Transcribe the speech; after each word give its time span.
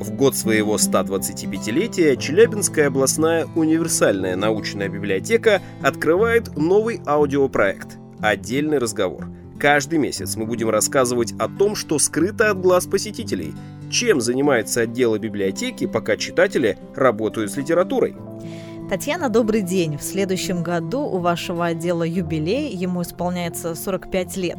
В 0.00 0.16
год 0.16 0.34
своего 0.34 0.76
125-летия 0.76 2.16
Челябинская 2.16 2.88
областная 2.88 3.46
универсальная 3.54 4.34
научная 4.34 4.88
библиотека 4.88 5.62
открывает 5.82 6.56
новый 6.56 7.00
аудиопроект 7.06 7.98
«Отдельный 8.20 8.78
разговор». 8.78 9.28
Каждый 9.58 9.98
месяц 9.98 10.36
мы 10.36 10.46
будем 10.46 10.70
рассказывать 10.70 11.34
о 11.38 11.48
том, 11.48 11.76
что 11.76 11.98
скрыто 11.98 12.50
от 12.50 12.60
глаз 12.60 12.86
посетителей, 12.86 13.54
чем 13.90 14.20
занимается 14.20 14.80
отдел 14.80 15.18
библиотеки, 15.18 15.86
пока 15.86 16.16
читатели 16.16 16.78
работают 16.96 17.52
с 17.52 17.56
литературой. 17.58 18.16
Татьяна, 18.90 19.28
добрый 19.28 19.62
день. 19.62 19.98
В 19.98 20.02
следующем 20.02 20.64
году 20.64 21.02
у 21.02 21.18
вашего 21.18 21.66
отдела 21.66 22.02
юбилей, 22.02 22.74
ему 22.74 23.02
исполняется 23.02 23.76
45 23.76 24.36
лет. 24.36 24.58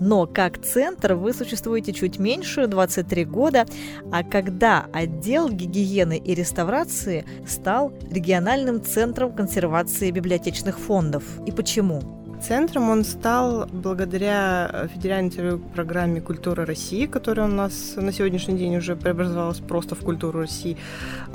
Но 0.00 0.26
как 0.26 0.62
центр 0.62 1.12
вы 1.12 1.34
существуете 1.34 1.92
чуть 1.92 2.18
меньше, 2.18 2.68
23 2.68 3.26
года. 3.26 3.66
А 4.10 4.24
когда 4.24 4.86
отдел 4.94 5.50
гигиены 5.50 6.16
и 6.16 6.34
реставрации 6.34 7.26
стал 7.46 7.92
региональным 8.10 8.82
центром 8.82 9.34
консервации 9.34 10.10
библиотечных 10.10 10.78
фондов? 10.78 11.24
И 11.44 11.52
почему? 11.52 12.00
Центром 12.40 12.90
он 12.90 13.04
стал 13.04 13.66
благодаря 13.72 14.88
федеральной 14.94 15.58
программе 15.58 16.20
«Культура 16.20 16.64
России», 16.64 17.06
которая 17.06 17.46
у 17.46 17.50
нас 17.50 17.94
на 17.96 18.12
сегодняшний 18.12 18.56
день 18.56 18.76
уже 18.76 18.94
преобразовалась 18.94 19.58
просто 19.58 19.94
в 19.94 20.00
«Культуру 20.00 20.40
России». 20.40 20.76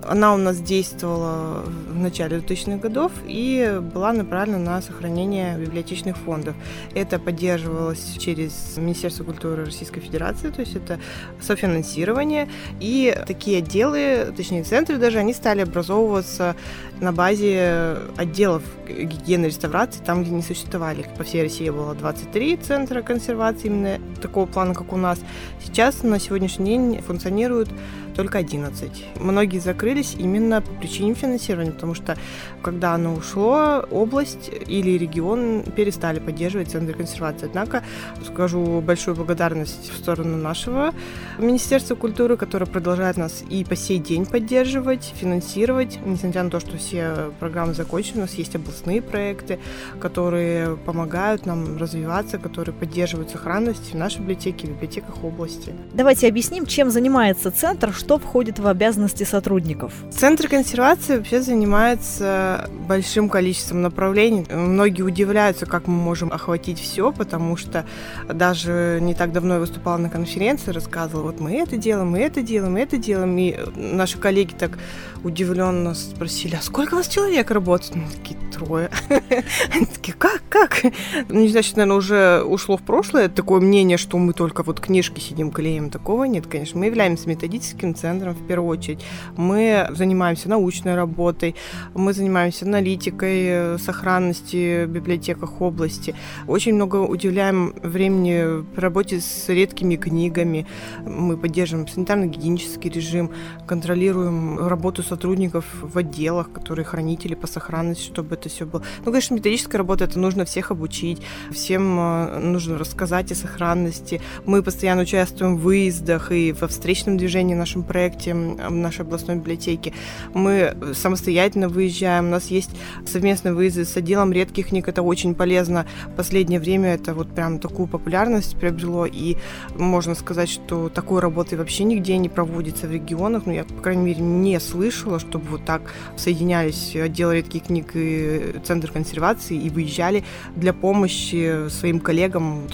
Она 0.07 0.33
у 0.33 0.37
нас 0.37 0.59
действовала 0.59 1.63
в 1.89 1.99
начале 1.99 2.37
2000-х 2.37 2.77
годов 2.77 3.11
и 3.27 3.81
была 3.93 4.13
направлена 4.13 4.59
на 4.59 4.81
сохранение 4.81 5.57
библиотечных 5.57 6.17
фондов. 6.17 6.55
Это 6.95 7.19
поддерживалось 7.19 8.15
через 8.17 8.77
Министерство 8.77 9.23
культуры 9.23 9.65
Российской 9.65 9.99
Федерации, 9.99 10.49
то 10.49 10.61
есть 10.61 10.75
это 10.75 10.99
софинансирование. 11.41 12.47
И 12.79 13.15
такие 13.27 13.57
отделы, 13.59 14.33
точнее 14.35 14.63
центры 14.63 14.97
даже, 14.97 15.19
они 15.19 15.33
стали 15.33 15.61
образовываться 15.61 16.55
на 17.01 17.11
базе 17.11 17.97
отделов 18.15 18.63
гигиены 18.87 19.45
и 19.45 19.47
реставрации, 19.49 20.01
там, 20.05 20.23
где 20.23 20.31
не 20.31 20.43
существовали. 20.43 21.05
По 21.17 21.23
всей 21.23 21.41
России 21.41 21.69
было 21.69 21.95
23 21.95 22.57
центра 22.57 23.01
консервации 23.01 23.67
именно 23.67 23.99
такого 24.21 24.45
плана, 24.45 24.73
как 24.73 24.93
у 24.93 24.97
нас. 24.97 25.19
Сейчас 25.63 26.03
на 26.03 26.19
сегодняшний 26.19 26.65
день 26.65 27.01
функционируют 27.01 27.69
только 28.11 28.37
11. 28.37 29.19
Многие 29.19 29.59
закрылись 29.59 30.15
именно 30.17 30.61
по 30.61 30.71
причине 30.73 31.13
финансирования, 31.13 31.71
потому 31.71 31.95
что 31.95 32.17
когда 32.61 32.93
оно 32.93 33.13
ушло, 33.13 33.85
область 33.91 34.49
или 34.67 34.97
регион 34.97 35.63
перестали 35.75 36.19
поддерживать 36.19 36.71
центры 36.71 36.93
консервации. 36.93 37.47
Однако 37.47 37.83
скажу 38.25 38.81
большую 38.81 39.15
благодарность 39.15 39.91
в 39.91 39.97
сторону 39.97 40.37
нашего 40.37 40.93
Министерства 41.37 41.95
культуры, 41.95 42.37
которое 42.37 42.65
продолжает 42.65 43.17
нас 43.17 43.43
и 43.49 43.63
по 43.63 43.75
сей 43.75 43.99
день 43.99 44.25
поддерживать, 44.25 45.13
финансировать, 45.15 45.99
несмотря 46.05 46.43
на 46.43 46.49
то, 46.49 46.59
что 46.59 46.77
все 46.77 47.31
программы 47.39 47.73
закончены, 47.73 48.19
у 48.19 48.21
нас 48.21 48.33
есть 48.35 48.55
областные 48.55 49.01
проекты, 49.01 49.59
которые 49.99 50.77
помогают 50.77 51.45
нам 51.45 51.77
развиваться, 51.77 52.37
которые 52.37 52.75
поддерживают 52.75 53.29
сохранность 53.29 53.93
в 53.93 53.97
нашей 53.97 54.19
библиотеке, 54.19 54.67
в 54.67 54.71
библиотеках 54.71 55.23
области. 55.23 55.73
Давайте 55.93 56.27
объясним, 56.27 56.65
чем 56.65 56.89
занимается 56.89 57.51
центр, 57.51 57.93
что 58.01 58.17
входит 58.17 58.57
в 58.57 58.65
обязанности 58.65 59.23
сотрудников? 59.23 59.93
Центр 60.11 60.47
консервации 60.47 61.17
вообще 61.17 61.39
занимается 61.41 62.67
большим 62.87 63.29
количеством 63.29 63.83
направлений. 63.83 64.43
Многие 64.51 65.03
удивляются, 65.03 65.67
как 65.67 65.85
мы 65.85 65.93
можем 65.93 66.33
охватить 66.33 66.79
все, 66.79 67.11
потому 67.11 67.57
что 67.57 67.85
даже 68.27 68.97
не 69.01 69.13
так 69.13 69.31
давно 69.31 69.55
я 69.55 69.59
выступала 69.59 69.97
на 69.97 70.09
конференции, 70.09 70.71
рассказывала, 70.71 71.27
вот 71.27 71.39
мы 71.39 71.57
это 71.57 71.77
делаем, 71.77 72.09
мы 72.09 72.19
это 72.21 72.41
делаем, 72.41 72.73
мы 72.73 72.79
это 72.79 72.97
делаем. 72.97 73.37
И 73.37 73.55
наши 73.75 74.17
коллеги 74.17 74.53
так 74.57 74.79
удивленно 75.23 75.93
спросили, 75.93 76.55
а 76.55 76.61
сколько 76.61 76.93
у 76.93 76.97
вас 76.97 77.07
человек 77.07 77.51
работает? 77.51 77.95
Мы 77.95 78.03
такие, 78.09 78.37
трое. 78.51 78.89
Они 79.73 79.85
такие, 79.85 80.13
как, 80.13 80.41
как? 80.49 80.83
Ну, 81.29 81.41
не 81.41 81.49
знаю, 81.49 81.65
наверное, 81.75 81.97
уже 81.97 82.43
ушло 82.43 82.77
в 82.77 82.81
прошлое 82.81 83.29
такое 83.29 83.61
мнение, 83.61 83.97
что 83.97 84.17
мы 84.17 84.33
только 84.33 84.63
вот 84.63 84.79
книжки 84.79 85.19
сидим, 85.19 85.51
клеим. 85.51 85.89
Такого 85.89 86.25
нет, 86.25 86.47
конечно. 86.47 86.79
Мы 86.79 86.85
являемся 86.87 87.27
методическим 87.27 87.95
центром 87.95 88.33
в 88.33 88.45
первую 88.47 88.69
очередь. 88.69 88.99
Мы 89.37 89.87
занимаемся 89.91 90.49
научной 90.49 90.95
работой, 90.95 91.55
мы 91.93 92.13
занимаемся 92.13 92.65
аналитикой 92.65 93.41
э, 93.43 93.77
сохранности 93.77 94.85
в 94.85 94.89
библиотеках 94.89 95.61
области. 95.61 96.15
Очень 96.47 96.75
много 96.75 96.97
уделяем 96.97 97.73
времени 97.81 98.61
в 98.61 98.79
работе 98.79 99.19
с 99.19 99.49
редкими 99.49 99.95
книгами. 99.95 100.67
Мы 101.05 101.37
поддерживаем 101.37 101.87
санитарно-гигиенический 101.87 102.89
режим, 102.89 103.31
контролируем 103.65 104.67
работу 104.67 105.03
сотрудников 105.15 105.65
в 105.81 105.97
отделах, 105.97 106.51
которые 106.51 106.85
хранители 106.85 107.35
по 107.35 107.47
сохранности, 107.47 108.05
чтобы 108.05 108.35
это 108.35 108.47
все 108.47 108.65
было. 108.65 108.83
Ну, 109.05 109.11
конечно, 109.11 109.35
методическая 109.35 109.79
работа, 109.79 110.05
это 110.05 110.17
нужно 110.19 110.45
всех 110.45 110.71
обучить, 110.71 111.21
всем 111.51 111.99
э, 111.99 112.39
нужно 112.39 112.77
рассказать 112.77 113.31
о 113.31 113.35
сохранности. 113.35 114.21
Мы 114.45 114.63
постоянно 114.63 115.01
участвуем 115.01 115.57
в 115.57 115.61
выездах 115.61 116.31
и 116.31 116.53
во 116.53 116.67
встречном 116.67 117.17
движении 117.17 117.55
нашем 117.55 117.81
нашем 117.81 117.83
проекте 117.83 118.33
в 118.33 118.71
нашей 118.71 119.01
областной 119.01 119.37
библиотеке. 119.37 119.93
Мы 120.33 120.75
самостоятельно 120.93 121.69
выезжаем, 121.69 122.27
у 122.27 122.29
нас 122.29 122.51
есть 122.51 122.71
совместные 123.05 123.53
выезды 123.53 123.85
с 123.85 123.97
отделом 123.97 124.31
редких 124.31 124.67
книг, 124.67 124.87
это 124.87 125.01
очень 125.01 125.35
полезно. 125.35 125.85
В 126.13 126.15
последнее 126.15 126.59
время 126.59 126.93
это 126.93 127.13
вот 127.13 127.33
прям 127.33 127.59
такую 127.59 127.87
популярность 127.87 128.55
приобрело, 128.57 129.05
и 129.05 129.37
можно 129.77 130.15
сказать, 130.15 130.49
что 130.49 130.89
такой 130.89 131.21
работы 131.21 131.57
вообще 131.57 131.83
нигде 131.83 132.17
не 132.17 132.29
проводится 132.29 132.87
в 132.87 132.91
регионах, 132.91 133.43
ну, 133.45 133.53
я, 133.53 133.63
по 133.63 133.81
крайней 133.81 134.03
мере, 134.03 134.21
не 134.21 134.59
слышала, 135.01 135.19
чтобы 135.19 135.45
вот 135.45 135.65
так 135.65 135.81
соединялись 136.15 136.95
отдел 136.95 137.31
редких 137.31 137.63
книг 137.63 137.91
и 137.93 138.55
Центр 138.63 138.91
консервации 138.91 139.57
и 139.57 139.69
выезжали 139.69 140.23
для 140.55 140.73
помощи 140.73 141.69
своим 141.69 141.99
коллегам 141.99 142.61
в 142.61 142.71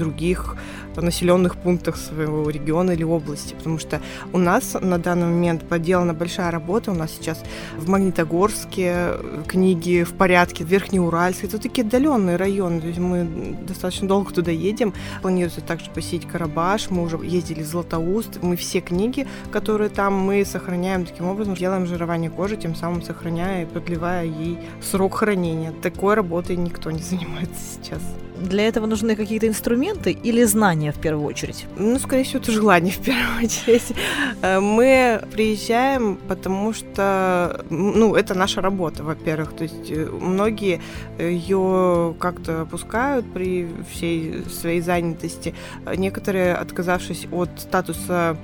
населенных 1.01 1.55
пунктах 1.57 1.97
своего 1.97 2.49
региона 2.49 2.91
или 2.91 3.03
области, 3.03 3.53
потому 3.53 3.79
что 3.79 4.01
у 4.33 4.37
нас 4.37 4.75
на 4.79 4.97
данный 4.97 5.25
момент 5.25 5.67
поделана 5.67 6.13
большая 6.13 6.51
работа. 6.51 6.91
У 6.91 6.95
нас 6.95 7.11
сейчас 7.11 7.43
в 7.77 7.89
Магнитогорске 7.89 9.11
книги 9.47 10.03
в 10.03 10.13
порядке, 10.13 10.63
в 10.63 10.67
Верхнеуральске. 10.67 11.47
Это 11.47 11.59
такие 11.59 11.85
отдаленные 11.85 12.35
районы. 12.35 12.81
То 12.81 12.87
есть 12.87 12.99
мы 12.99 13.55
достаточно 13.67 14.07
долго 14.07 14.33
туда 14.33 14.51
едем. 14.51 14.93
Планируется 15.21 15.61
также 15.61 15.89
посетить 15.91 16.27
Карабаш. 16.27 16.89
Мы 16.89 17.03
уже 17.03 17.17
ездили 17.23 17.63
в 17.63 17.67
Златоуст. 17.67 18.41
Мы 18.41 18.55
все 18.55 18.81
книги, 18.81 19.27
которые 19.51 19.89
там, 19.89 20.13
мы 20.13 20.45
сохраняем 20.45 21.05
таким 21.05 21.27
образом, 21.27 21.55
делаем 21.55 21.85
жирование 21.85 22.29
кожи, 22.29 22.57
тем 22.57 22.75
самым 22.75 23.01
сохраняя 23.01 23.63
и 23.63 23.65
продлевая 23.65 24.25
ей 24.25 24.59
срок 24.81 25.15
хранения. 25.15 25.71
Такой 25.81 26.15
работой 26.15 26.55
никто 26.55 26.91
не 26.91 27.01
занимается 27.01 27.61
сейчас. 27.75 28.01
Для 28.41 28.67
этого 28.67 28.85
нужны 28.85 29.15
какие-то 29.15 29.47
инструменты 29.47 30.11
или 30.11 30.43
знания 30.43 30.91
в 30.91 30.99
первую 30.99 31.25
очередь? 31.25 31.65
Ну, 31.77 31.99
скорее 31.99 32.23
всего, 32.23 32.39
это 32.39 32.51
желание 32.51 32.93
в 32.93 32.99
первую 32.99 33.37
очередь. 33.43 33.93
Э, 34.41 34.59
мы 34.59 35.21
приезжаем, 35.31 36.17
потому 36.27 36.73
что, 36.73 37.65
ну, 37.69 38.15
это 38.15 38.33
наша 38.35 38.61
работа, 38.61 39.03
во-первых. 39.03 39.53
То 39.53 39.63
есть 39.63 39.89
э, 39.89 40.05
многие 40.05 40.81
ее 41.19 42.15
как-то 42.19 42.61
опускают 42.61 43.31
при 43.33 43.67
всей 43.91 44.43
своей 44.49 44.81
занятости. 44.81 45.55
Некоторые, 45.95 46.53
отказавшись 46.53 47.27
от 47.31 47.49
статуса 47.57 48.37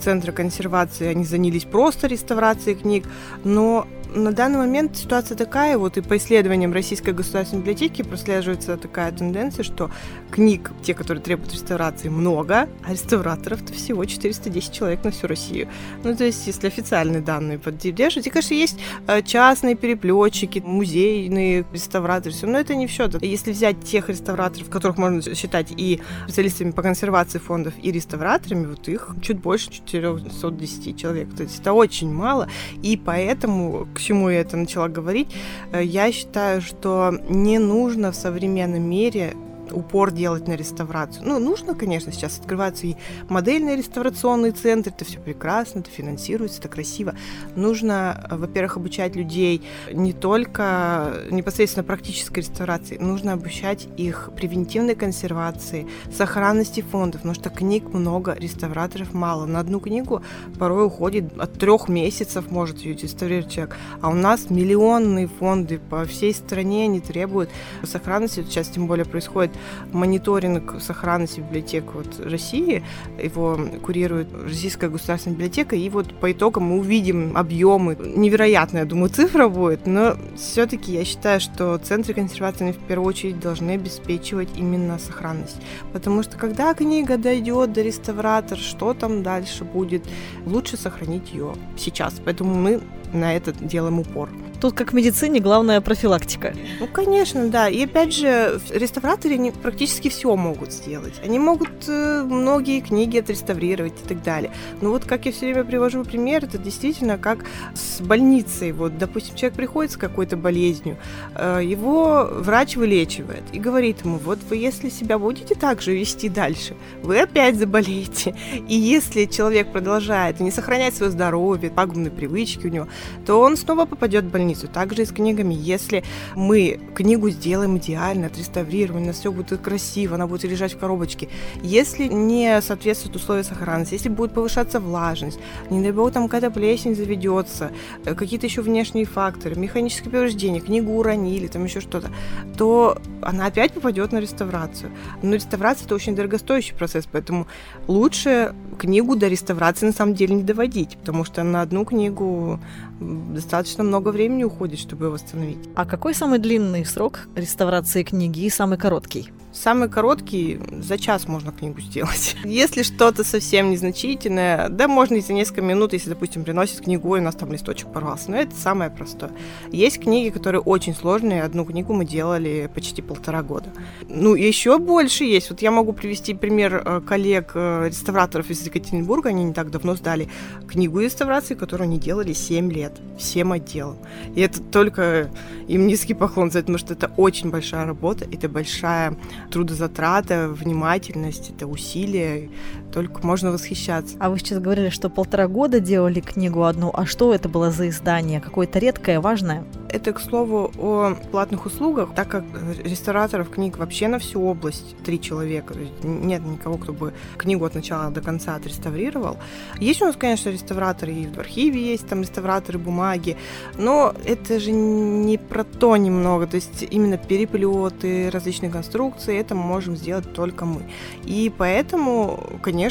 центра 0.00 0.32
консервации, 0.32 1.06
они 1.06 1.24
занялись 1.24 1.64
просто 1.64 2.06
реставрацией 2.06 2.76
книг, 2.76 3.04
но 3.44 3.86
на 4.16 4.32
данный 4.32 4.58
момент 4.58 4.96
ситуация 4.96 5.36
такая, 5.36 5.78
вот 5.78 5.96
и 5.96 6.00
по 6.00 6.16
исследованиям 6.16 6.72
Российской 6.72 7.12
государственной 7.12 7.60
библиотеки 7.60 8.02
прослеживается 8.02 8.76
такая 8.76 9.12
тенденция, 9.12 9.62
что 9.62 9.90
книг, 10.30 10.72
те, 10.82 10.94
которые 10.94 11.22
требуют 11.22 11.52
реставрации, 11.52 12.08
много, 12.08 12.68
а 12.84 12.92
реставраторов-то 12.92 13.72
всего 13.72 14.04
410 14.04 14.72
человек 14.72 15.04
на 15.04 15.10
всю 15.10 15.26
Россию. 15.26 15.68
Ну, 16.02 16.16
то 16.16 16.24
есть, 16.24 16.46
если 16.46 16.66
официальные 16.66 17.20
данные 17.20 17.58
поддерживать, 17.58 18.26
и, 18.26 18.30
конечно, 18.30 18.54
есть 18.54 18.78
э, 19.06 19.22
частные 19.22 19.74
переплетчики, 19.74 20.62
музейные 20.64 21.64
реставраторы, 21.72 22.34
все, 22.34 22.46
но 22.46 22.58
это 22.58 22.74
не 22.74 22.86
все. 22.86 23.08
Если 23.20 23.52
взять 23.52 23.84
тех 23.84 24.08
реставраторов, 24.08 24.70
которых 24.70 24.98
можно 24.98 25.22
считать 25.34 25.72
и 25.76 26.00
специалистами 26.24 26.70
по 26.70 26.82
консервации 26.82 27.38
фондов, 27.38 27.74
и 27.82 27.92
реставраторами, 27.92 28.66
вот 28.66 28.88
их 28.88 29.10
чуть 29.22 29.38
больше 29.38 29.70
410 29.70 30.98
человек. 30.98 31.34
То 31.36 31.42
есть 31.42 31.60
это 31.60 31.72
очень 31.72 32.12
мало, 32.12 32.48
и 32.82 32.96
поэтому 32.96 33.86
к 33.94 34.00
чему 34.06 34.30
я 34.30 34.40
это 34.40 34.56
начала 34.56 34.88
говорить, 34.88 35.28
э, 35.72 35.82
я 35.82 36.12
считаю, 36.12 36.60
что 36.60 37.12
не 37.28 37.58
нужно 37.58 38.12
в 38.12 38.16
современном 38.16 38.82
мире 38.82 39.34
упор 39.72 40.10
делать 40.10 40.48
на 40.48 40.54
реставрацию. 40.54 41.26
Ну, 41.26 41.38
нужно, 41.38 41.74
конечно, 41.74 42.12
сейчас 42.12 42.38
открываются 42.38 42.86
и 42.86 42.96
модельные 43.28 43.76
реставрационные 43.76 44.52
центры, 44.52 44.92
это 44.94 45.04
все 45.04 45.20
прекрасно, 45.20 45.80
это 45.80 45.90
финансируется, 45.90 46.60
это 46.60 46.68
красиво. 46.68 47.14
Нужно, 47.54 48.26
во-первых, 48.30 48.76
обучать 48.76 49.16
людей 49.16 49.62
не 49.92 50.12
только 50.12 51.26
непосредственно 51.30 51.84
практической 51.84 52.40
реставрации, 52.40 52.98
нужно 52.98 53.32
обучать 53.32 53.88
их 53.96 54.30
превентивной 54.36 54.94
консервации, 54.94 55.86
сохранности 56.12 56.80
фондов, 56.80 57.22
потому 57.22 57.34
что 57.34 57.50
книг 57.50 57.92
много, 57.92 58.34
реставраторов 58.38 59.12
мало. 59.14 59.46
На 59.46 59.60
одну 59.60 59.80
книгу 59.80 60.22
порой 60.58 60.86
уходит 60.86 61.38
от 61.38 61.54
трех 61.54 61.88
месяцев, 61.88 62.50
может 62.50 62.78
ее 62.78 62.94
реставрировать 62.94 63.52
человек. 63.52 63.76
А 64.00 64.10
у 64.10 64.14
нас 64.14 64.50
миллионные 64.50 65.28
фонды 65.28 65.78
по 65.78 66.04
всей 66.04 66.34
стране, 66.34 66.84
они 66.84 67.00
требуют 67.00 67.50
сохранности. 67.82 68.42
Сейчас 68.42 68.68
тем 68.68 68.86
более 68.86 69.04
происходит 69.04 69.55
мониторинг 69.92 70.80
сохранности 70.80 71.40
библиотек 71.40 71.94
вот 71.94 72.20
России. 72.20 72.84
Его 73.22 73.58
курирует 73.82 74.28
Российская 74.32 74.88
государственная 74.88 75.36
библиотека. 75.36 75.76
И 75.76 75.88
вот 75.88 76.14
по 76.14 76.32
итогам 76.32 76.64
мы 76.64 76.78
увидим 76.78 77.36
объемы. 77.36 77.96
Невероятная, 77.98 78.82
я 78.82 78.86
думаю, 78.86 79.10
цифра 79.14 79.48
будет. 79.48 79.86
Но 79.86 80.16
все-таки 80.36 80.92
я 80.92 81.04
считаю, 81.04 81.40
что 81.40 81.78
центры 81.78 82.14
консервации 82.14 82.72
в 82.72 82.78
первую 82.78 83.08
очередь 83.08 83.40
должны 83.40 83.72
обеспечивать 83.72 84.48
именно 84.56 84.98
сохранность. 84.98 85.56
Потому 85.92 86.22
что 86.22 86.36
когда 86.36 86.74
книга 86.74 87.16
дойдет 87.16 87.72
до 87.72 87.82
реставратора, 87.82 88.58
что 88.58 88.94
там 88.94 89.22
дальше 89.22 89.64
будет, 89.64 90.04
лучше 90.44 90.76
сохранить 90.76 91.32
ее 91.32 91.54
сейчас. 91.76 92.14
Поэтому 92.24 92.54
мы 92.54 92.80
на 93.12 93.34
это 93.34 93.52
делаем 93.52 94.00
упор. 94.00 94.30
Тут, 94.66 94.74
как 94.74 94.90
в 94.90 94.96
медицине, 94.96 95.38
главная 95.38 95.80
профилактика. 95.80 96.52
Ну, 96.80 96.88
конечно, 96.88 97.46
да. 97.46 97.68
И 97.68 97.84
опять 97.84 98.12
же, 98.12 98.60
реставраторы 98.70 99.52
практически 99.62 100.08
все 100.08 100.34
могут 100.34 100.72
сделать. 100.72 101.14
Они 101.22 101.38
могут 101.38 101.70
э, 101.86 102.24
многие 102.24 102.80
книги 102.80 103.18
отреставрировать 103.18 103.92
и 104.04 104.08
так 104.08 104.24
далее. 104.24 104.50
Но 104.80 104.90
вот 104.90 105.04
как 105.04 105.24
я 105.26 105.30
все 105.30 105.46
время 105.46 105.62
привожу 105.62 106.02
пример, 106.02 106.46
это 106.46 106.58
действительно 106.58 107.16
как 107.16 107.44
с 107.74 108.00
больницей. 108.00 108.72
Вот, 108.72 108.98
допустим, 108.98 109.36
человек 109.36 109.56
приходит 109.56 109.92
с 109.92 109.96
какой-то 109.96 110.36
болезнью, 110.36 110.96
э, 111.36 111.60
его 111.62 112.28
врач 112.28 112.74
вылечивает 112.74 113.44
и 113.52 113.60
говорит 113.60 114.04
ему, 114.04 114.18
вот 114.18 114.40
вы 114.50 114.56
если 114.56 114.88
себя 114.88 115.16
будете 115.16 115.54
так 115.54 115.80
же 115.80 115.94
вести 115.94 116.28
дальше, 116.28 116.74
вы 117.04 117.20
опять 117.20 117.54
заболеете. 117.54 118.34
И 118.68 118.74
если 118.74 119.26
человек 119.26 119.70
продолжает 119.70 120.40
не 120.40 120.50
сохранять 120.50 120.96
свое 120.96 121.12
здоровье, 121.12 121.70
пагубные 121.70 122.10
привычки 122.10 122.66
у 122.66 122.70
него, 122.70 122.88
то 123.24 123.40
он 123.40 123.56
снова 123.56 123.84
попадет 123.84 124.24
в 124.24 124.30
больницу 124.30 124.55
страницу. 124.56 124.68
Также 124.68 125.02
и 125.02 125.04
с 125.04 125.12
книгами. 125.12 125.54
Если 125.54 126.02
мы 126.34 126.80
книгу 126.94 127.30
сделаем 127.30 127.76
идеально, 127.78 128.26
отреставрируем, 128.26 129.02
у 129.02 129.06
нас 129.06 129.16
все 129.18 129.30
будет 129.30 129.60
красиво, 129.60 130.14
она 130.14 130.26
будет 130.26 130.44
лежать 130.44 130.74
в 130.74 130.78
коробочке. 130.78 131.28
Если 131.62 132.08
не 132.08 132.60
соответствует 132.60 133.16
условия 133.16 133.44
сохранности, 133.44 133.94
если 133.94 134.08
будет 134.08 134.32
повышаться 134.32 134.80
влажность, 134.80 135.38
не 135.70 135.82
дай 135.82 135.92
бог 135.92 136.12
там 136.12 136.28
какая-то 136.28 136.50
плесень 136.50 136.94
заведется, 136.94 137.70
э, 138.04 138.14
какие-то 138.14 138.46
еще 138.46 138.62
внешние 138.62 139.04
факторы, 139.04 139.56
механическое 139.56 140.10
повреждение, 140.10 140.60
книгу 140.60 140.92
уронили, 140.92 141.46
там 141.46 141.64
еще 141.64 141.80
что-то, 141.80 142.10
то 142.56 142.98
она 143.22 143.46
опять 143.46 143.72
попадет 143.72 144.12
на 144.12 144.20
реставрацию. 144.20 144.90
Но 145.22 145.34
реставрация 145.34 145.86
это 145.86 145.94
очень 145.94 146.14
дорогостоящий 146.14 146.74
процесс, 146.74 147.06
поэтому 147.10 147.46
лучше 147.88 148.54
книгу 148.78 149.16
до 149.16 149.28
реставрации 149.28 149.86
на 149.86 149.92
самом 149.92 150.14
деле 150.14 150.34
не 150.34 150.42
доводить, 150.42 150.96
потому 150.98 151.24
что 151.24 151.42
на 151.42 151.62
одну 151.62 151.84
книгу 151.84 152.58
достаточно 153.00 153.84
много 153.84 154.10
времени 154.10 154.35
уходит, 154.44 154.78
чтобы 154.78 155.10
восстановить. 155.10 155.58
А 155.74 155.84
какой 155.86 156.14
самый 156.14 156.38
длинный 156.38 156.84
срок 156.84 157.28
реставрации 157.34 158.02
книги 158.02 158.40
и 158.40 158.50
самый 158.50 158.78
короткий? 158.78 159.32
Самый 159.56 159.88
короткий, 159.88 160.60
за 160.82 160.98
час 160.98 161.26
можно 161.26 161.50
книгу 161.50 161.80
сделать. 161.80 162.36
Если 162.44 162.82
что-то 162.82 163.24
совсем 163.24 163.70
незначительное, 163.70 164.68
да, 164.68 164.86
можно 164.86 165.14
и 165.14 165.20
за 165.22 165.32
несколько 165.32 165.62
минут, 165.62 165.94
если, 165.94 166.10
допустим, 166.10 166.44
приносит 166.44 166.82
книгу, 166.82 167.16
и 167.16 167.20
у 167.20 167.22
нас 167.22 167.34
там 167.36 167.50
листочек 167.50 167.90
порвался. 167.90 168.30
Но 168.30 168.36
это 168.36 168.54
самое 168.54 168.90
простое. 168.90 169.30
Есть 169.72 170.00
книги, 170.00 170.28
которые 170.28 170.60
очень 170.60 170.94
сложные. 170.94 171.42
Одну 171.42 171.64
книгу 171.64 171.94
мы 171.94 172.04
делали 172.04 172.70
почти 172.74 173.00
полтора 173.00 173.42
года. 173.42 173.72
Ну, 174.08 174.34
еще 174.34 174.78
больше 174.78 175.24
есть. 175.24 175.48
Вот 175.48 175.62
я 175.62 175.70
могу 175.70 175.94
привести 175.94 176.34
пример 176.34 176.82
э, 176.84 177.00
коллег-реставраторов 177.00 178.50
э, 178.50 178.52
из 178.52 178.62
Екатеринбурга. 178.66 179.30
Они 179.30 179.42
не 179.42 179.54
так 179.54 179.70
давно 179.70 179.94
сдали 179.94 180.28
книгу 180.68 181.00
реставрации, 181.00 181.54
которую 181.54 181.86
они 181.86 181.98
делали 181.98 182.34
7 182.34 182.70
лет. 182.70 182.92
Всем 183.18 183.52
отделом. 183.52 183.96
И 184.34 184.40
это 184.42 184.60
только 184.60 185.30
им 185.66 185.86
низкий 185.86 186.14
поклон 186.14 186.50
за 186.50 186.58
это, 186.58 186.66
потому 186.66 186.78
что 186.78 186.92
это 186.92 187.10
очень 187.16 187.50
большая 187.50 187.86
работа, 187.86 188.26
это 188.30 188.48
большая 188.48 189.16
трудозатрата, 189.50 190.48
внимательность, 190.48 191.50
это 191.50 191.66
усилия, 191.66 192.48
только 192.96 193.26
можно 193.26 193.52
восхищаться. 193.52 194.16
А 194.20 194.30
вы 194.30 194.38
сейчас 194.38 194.58
говорили, 194.58 194.88
что 194.88 195.10
полтора 195.10 195.48
года 195.48 195.80
делали 195.80 196.20
книгу 196.20 196.62
одну, 196.62 196.90
а 196.94 197.04
что 197.04 197.34
это 197.34 197.46
было 197.46 197.70
за 197.70 197.90
издание? 197.90 198.40
Какое-то 198.40 198.78
редкое, 198.78 199.20
важное? 199.20 199.64
Это, 199.90 200.14
к 200.14 200.20
слову, 200.20 200.72
о 200.78 201.14
платных 201.30 201.66
услугах, 201.66 202.14
так 202.14 202.28
как 202.28 202.44
рестораторов 202.82 203.50
книг 203.50 203.76
вообще 203.76 204.08
на 204.08 204.18
всю 204.18 204.42
область 204.42 204.96
три 205.04 205.20
человека, 205.20 205.74
нет 206.02 206.42
никого, 206.46 206.78
кто 206.78 206.94
бы 206.94 207.12
книгу 207.36 207.66
от 207.66 207.74
начала 207.74 208.10
до 208.10 208.22
конца 208.22 208.54
отреставрировал. 208.54 209.36
Есть 209.78 210.00
у 210.00 210.06
нас, 210.06 210.16
конечно, 210.16 210.48
реставраторы, 210.48 211.12
и 211.12 211.26
в 211.26 211.38
архиве 211.38 211.90
есть 211.90 212.08
там 212.08 212.22
реставраторы 212.22 212.78
бумаги, 212.78 213.36
но 213.76 214.14
это 214.24 214.58
же 214.58 214.72
не 214.72 215.36
про 215.36 215.64
то 215.64 215.98
немного, 215.98 216.46
то 216.46 216.54
есть 216.54 216.82
именно 216.90 217.18
переплеты, 217.18 218.30
различные 218.30 218.70
конструкции, 218.70 219.38
это 219.38 219.54
мы 219.54 219.64
можем 219.64 219.96
сделать 219.96 220.32
только 220.32 220.64
мы. 220.64 220.80
И 221.24 221.52
поэтому, 221.54 222.42
конечно, 222.62 222.85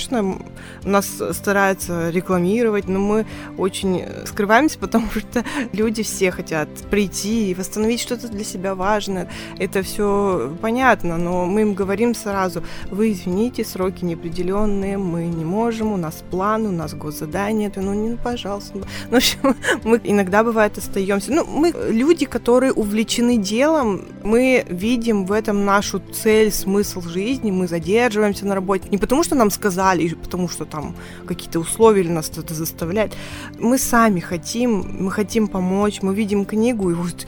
нас 0.84 1.22
стараются 1.32 2.10
рекламировать, 2.10 2.88
но 2.88 3.00
мы 3.00 3.26
очень 3.58 4.04
скрываемся, 4.26 4.80
потому 4.80 5.08
что 5.10 5.44
люди 5.74 6.04
все 6.04 6.32
хотят 6.32 6.70
прийти 6.90 7.52
и 7.52 7.54
восстановить 7.54 8.02
что-то 8.02 8.28
для 8.28 8.44
себя 8.44 8.76
важное. 8.76 9.30
Это 9.58 9.82
все 9.84 10.56
понятно, 10.62 11.18
но 11.18 11.46
мы 11.46 11.62
им 11.62 11.74
говорим 11.74 12.16
сразу, 12.16 12.64
вы 12.90 13.12
извините, 13.12 13.64
сроки 13.64 14.04
неопределенные, 14.06 14.98
мы 14.98 15.26
не 15.26 15.46
можем, 15.46 15.94
у 15.94 15.98
нас 15.98 16.24
план, 16.30 16.66
у 16.66 16.72
нас 16.72 16.94
госзадание, 16.94 17.72
ну, 17.76 17.94
не, 17.94 18.18
пожалуйста. 18.18 18.78
Ну, 18.78 18.86
в 19.10 19.16
общем, 19.16 19.56
мы 19.84 20.02
иногда 20.04 20.44
бывает 20.44 20.78
остаемся. 20.78 21.32
Ну, 21.32 21.46
мы 21.46 21.74
люди, 21.90 22.26
которые 22.26 22.72
увлечены 22.74 23.38
делом, 23.38 24.06
мы 24.24 24.66
видим 24.70 25.26
в 25.26 25.32
этом 25.32 25.66
нашу 25.66 26.00
цель, 26.00 26.52
смысл 26.52 27.02
жизни, 27.02 27.52
мы 27.52 27.68
задерживаемся 27.68 28.46
на 28.46 28.56
работе. 28.56 28.90
Не 28.90 28.98
потому, 28.98 29.24
что 29.24 29.36
нам 29.36 29.52
сказали, 29.52 29.75
и 29.76 30.16
потому 30.16 30.50
что 30.50 30.66
там 30.66 30.96
какие-то 31.26 31.60
условия 31.60 32.02
или 32.02 32.12
нас 32.12 32.30
это 32.30 32.54
заставляет. 32.54 33.16
Мы 33.60 33.78
сами 33.78 34.20
хотим, 34.20 35.04
мы 35.04 35.12
хотим 35.12 35.48
помочь, 35.48 36.02
мы 36.02 36.16
видим 36.16 36.46
книгу, 36.46 36.92
и 36.92 36.94
вот 36.94 37.28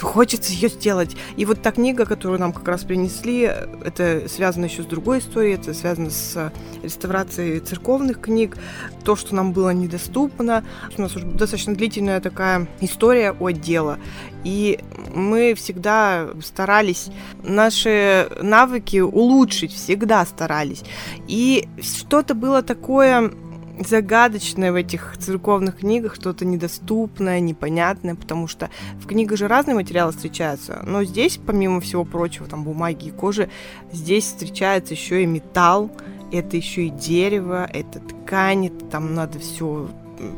хочется 0.00 0.52
ее 0.52 0.68
сделать. 0.68 1.16
И 1.36 1.44
вот 1.44 1.62
та 1.62 1.72
книга, 1.72 2.06
которую 2.06 2.40
нам 2.40 2.52
как 2.52 2.66
раз 2.68 2.84
принесли, 2.84 3.42
это 3.42 4.28
связано 4.28 4.66
еще 4.66 4.82
с 4.82 4.86
другой 4.86 5.18
историей, 5.18 5.54
это 5.54 5.74
связано 5.74 6.10
с 6.10 6.52
реставрацией 6.82 7.60
церковных 7.60 8.20
книг, 8.20 8.56
то, 9.04 9.16
что 9.16 9.34
нам 9.34 9.52
было 9.52 9.70
недоступно. 9.70 10.64
У 10.96 11.02
нас 11.02 11.16
уже 11.16 11.26
достаточно 11.26 11.74
длительная 11.74 12.20
такая 12.20 12.68
история 12.80 13.34
у 13.38 13.46
отдела. 13.46 13.98
И 14.44 14.80
мы 15.14 15.54
всегда 15.54 16.28
старались 16.42 17.08
наши 17.42 18.28
навыки 18.40 18.98
улучшить, 18.98 19.72
всегда 19.72 20.24
старались. 20.24 20.82
И 21.26 21.68
что-то 21.80 22.34
было 22.34 22.62
такое 22.62 23.32
загадочное 23.80 24.72
в 24.72 24.74
этих 24.74 25.16
церковных 25.18 25.78
книгах, 25.78 26.14
что-то 26.14 26.44
недоступное, 26.44 27.40
непонятное, 27.40 28.14
потому 28.14 28.48
что 28.48 28.70
в 29.00 29.06
книгах 29.06 29.38
же 29.38 29.48
разные 29.48 29.74
материалы 29.74 30.12
встречаются, 30.12 30.82
но 30.84 31.04
здесь, 31.04 31.38
помимо 31.44 31.80
всего 31.80 32.04
прочего, 32.04 32.46
там 32.46 32.64
бумаги 32.64 33.08
и 33.08 33.10
кожи, 33.10 33.48
здесь 33.92 34.24
встречается 34.24 34.94
еще 34.94 35.22
и 35.22 35.26
металл, 35.26 35.90
это 36.32 36.56
еще 36.56 36.86
и 36.86 36.90
дерево, 36.90 37.68
это 37.72 38.00
ткань, 38.00 38.66
это 38.66 38.84
там 38.84 39.14
надо 39.14 39.38
все 39.38 39.88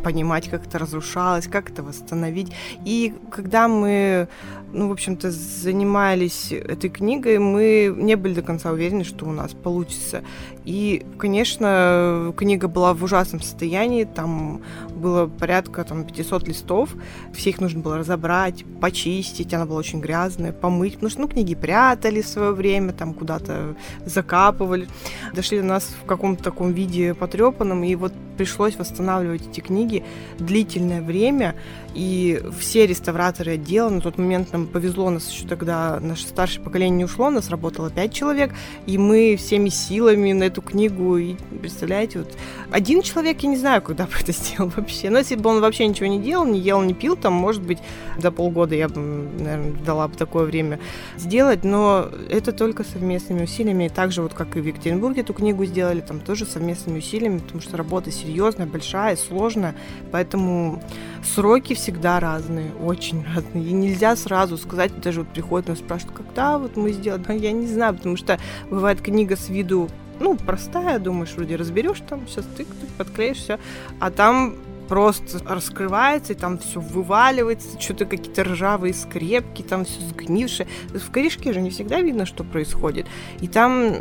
понимать, 0.03 0.49
как 0.49 0.67
это 0.67 0.79
разрушалось, 0.79 1.47
как 1.47 1.71
это 1.71 1.83
восстановить. 1.83 2.53
И 2.85 3.15
когда 3.31 3.69
мы, 3.69 4.29
ну, 4.73 4.89
в 4.89 4.93
общем-то, 4.93 5.31
занимались 5.31 6.53
этой 6.53 6.91
книгой, 6.91 7.39
мы 7.39 7.95
не 7.97 8.17
были 8.17 8.35
до 8.35 8.43
конца 8.43 8.71
уверены, 8.71 9.05
что 9.05 9.27
у 9.27 9.33
нас 9.33 9.53
получится. 9.53 10.23
И, 10.65 11.05
конечно, 11.19 12.33
книга 12.37 12.69
была 12.69 12.95
в 12.95 13.03
ужасном 13.03 13.41
состоянии, 13.41 14.05
там 14.05 14.63
было 14.95 15.27
порядка 15.27 15.85
там, 15.85 16.05
500 16.05 16.49
листов, 16.49 16.91
все 17.33 17.51
их 17.51 17.61
нужно 17.61 17.81
было 17.81 17.99
разобрать, 17.99 18.65
почистить, 18.81 19.55
она 19.55 19.67
была 19.67 19.79
очень 19.79 20.01
грязная, 20.01 20.53
помыть, 20.53 20.95
потому 20.95 21.11
что 21.11 21.21
ну, 21.23 21.29
книги 21.29 21.55
прятали 21.55 22.21
в 22.23 22.29
свое 22.29 22.53
время, 22.53 22.93
там 22.93 23.15
куда-то 23.15 23.75
закапывали. 24.05 24.89
Дошли 25.35 25.61
до 25.61 25.67
нас 25.67 25.95
в 26.03 26.07
каком-то 26.07 26.45
таком 26.45 26.73
виде 26.73 27.15
потрепанном, 27.15 27.83
и 27.85 27.95
вот 27.95 28.13
пришлось 28.37 28.77
восстанавливать 28.77 29.47
эти 29.51 29.61
книги 29.61 30.03
длительное 30.39 31.03
время, 31.03 31.55
и 31.95 32.43
все 32.59 32.87
реставраторы 32.87 33.53
отдела, 33.53 33.91
на 33.91 34.01
тот 34.01 34.19
момент 34.19 34.53
нам 34.53 34.60
Нам 34.61 34.67
повезло, 34.67 35.09
нас 35.09 35.31
еще 35.31 35.47
тогда 35.47 35.99
наше 36.01 36.27
старшее 36.27 36.63
поколение 36.63 36.99
не 36.99 37.05
ушло, 37.05 37.31
нас 37.31 37.49
работало 37.49 37.91
пять 37.91 38.13
человек, 38.13 38.53
и 38.85 38.99
мы 38.99 39.37
всеми 39.37 39.71
силами 39.71 40.33
на 40.33 40.45
эту 40.45 40.61
книгу, 40.61 41.17
и 41.17 41.37
представляете, 41.63 42.19
вот 42.19 42.37
один 42.71 43.01
человек, 43.01 43.41
я 43.41 43.49
не 43.49 43.57
знаю, 43.57 43.81
когда 43.81 44.05
бы 44.05 44.13
это 44.21 44.33
сделал 44.33 44.71
вообще. 44.77 45.09
Но 45.09 45.19
если 45.19 45.37
бы 45.37 45.49
он 45.49 45.63
вообще 45.63 45.87
ничего 45.87 46.09
не 46.09 46.21
делал, 46.21 46.45
не 46.45 46.61
ел, 46.61 46.83
не 46.83 46.93
пил, 46.93 47.17
там, 47.17 47.33
может 47.33 47.63
быть, 47.63 47.79
за 48.19 48.31
полгода 48.31 48.75
я 48.75 48.89
бы, 48.89 49.01
наверное, 49.01 49.73
дала 49.85 50.09
бы 50.09 50.17
такое 50.17 50.45
время 50.45 50.79
сделать, 51.17 51.65
но 51.65 52.11
это 52.29 52.53
только 52.53 52.85
совместными 52.85 53.45
усилиями. 53.45 53.89
Так 53.89 54.13
же, 54.13 54.21
вот 54.21 54.35
как 54.35 54.59
и 54.59 54.61
в 54.61 54.67
Екатеринбурге 54.67 55.23
эту 55.23 55.33
книгу 55.33 55.65
сделали, 55.65 56.01
там 56.01 56.21
тоже 56.21 56.45
совместными 56.45 56.99
усилиями, 56.99 57.39
потому 57.39 57.63
что 57.63 57.79
работа 57.79 58.11
серьезная, 58.11 58.67
большая, 58.67 59.17
сложная, 59.17 59.75
поэтому 60.13 60.83
сроки 61.25 61.75
всегда 61.75 62.21
разные, 62.21 62.73
очень 62.75 63.25
разные. 63.35 63.65
И 63.65 63.73
нельзя 63.73 64.17
сразу 64.17 64.50
сказать, 64.57 64.99
даже 65.01 65.21
вот 65.21 65.29
приходят 65.29 65.69
нас 65.69 65.79
спрашивают, 65.79 66.17
когда 66.17 66.59
вот 66.59 66.77
мы 66.77 66.93
сделали, 66.93 67.39
я 67.39 67.53
не 67.53 67.67
знаю, 67.67 67.95
потому 67.95 68.17
что 68.17 68.39
бывает 68.71 69.01
книга 69.01 69.37
с 69.37 69.49
виду 69.49 69.89
ну, 70.21 70.37
простая, 70.37 70.99
думаешь, 70.99 71.33
вроде 71.35 71.57
разберешь 71.57 72.03
там, 72.07 72.29
сейчас 72.29 72.45
тык, 72.57 72.69
подклеишь, 72.99 73.39
все. 73.39 73.59
А 74.01 74.11
там 74.11 74.55
просто 74.91 75.39
раскрывается, 75.47 76.33
и 76.33 76.37
там 76.37 76.59
все 76.59 76.81
вываливается, 76.81 77.81
что-то 77.81 78.07
какие-то 78.07 78.43
ржавые 78.43 78.93
скрепки, 78.93 79.63
там 79.63 79.85
все 79.85 80.01
сгнившее. 80.01 80.67
В 80.93 81.11
корешке 81.13 81.53
же 81.53 81.61
не 81.61 81.71
всегда 81.71 82.01
видно, 82.01 82.27
что 82.27 82.43
происходит. 82.43 83.07
И 83.41 83.47
там 83.47 83.95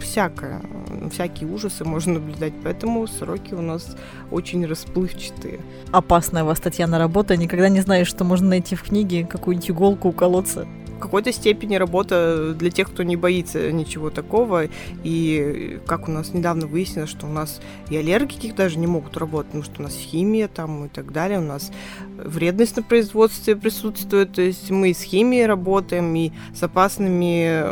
всякое, 0.00 0.62
всякие 1.10 1.50
ужасы 1.50 1.84
можно 1.84 2.14
наблюдать, 2.14 2.52
поэтому 2.62 3.04
сроки 3.08 3.52
у 3.52 3.60
нас 3.60 3.96
очень 4.30 4.64
расплывчатые. 4.64 5.58
Опасная 5.90 6.44
у 6.44 6.46
вас, 6.46 6.60
Татьяна, 6.60 7.00
работа. 7.00 7.36
Никогда 7.36 7.68
не 7.68 7.80
знаешь, 7.80 8.06
что 8.06 8.22
можно 8.22 8.48
найти 8.50 8.76
в 8.76 8.84
книге, 8.84 9.26
какую-нибудь 9.26 9.70
иголку 9.70 10.08
уколоться 10.08 10.68
в 10.98 11.00
какой-то 11.00 11.32
степени 11.32 11.76
работа 11.76 12.54
для 12.54 12.70
тех, 12.70 12.88
кто 12.90 13.04
не 13.04 13.16
боится 13.16 13.70
ничего 13.70 14.10
такого. 14.10 14.64
И 15.04 15.78
как 15.86 16.08
у 16.08 16.10
нас 16.10 16.34
недавно 16.34 16.66
выяснилось, 16.66 17.10
что 17.10 17.26
у 17.26 17.30
нас 17.30 17.60
и 17.88 17.96
аллергики 17.96 18.52
даже 18.52 18.78
не 18.78 18.86
могут 18.86 19.16
работать, 19.16 19.52
потому 19.52 19.64
что 19.64 19.80
у 19.80 19.82
нас 19.84 19.94
химия 19.94 20.48
там 20.48 20.86
и 20.86 20.88
так 20.88 21.12
далее, 21.12 21.38
у 21.38 21.42
нас 21.42 21.70
вредность 22.16 22.76
на 22.76 22.82
производстве 22.82 23.54
присутствует, 23.54 24.32
то 24.32 24.42
есть 24.42 24.70
мы 24.70 24.92
с 24.92 25.02
химией 25.02 25.46
работаем, 25.46 26.14
и 26.16 26.32
с 26.52 26.62
опасными 26.62 27.62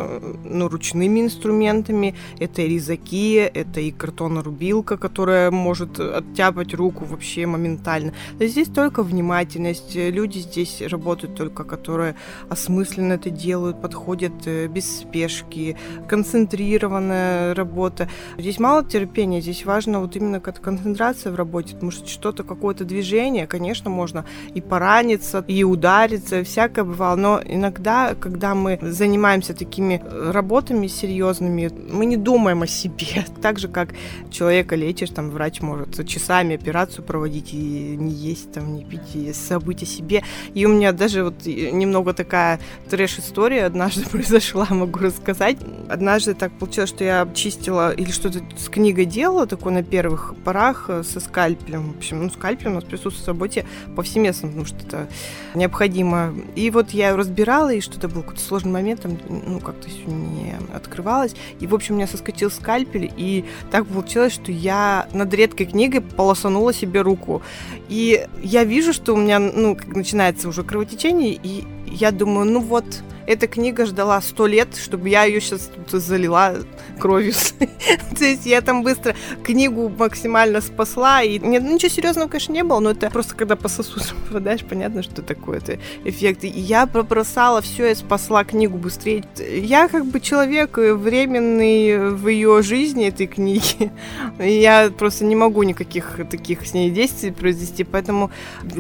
ну, 0.45 0.69
ручными 0.69 1.21
инструментами. 1.21 2.15
Это 2.39 2.63
и 2.63 2.69
резаки, 2.69 3.35
это 3.35 3.81
и 3.81 3.91
картонорубилка, 3.91 4.97
которая 4.97 5.51
может 5.51 5.99
оттяпать 5.99 6.75
руку 6.75 7.05
вообще 7.05 7.47
моментально. 7.47 8.13
Здесь 8.39 8.69
только 8.69 9.03
внимательность. 9.03 9.97
Люди 9.97 10.39
здесь 10.39 10.81
работают 10.83 11.35
только, 11.35 11.65
которые 11.65 12.15
осмысленно 12.49 13.16
это 13.17 13.31
делают, 13.31 13.81
подходят 13.81 14.33
э, 14.47 14.69
без 14.69 15.01
спешки, 15.01 15.77
концентрированная 16.09 17.55
работа. 17.55 18.09
Здесь 18.39 18.59
мало 18.59 18.85
терпения, 18.85 19.41
здесь 19.41 19.65
важно 19.65 20.01
вот 20.01 20.17
именно 20.17 20.41
концентрация 20.41 21.33
в 21.33 21.35
работе, 21.35 21.75
потому 21.75 21.91
что 21.91 22.09
что-то, 22.09 22.45
какое-то 22.45 22.85
движение, 22.85 23.47
конечно, 23.47 23.91
можно 23.91 24.25
и 24.55 24.61
пораниться, 24.61 25.45
и 25.49 25.65
удариться, 25.65 26.45
всякое 26.45 26.85
бывало, 26.85 27.17
но 27.17 27.41
иногда, 27.45 28.15
когда 28.15 28.55
мы 28.55 28.79
занимаемся 28.83 29.55
такими 29.55 30.03
э, 30.03 30.31
работами 30.31 30.87
серьезными, 30.87 31.71
мы 31.91 32.07
не 32.07 32.17
думаем 32.17 32.63
о 32.63 32.67
себе, 32.67 33.25
так 33.43 33.59
же, 33.59 33.69
как 33.69 33.91
человека 34.31 34.77
лечишь, 34.77 35.11
там, 35.11 35.31
врач 35.31 35.61
может 35.61 36.07
часами 36.07 36.55
операцию 36.55 37.05
проводить 37.05 37.53
и 37.53 37.97
не 37.97 38.13
есть, 38.13 38.53
там, 38.53 38.75
не 38.75 38.85
пить, 38.85 39.15
и 39.15 39.33
забыть 39.33 39.83
о 39.83 39.87
себе. 39.87 40.23
И 40.55 40.67
у 40.67 40.69
меня 40.69 40.93
даже 40.93 41.25
вот 41.25 41.47
немного 41.47 42.13
такая 42.13 42.61
трэш-история 43.07 43.65
однажды 43.65 44.05
произошла, 44.11 44.67
могу 44.71 44.99
рассказать. 44.99 45.59
Однажды 45.89 46.35
так 46.35 46.53
получилось, 46.53 46.91
что 46.91 47.05
я 47.05 47.21
обчистила 47.21 47.93
или 47.93 48.11
что-то 48.11 48.41
с 48.57 48.69
книгой 48.69 49.05
делала, 49.05 49.47
такое 49.47 49.73
на 49.73 49.83
первых 49.83 50.35
порах 50.45 50.87
э, 50.89 51.03
со 51.05 51.21
скальпелем. 51.21 51.93
В 51.93 51.99
общем, 51.99 52.25
ну, 52.25 52.31
скальпель 52.31 52.69
у 52.69 52.75
нас 52.75 52.85
присутствует 52.85 53.25
в 53.25 53.29
работе 53.29 53.65
повсеместно, 53.95 54.49
потому 54.49 54.67
что 54.67 54.77
это 54.85 55.09
необходимо. 55.55 56.35
И 56.57 56.71
вот 56.71 56.91
я 56.91 57.11
ее 57.11 57.15
разбирала, 57.15 57.73
и 57.73 57.81
что-то 57.81 58.09
был 58.09 58.23
какой-то 58.23 58.43
сложный 58.43 58.73
момент, 58.73 59.03
там, 59.03 59.19
ну, 59.29 59.61
как-то 59.61 59.89
все 59.89 60.05
не 60.07 60.55
открывалось. 60.75 61.35
И, 61.61 61.67
в 61.67 61.75
общем, 61.75 61.95
у 61.95 61.99
меня 61.99 62.09
соскочил 62.09 62.51
скальпель, 62.51 63.13
и 63.17 63.45
так 63.71 63.87
получилось, 63.87 64.33
что 64.33 64.51
я 64.51 65.07
над 65.13 65.33
редкой 65.33 65.67
книгой 65.67 66.01
полосанула 66.01 66.73
себе 66.73 67.03
руку. 67.03 67.43
И 67.89 68.27
я 68.43 68.65
вижу, 68.65 68.93
что 68.93 69.15
у 69.15 69.17
меня, 69.17 69.39
ну, 69.39 69.77
начинается 69.87 70.49
уже 70.49 70.65
кровотечение, 70.65 71.39
и 71.41 71.65
я 71.87 72.11
думаю, 72.13 72.51
ну 72.51 72.61
вот, 72.61 72.85
эта 73.27 73.47
книга 73.47 73.87
ждала 73.87 74.21
сто 74.21 74.47
лет, 74.47 74.77
чтобы 74.77 75.09
я 75.09 75.25
ее 75.25 75.41
сейчас 75.41 75.71
тут 75.91 76.03
залила 76.03 76.57
кровью. 76.99 77.33
То 78.19 78.25
есть 78.25 78.47
я 78.47 78.61
там 78.61 78.83
быстро 78.83 79.15
книгу 79.43 79.89
максимально 79.89 80.61
спасла. 80.61 81.23
И 81.23 81.39
нет, 81.39 81.63
ничего 81.63 81.91
серьезного, 81.91 82.29
конечно, 82.29 82.53
не 82.53 82.65
было, 82.65 82.81
но 82.81 82.91
это 82.91 83.11
просто 83.11 83.35
когда 83.35 83.57
по 83.57 83.69
сосудам 83.69 84.17
попадаешь, 84.29 84.65
понятно, 84.65 85.03
что 85.03 85.23
такое 85.23 85.59
это 85.59 85.79
эффект. 86.05 86.45
И 86.45 86.49
я 86.49 86.87
пробросала 86.87 87.61
все 87.61 87.91
и 87.91 87.95
спасла 87.95 88.45
книгу 88.45 88.79
быстрее. 88.79 89.25
Я 89.39 89.89
как 89.89 90.07
бы 90.07 90.21
человек 90.21 90.77
временный 90.77 92.11
в 92.11 92.29
ее 92.29 92.63
жизни 92.63 93.07
этой 93.07 93.27
книги. 93.27 93.91
Я 94.39 94.91
просто 94.97 95.25
не 95.25 95.35
могу 95.35 95.63
никаких 95.63 96.21
таких 96.31 96.67
с 96.67 96.75
ней 96.75 96.91
действий 96.91 97.31
произвести, 97.31 97.85
поэтому 97.85 98.31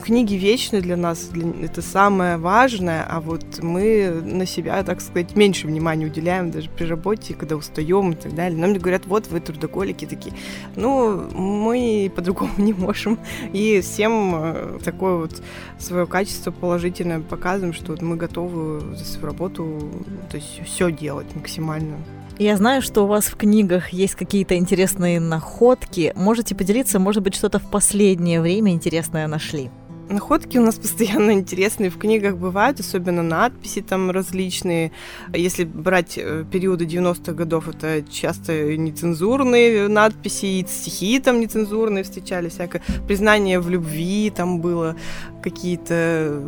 книги 0.04 0.34
вечны 0.34 0.80
для 0.80 0.96
нас, 0.96 1.30
это 1.62 1.82
самое 1.82 2.36
важное, 2.36 3.06
а 3.08 3.20
вот 3.20 3.62
мы 3.62 4.22
на 4.36 4.46
себя, 4.46 4.82
так 4.82 5.00
сказать, 5.00 5.36
меньше 5.36 5.66
внимания 5.66 6.06
уделяем 6.06 6.50
даже 6.50 6.70
при 6.70 6.84
работе, 6.84 7.34
когда 7.34 7.56
устаем 7.56 8.12
и 8.12 8.14
так 8.14 8.34
далее. 8.34 8.58
Нам 8.58 8.74
говорят, 8.74 9.06
вот 9.06 9.26
вы 9.28 9.40
трудоголики 9.40 10.04
такие. 10.04 10.34
Ну, 10.76 11.28
мы 11.32 12.10
по-другому 12.14 12.52
не 12.56 12.72
можем. 12.72 13.18
И 13.52 13.80
всем 13.80 14.34
э, 14.34 14.78
такое 14.84 15.16
вот 15.16 15.42
свое 15.78 16.06
качество 16.06 16.50
положительное 16.50 17.20
показываем, 17.20 17.74
что 17.74 17.92
вот 17.92 18.02
мы 18.02 18.16
готовы 18.16 18.96
за 18.96 19.04
свою 19.04 19.26
работу, 19.26 19.90
то 20.30 20.36
есть 20.36 20.60
все 20.64 20.90
делать 20.90 21.34
максимально. 21.34 21.96
Я 22.38 22.56
знаю, 22.56 22.82
что 22.82 23.04
у 23.04 23.06
вас 23.06 23.24
в 23.26 23.36
книгах 23.36 23.90
есть 23.90 24.14
какие-то 24.14 24.56
интересные 24.56 25.20
находки. 25.20 26.12
Можете 26.14 26.54
поделиться, 26.54 26.98
может 26.98 27.22
быть, 27.22 27.34
что-то 27.34 27.58
в 27.58 27.70
последнее 27.70 28.42
время 28.42 28.72
интересное 28.72 29.26
нашли? 29.26 29.70
Находки 30.08 30.58
у 30.58 30.62
нас 30.62 30.76
постоянно 30.78 31.32
интересные 31.32 31.90
в 31.90 31.98
книгах 31.98 32.36
бывают, 32.36 32.80
особенно 32.80 33.22
надписи 33.22 33.82
там 33.82 34.10
различные. 34.10 34.92
Если 35.32 35.64
брать 35.64 36.16
э, 36.16 36.44
периоды 36.50 36.84
90-х 36.84 37.32
годов, 37.32 37.68
это 37.68 38.02
часто 38.08 38.76
нецензурные 38.76 39.88
надписи, 39.88 40.46
и 40.46 40.66
стихи 40.66 41.18
там 41.18 41.40
нецензурные 41.40 42.04
встречались, 42.04 42.52
всякое 42.52 42.82
признание 43.06 43.58
в 43.58 43.68
любви 43.68 44.30
там 44.34 44.60
было, 44.60 44.96
какие-то 45.42 46.40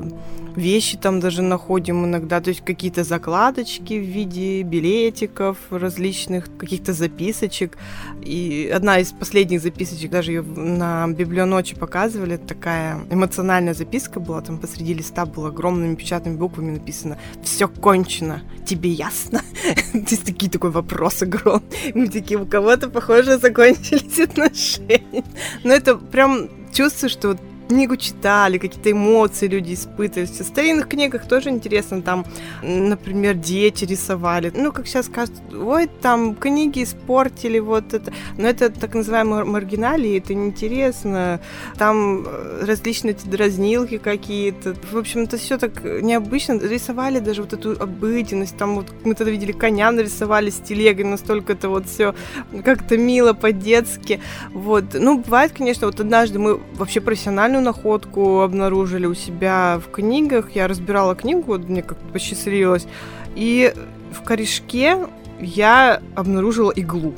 вещи 0.58 0.96
там 0.96 1.20
даже 1.20 1.42
находим 1.42 2.04
иногда, 2.04 2.40
то 2.40 2.50
есть 2.50 2.64
какие-то 2.64 3.04
закладочки 3.04 3.94
в 3.94 4.04
виде 4.04 4.62
билетиков 4.62 5.56
различных, 5.70 6.48
каких-то 6.56 6.92
записочек. 6.92 7.78
И 8.22 8.70
одна 8.74 8.98
из 8.98 9.12
последних 9.12 9.60
записочек, 9.60 10.10
даже 10.10 10.32
ее 10.32 10.42
на 10.42 11.08
библионочи 11.08 11.74
показывали, 11.74 12.36
такая 12.36 12.98
эмоциональная 13.10 13.74
записка 13.74 14.20
была, 14.20 14.40
там 14.40 14.58
посреди 14.58 14.94
листа 14.94 15.24
было 15.26 15.48
огромными 15.48 15.94
печатными 15.94 16.36
буквами 16.36 16.72
написано 16.72 17.18
«Все 17.42 17.68
кончено, 17.68 18.42
тебе 18.66 18.90
ясно?» 18.90 19.40
То 19.92 20.10
есть 20.10 20.24
такие 20.24 20.50
такой 20.50 20.70
вопрос 20.70 21.22
огромный. 21.22 21.92
Мы 21.94 22.08
такие, 22.08 22.38
у 22.38 22.46
кого-то, 22.46 22.88
похоже, 22.88 23.38
закончились 23.38 24.18
отношения. 24.18 25.24
Но 25.64 25.72
это 25.72 25.96
прям 25.96 26.48
чувствую, 26.72 27.10
что 27.10 27.36
книгу 27.68 27.96
читали, 27.96 28.58
какие-то 28.58 28.90
эмоции 28.90 29.46
люди 29.46 29.75
испытывали. 29.75 30.26
В 30.26 30.42
старинных 30.42 30.88
книгах 30.88 31.28
тоже 31.28 31.50
интересно, 31.50 32.02
там, 32.02 32.25
например, 32.62 33.34
дети 33.34 33.84
рисовали. 33.84 34.52
Ну, 34.54 34.72
как 34.72 34.87
сейчас 34.87 35.06
скажут, 35.06 35.34
ой, 35.52 35.88
там 36.00 36.34
книги 36.34 36.82
испортили, 36.82 37.58
вот 37.58 37.94
это. 37.94 38.12
Но 38.37 38.48
это 38.48 38.70
так 38.70 38.94
называемые 38.94 39.44
маргиналии, 39.44 40.18
это 40.18 40.34
неинтересно. 40.34 41.40
Там 41.76 42.25
э, 42.26 42.64
различные 42.64 43.12
эти 43.12 43.26
дразнилки 43.26 43.98
какие-то. 43.98 44.75
В 44.90 44.96
общем, 44.96 45.22
это 45.22 45.37
все 45.37 45.58
так 45.58 45.84
необычно. 45.84 46.58
Рисовали 46.58 47.20
даже 47.20 47.42
вот 47.42 47.52
эту 47.52 47.72
обыденность. 47.72 48.56
Там 48.56 48.76
вот 48.76 48.92
мы 49.04 49.14
тогда 49.14 49.30
видели 49.30 49.52
коня 49.52 49.90
нарисовали 49.90 50.50
с 50.50 50.56
телегой, 50.56 51.04
настолько 51.04 51.52
это 51.52 51.68
вот 51.68 51.87
все 51.87 52.14
как-то 52.64 52.96
мило 52.96 53.32
по-детски. 53.32 54.20
Вот. 54.52 54.84
Ну, 54.94 55.18
бывает, 55.18 55.52
конечно, 55.52 55.87
вот 55.87 56.00
однажды 56.00 56.38
мы 56.38 56.60
вообще 56.75 57.00
профессионально 57.00 57.57
уникальную 57.58 57.64
находку 57.64 58.40
обнаружили 58.40 59.06
у 59.06 59.14
себя 59.14 59.80
в 59.84 59.90
книгах. 59.90 60.52
Я 60.52 60.68
разбирала 60.68 61.14
книгу, 61.14 61.42
вот 61.46 61.68
мне 61.68 61.82
как-то 61.82 62.04
посчастливилось. 62.12 62.86
И 63.36 63.72
в 64.12 64.22
корешке 64.24 65.06
я 65.40 66.00
обнаружила 66.14 66.70
иглу. 66.70 67.14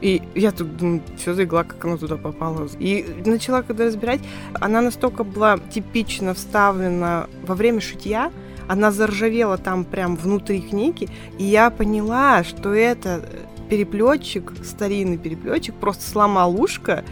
И 0.00 0.22
я 0.34 0.50
тут 0.50 0.76
думаю, 0.76 1.02
что 1.18 1.34
за 1.34 1.44
игла, 1.44 1.64
как 1.64 1.84
она 1.84 1.96
туда 1.96 2.16
попала. 2.16 2.68
И 2.78 3.04
начала 3.26 3.62
когда 3.62 3.84
разбирать, 3.84 4.20
она 4.54 4.80
настолько 4.80 5.24
была 5.24 5.58
типично 5.58 6.32
вставлена 6.32 7.26
во 7.46 7.54
время 7.54 7.80
шитья, 7.80 8.30
она 8.68 8.92
заржавела 8.92 9.58
там 9.58 9.84
прям 9.84 10.16
внутри 10.16 10.62
книги, 10.62 11.08
и 11.38 11.44
я 11.44 11.70
поняла, 11.70 12.44
что 12.44 12.72
это 12.72 13.20
переплетчик, 13.68 14.52
старинный 14.64 15.18
переплетчик, 15.18 15.74
просто 15.74 16.08
сломал 16.08 16.58
ушко, 16.58 17.04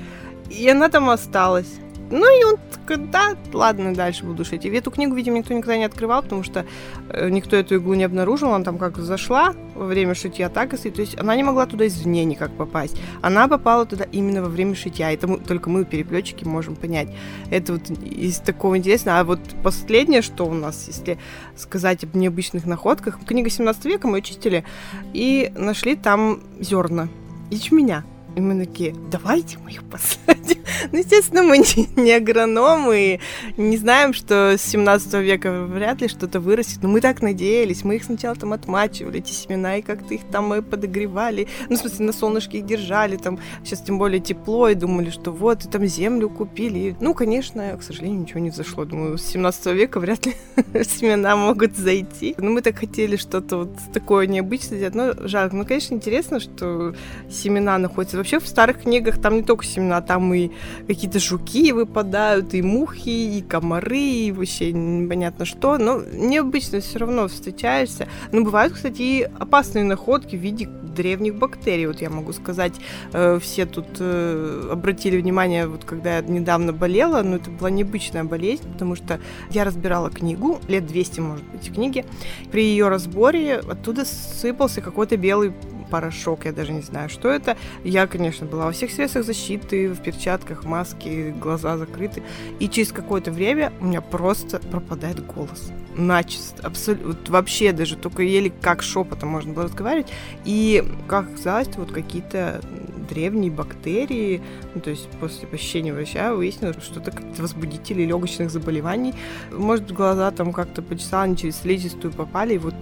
и 0.49 0.67
она 0.71 0.89
там 0.89 1.11
осталась. 1.11 1.81
Ну 2.11 2.41
и 2.41 2.45
он 2.45 2.59
да, 2.97 3.37
ладно, 3.53 3.95
дальше 3.95 4.25
буду 4.25 4.45
шить. 4.45 4.65
И 4.65 4.71
эту 4.71 4.91
книгу, 4.91 5.15
видимо, 5.15 5.39
никто 5.39 5.53
никогда 5.53 5.77
не 5.77 5.85
открывал, 5.85 6.23
потому 6.23 6.43
что 6.43 6.65
э, 7.11 7.29
никто 7.29 7.57
эту 7.57 7.77
иглу 7.77 7.95
не 7.95 8.05
обнаружил. 8.05 8.53
Она 8.53 8.65
там 8.65 8.79
как 8.79 8.97
зашла 8.99 9.55
во 9.75 9.87
время 9.87 10.15
шитья, 10.15 10.49
так 10.49 10.73
и 10.73 10.77
стоит. 10.77 10.95
То 10.95 11.03
есть 11.03 11.19
она 11.19 11.37
не 11.37 11.43
могла 11.43 11.67
туда 11.67 11.87
извне 11.87 12.25
никак 12.25 12.51
попасть. 12.53 12.97
Она 13.21 13.49
попала 13.49 13.85
туда 13.85 14.05
именно 14.11 14.43
во 14.43 14.49
время 14.49 14.75
шитья. 14.75 15.13
Это 15.13 15.27
мы, 15.27 15.39
только 15.39 15.69
мы, 15.69 15.85
переплетчики, 15.85 16.45
можем 16.45 16.77
понять. 16.77 17.09
Это 17.51 17.75
вот 17.75 17.91
из 17.91 18.39
такого 18.39 18.79
интересного. 18.79 19.21
А 19.21 19.25
вот 19.25 19.41
последнее, 19.63 20.23
что 20.23 20.47
у 20.47 20.55
нас, 20.55 20.87
если 20.87 21.19
сказать 21.57 22.05
об 22.05 22.17
необычных 22.17 22.65
находках, 22.65 23.19
книга 23.27 23.51
17 23.51 23.85
века 23.85 24.09
мы 24.09 24.23
чистили 24.23 24.65
и 25.13 25.53
нашли 25.57 25.95
там 25.95 26.41
зерна 26.59 27.09
ячменя. 27.51 28.05
И 28.37 28.41
мы 28.41 28.65
такие, 28.65 28.95
давайте 29.11 29.59
мы 29.59 29.73
их 29.73 29.83
посадим. 29.85 30.38
Ну, 30.93 30.99
естественно, 30.99 31.43
мы 31.43 31.59
не, 31.59 31.89
не 31.97 32.13
агрономы 32.13 33.21
и 33.57 33.61
не 33.61 33.77
знаем, 33.77 34.15
что 34.15 34.57
с 34.57 34.63
17 34.63 35.15
века 35.15 35.65
вряд 35.65 36.01
ли 36.01 36.09
что-то 36.09 36.41
вырастет. 36.41 36.83
Но 36.83 36.89
мы 36.89 37.01
так 37.01 37.23
надеялись. 37.23 37.85
Мы 37.85 37.97
их 37.97 38.05
сначала 38.05 38.37
там 38.37 38.53
отмачивали, 38.53 39.19
эти 39.19 39.33
семена, 39.33 39.77
и 39.77 39.83
как-то 39.83 40.15
их 40.15 40.23
там 40.31 40.49
мы 40.49 40.63
подогревали. 40.63 41.49
Ну, 41.69 41.77
в 41.77 41.81
смысле, 41.81 42.07
на 42.07 42.13
солнышке 42.13 42.59
их 42.59 42.67
держали. 42.67 43.17
Там 43.17 43.39
сейчас 43.65 43.83
тем 43.83 43.99
более 43.99 44.21
тепло, 44.21 44.69
и 44.69 44.75
думали, 44.75 45.11
что 45.11 45.31
вот, 45.31 45.65
и 45.65 45.69
там 45.69 45.85
землю 45.87 46.29
купили. 46.31 46.97
Ну, 47.01 47.15
конечно, 47.15 47.77
к 47.77 47.83
сожалению, 47.83 48.21
ничего 48.21 48.41
не 48.41 48.51
зашло. 48.51 48.85
Думаю, 48.85 49.19
с 49.19 49.25
17 49.25 49.67
века 49.75 50.01
вряд 50.01 50.27
ли 50.27 50.35
семена 50.85 51.37
могут 51.37 51.77
зайти. 51.77 52.35
Но 52.39 52.51
мы 52.51 52.63
так 52.63 52.79
хотели 52.79 53.17
что-то 53.17 53.59
вот 53.59 53.71
такое 53.93 54.27
необычное 54.27 54.79
сделать. 54.79 54.95
Но 54.95 55.29
жалко. 55.29 55.57
Ну, 55.57 55.65
конечно, 55.65 55.95
интересно, 55.95 56.41
что 56.41 56.95
семена 57.31 57.79
находятся 57.79 58.17
вообще 58.17 58.39
в 58.39 58.47
старых 58.47 58.83
книгах 58.83 59.21
там 59.21 59.37
не 59.37 59.43
только 59.43 59.65
семена, 59.65 60.01
там 60.01 60.33
и 60.35 60.38
какие-то 60.87 61.19
жуки 61.19 61.73
выпадают, 61.73 62.55
и 62.55 62.63
мухи, 62.63 63.39
и 63.39 63.43
комары, 63.43 63.99
и 63.99 64.33
вообще 64.33 64.73
непонятно 64.73 65.45
что. 65.45 65.79
Но 65.79 66.03
необычно 66.13 66.81
все 66.81 66.99
равно 66.99 67.29
встречаешься. 67.29 68.09
Но 68.33 68.43
бывают, 68.43 68.75
кстати, 68.75 69.03
и 69.03 69.23
опасные 69.39 69.85
находки 69.85 70.37
в 70.37 70.41
виде 70.41 70.69
древних 70.99 71.37
бактерий. 71.37 71.87
Вот 71.87 72.01
я 72.01 72.11
могу 72.11 72.33
сказать, 72.33 72.75
э, 73.13 73.39
все 73.41 73.67
тут 73.67 73.87
э, 74.01 74.69
обратили 74.73 75.21
внимание, 75.21 75.67
вот 75.67 75.85
когда 75.85 76.17
я 76.17 76.23
недавно 76.23 76.73
болела, 76.73 77.23
но 77.23 77.37
это 77.37 77.51
была 77.51 77.71
необычная 77.71 78.25
болезнь, 78.25 78.71
потому 78.73 78.97
что 78.97 79.21
я 79.51 79.65
разбирала 79.65 80.11
книгу, 80.11 80.59
лет 80.69 80.87
200, 80.87 81.21
может 81.21 81.45
быть, 81.45 81.73
книги. 81.73 82.05
При 82.51 82.65
ее 82.65 82.89
разборе 82.89 83.59
оттуда 83.59 84.05
сыпался 84.05 84.81
какой-то 84.81 85.17
белый 85.17 85.53
порошок, 85.91 86.45
я 86.45 86.53
даже 86.53 86.73
не 86.73 86.83
знаю, 86.83 87.09
что 87.09 87.29
это. 87.29 87.57
Я, 87.85 88.07
конечно, 88.07 88.47
была 88.47 88.67
во 88.67 88.73
всех 88.73 88.91
средствах 88.91 89.25
защиты, 89.25 89.89
в 89.89 90.01
перчатках, 90.03 90.65
маске, 90.65 91.31
глаза 91.31 91.77
закрыты. 91.77 92.23
И 92.59 92.69
через 92.69 92.93
какое-то 92.93 93.31
время 93.31 93.73
у 93.81 93.87
меня 93.87 94.01
просто 94.01 94.59
пропадает 94.59 95.25
голос. 95.27 95.71
Начисто, 95.97 96.67
абсолютно, 96.67 97.33
вообще 97.33 97.73
даже 97.73 97.97
только 97.97 98.23
еле 98.23 98.53
как 98.61 98.83
шепотом 98.83 99.31
можно 99.31 99.53
было 99.53 99.65
разговаривать. 99.65 100.13
И, 100.45 100.85
как 101.07 101.31
оказалось, 101.31 101.69
вот 101.77 101.93
какие-то 101.93 102.61
древние 103.09 103.51
бактерии, 103.51 104.41
ну, 104.75 104.81
то 104.81 104.91
есть 104.91 105.09
после 105.21 105.49
посещения 105.49 105.93
врача 105.93 106.35
выяснилось, 106.35 106.77
что 106.83 107.01
это 107.01 107.11
как-то 107.11 107.43
возбудители 107.43 108.05
легочных 108.05 108.51
заболеваний. 108.51 109.15
Может, 109.53 109.93
глаза 109.93 110.31
там 110.31 110.53
как-то 110.53 110.83
почесала, 110.83 111.25
они 111.25 111.37
через 111.37 111.57
слизистую 111.61 112.13
попали, 112.13 112.55
и 112.55 112.59
вот 112.59 112.75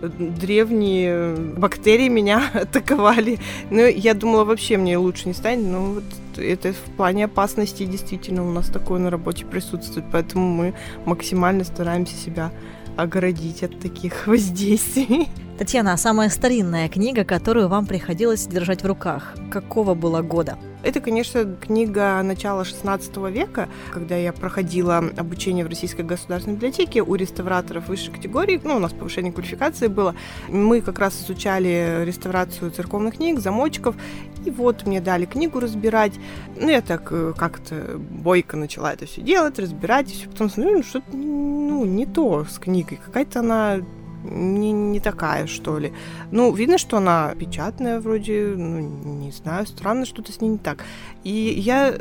э, 0.00 0.08
древние 0.08 1.34
бактерии 1.34 2.08
меня 2.08 2.50
атаковали. 2.54 3.38
Ну, 3.70 3.86
я 3.86 4.14
думала, 4.14 4.44
вообще 4.44 4.76
мне 4.76 4.96
лучше 4.96 5.28
не 5.28 5.34
станет, 5.34 5.66
но 5.66 5.80
вот 5.94 6.04
это 6.38 6.72
в 6.72 6.96
плане 6.96 7.26
опасности 7.26 7.84
действительно 7.84 8.46
у 8.46 8.52
нас 8.52 8.68
такое 8.68 8.98
на 8.98 9.10
работе 9.10 9.44
присутствует, 9.44 10.06
поэтому 10.10 10.48
мы 10.48 10.74
максимально 11.04 11.64
стараемся 11.64 12.16
себя 12.16 12.52
оградить 12.96 13.62
от 13.62 13.78
таких 13.80 14.26
воздействий. 14.26 15.28
Татьяна, 15.62 15.92
а 15.92 15.96
самая 15.96 16.28
старинная 16.28 16.88
книга, 16.88 17.22
которую 17.22 17.68
вам 17.68 17.86
приходилось 17.86 18.48
держать 18.48 18.82
в 18.82 18.86
руках, 18.86 19.32
какого 19.48 19.94
было 19.94 20.20
года? 20.20 20.58
Это, 20.82 20.98
конечно, 20.98 21.44
книга 21.44 22.20
начала 22.24 22.62
XVI 22.62 23.30
века, 23.30 23.68
когда 23.92 24.16
я 24.16 24.32
проходила 24.32 24.98
обучение 25.16 25.64
в 25.64 25.68
Российской 25.68 26.02
государственной 26.02 26.56
библиотеке 26.56 27.00
у 27.00 27.14
реставраторов 27.14 27.86
высшей 27.86 28.12
категории. 28.12 28.60
Ну, 28.64 28.74
у 28.74 28.78
нас 28.80 28.92
повышение 28.92 29.32
квалификации 29.32 29.86
было. 29.86 30.16
Мы 30.48 30.80
как 30.80 30.98
раз 30.98 31.22
изучали 31.22 32.02
реставрацию 32.04 32.72
церковных 32.72 33.18
книг, 33.18 33.38
замочков. 33.38 33.94
И 34.44 34.50
вот 34.50 34.84
мне 34.84 35.00
дали 35.00 35.26
книгу 35.26 35.60
разбирать. 35.60 36.14
Ну, 36.60 36.70
я 36.70 36.82
так 36.82 37.06
э, 37.12 37.34
как-то 37.36 38.00
бойко 38.00 38.56
начала 38.56 38.92
это 38.92 39.06
все 39.06 39.20
делать, 39.20 39.60
разбирать. 39.60 40.10
И 40.10 40.14
все. 40.14 40.28
Потом 40.28 40.50
смотрю, 40.50 40.78
ну, 40.78 40.82
что-то 40.82 41.16
ну, 41.16 41.84
не 41.84 42.06
то 42.06 42.44
с 42.50 42.58
книгой. 42.58 42.98
Какая-то 43.06 43.38
она 43.38 43.78
не, 44.22 44.72
не 44.72 45.00
такая, 45.00 45.46
что 45.46 45.78
ли. 45.78 45.92
Ну, 46.30 46.52
видно, 46.52 46.78
что 46.78 46.96
она 46.96 47.34
печатная 47.34 48.00
вроде, 48.00 48.54
ну, 48.56 48.80
не 48.80 49.30
знаю, 49.32 49.66
странно, 49.66 50.06
что-то 50.06 50.32
с 50.32 50.40
ней 50.40 50.50
не 50.50 50.58
так. 50.58 50.84
И 51.24 51.30
я 51.30 51.94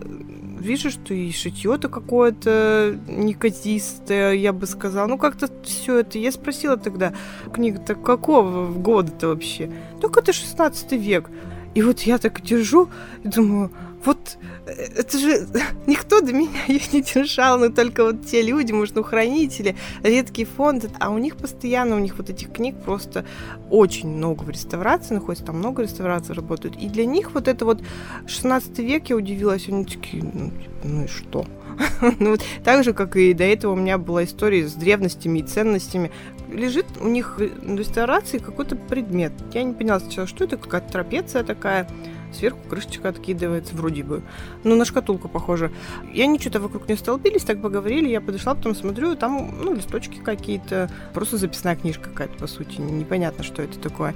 вижу, 0.59 0.91
что 0.91 1.13
и 1.13 1.31
шитье-то 1.31 1.89
какое-то 1.89 2.97
неказистое, 3.07 4.33
я 4.33 4.53
бы 4.53 4.67
сказала. 4.67 5.07
Ну, 5.07 5.17
как-то 5.17 5.49
все 5.63 5.99
это. 5.99 6.19
Я 6.19 6.31
спросила 6.31 6.77
тогда, 6.77 7.13
книга-то 7.53 7.95
какого 7.95 8.71
года-то 8.71 9.29
вообще? 9.29 9.71
Так 10.01 10.17
это 10.17 10.33
16 10.33 10.91
век. 10.93 11.29
И 11.73 11.81
вот 11.81 12.01
я 12.01 12.17
так 12.17 12.41
держу 12.41 12.89
и 13.23 13.27
думаю, 13.27 13.71
вот 14.05 14.37
э, 14.65 14.71
это 14.71 15.17
же 15.17 15.47
никто 15.87 16.21
до 16.21 16.33
меня 16.33 16.59
ее 16.67 16.81
не 16.91 17.01
держал, 17.01 17.57
но 17.59 17.69
только 17.69 18.03
вот 18.03 18.25
те 18.25 18.41
люди, 18.41 18.71
может, 18.71 18.95
ну, 18.95 19.03
хранители, 19.03 19.75
редкий 20.03 20.45
фонд, 20.45 20.89
а 20.99 21.09
у 21.09 21.17
них 21.17 21.37
постоянно, 21.37 21.95
у 21.95 21.99
них 21.99 22.17
вот 22.17 22.29
этих 22.29 22.51
книг 22.51 22.75
просто 22.83 23.25
очень 23.69 24.09
много 24.09 24.43
в 24.43 24.49
реставрации 24.49 25.13
находится, 25.13 25.45
там 25.45 25.57
много 25.57 25.83
реставраций 25.83 26.35
работают, 26.35 26.75
и 26.77 26.87
для 26.87 27.05
них 27.05 27.33
вот 27.33 27.47
это 27.47 27.65
вот 27.65 27.81
16 28.27 28.79
век, 28.79 29.09
я 29.09 29.15
удивилась, 29.15 29.67
они 29.67 29.85
такие, 29.85 30.23
ну, 30.23 30.51
типа, 30.51 30.75
ну 30.83 31.03
и 31.05 31.07
что? 31.07 31.45
ну, 32.19 32.31
вот, 32.31 32.41
так 32.63 32.83
же, 32.83 32.93
как 32.93 33.15
и 33.15 33.33
до 33.33 33.43
этого 33.43 33.73
у 33.73 33.75
меня 33.75 33.97
была 33.97 34.23
история 34.23 34.67
с 34.67 34.73
древностями 34.73 35.39
и 35.39 35.43
ценностями. 35.43 36.11
Лежит 36.51 36.85
у 36.99 37.07
них 37.07 37.37
в 37.37 37.75
реставрации 37.77 38.37
какой-то 38.37 38.75
предмет. 38.75 39.31
Я 39.53 39.63
не 39.63 39.73
поняла 39.73 39.99
сначала, 39.99 40.27
что 40.27 40.43
это, 40.43 40.57
какая-то 40.57 40.91
трапеция 40.91 41.43
такая 41.43 41.87
сверху 42.33 42.59
крышечка 42.69 43.09
откидывается, 43.09 43.75
вроде 43.75 44.03
бы. 44.03 44.21
Ну, 44.63 44.75
на 44.75 44.85
шкатулку 44.85 45.27
похоже. 45.27 45.71
И 46.13 46.21
они 46.21 46.39
что-то 46.39 46.59
вокруг 46.59 46.87
не 46.87 46.95
столбились, 46.95 47.43
так 47.43 47.61
поговорили, 47.61 48.09
я 48.09 48.21
подошла, 48.21 48.55
потом 48.55 48.75
смотрю, 48.75 49.15
там, 49.15 49.59
ну, 49.61 49.73
листочки 49.73 50.19
какие-то, 50.19 50.89
просто 51.13 51.37
записная 51.37 51.75
книжка 51.75 52.09
какая-то, 52.09 52.37
по 52.37 52.47
сути, 52.47 52.79
непонятно, 52.79 53.43
что 53.43 53.61
это 53.61 53.79
такое. 53.79 54.15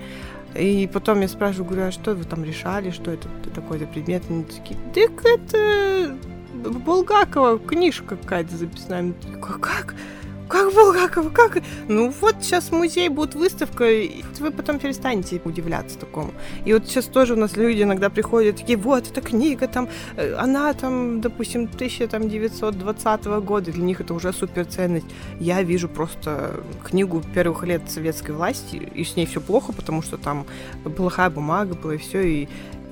И 0.56 0.90
потом 0.92 1.22
я 1.22 1.28
спрашиваю, 1.28 1.66
говорю, 1.66 1.88
а 1.88 1.92
что 1.92 2.16
вы 2.16 2.24
там 2.24 2.44
решали, 2.44 2.92
что 2.92 3.12
это 3.12 3.28
такой-то 3.54 3.88
предмет? 3.88 4.24
Они 4.30 4.44
такие, 4.44 4.80
так 4.94 5.26
это 5.26 6.16
Булгакова 6.54 7.60
книжка 7.60 8.16
какая-то 8.16 8.56
записная. 8.56 9.14
Как? 9.42 9.96
Как 10.48 10.74
Булгакова? 10.74 11.30
Как? 11.30 11.58
Ну 11.88 12.14
вот 12.22 12.36
сейчас 12.42 12.72
музей 12.72 13.10
будет 13.10 13.34
выставка, 13.34 13.90
и 13.90 14.24
вы 14.40 14.52
потом 14.52 14.78
перестанете 14.78 15.42
удивляться 15.44 15.98
такому. 15.98 16.32
И 16.66 16.74
вот 16.74 16.88
сейчас 16.88 17.06
тоже 17.06 17.34
у 17.34 17.38
нас 17.38 17.58
люди 17.58 17.82
иногда 17.82 18.10
приходят, 18.10 18.58
такие, 18.58 18.78
вот, 18.78 19.08
эта 19.10 19.22
книга 19.22 19.68
там, 19.68 19.90
э, 20.18 20.36
она 20.36 20.72
там, 20.74 21.20
допустим, 21.22 21.64
1920 21.64 23.26
года, 23.26 23.72
для 23.72 23.84
них 23.84 24.02
это 24.02 24.14
уже 24.14 24.34
суперценность. 24.34 25.08
Я 25.40 25.64
вижу 25.64 25.90
просто 25.90 26.64
книгу 26.84 27.24
первых 27.34 27.64
лет 27.64 27.90
советской 27.90 28.32
власти, 28.32 28.76
и 28.76 29.04
с 29.04 29.16
ней 29.16 29.26
все 29.26 29.42
плохо, 29.42 29.74
потому 29.74 30.04
что 30.04 30.18
там 30.18 30.46
плохая 30.96 31.30
бумага 31.32 31.74
была, 31.74 31.96
и 31.96 31.98
все, 31.98 32.22
и 32.22 32.48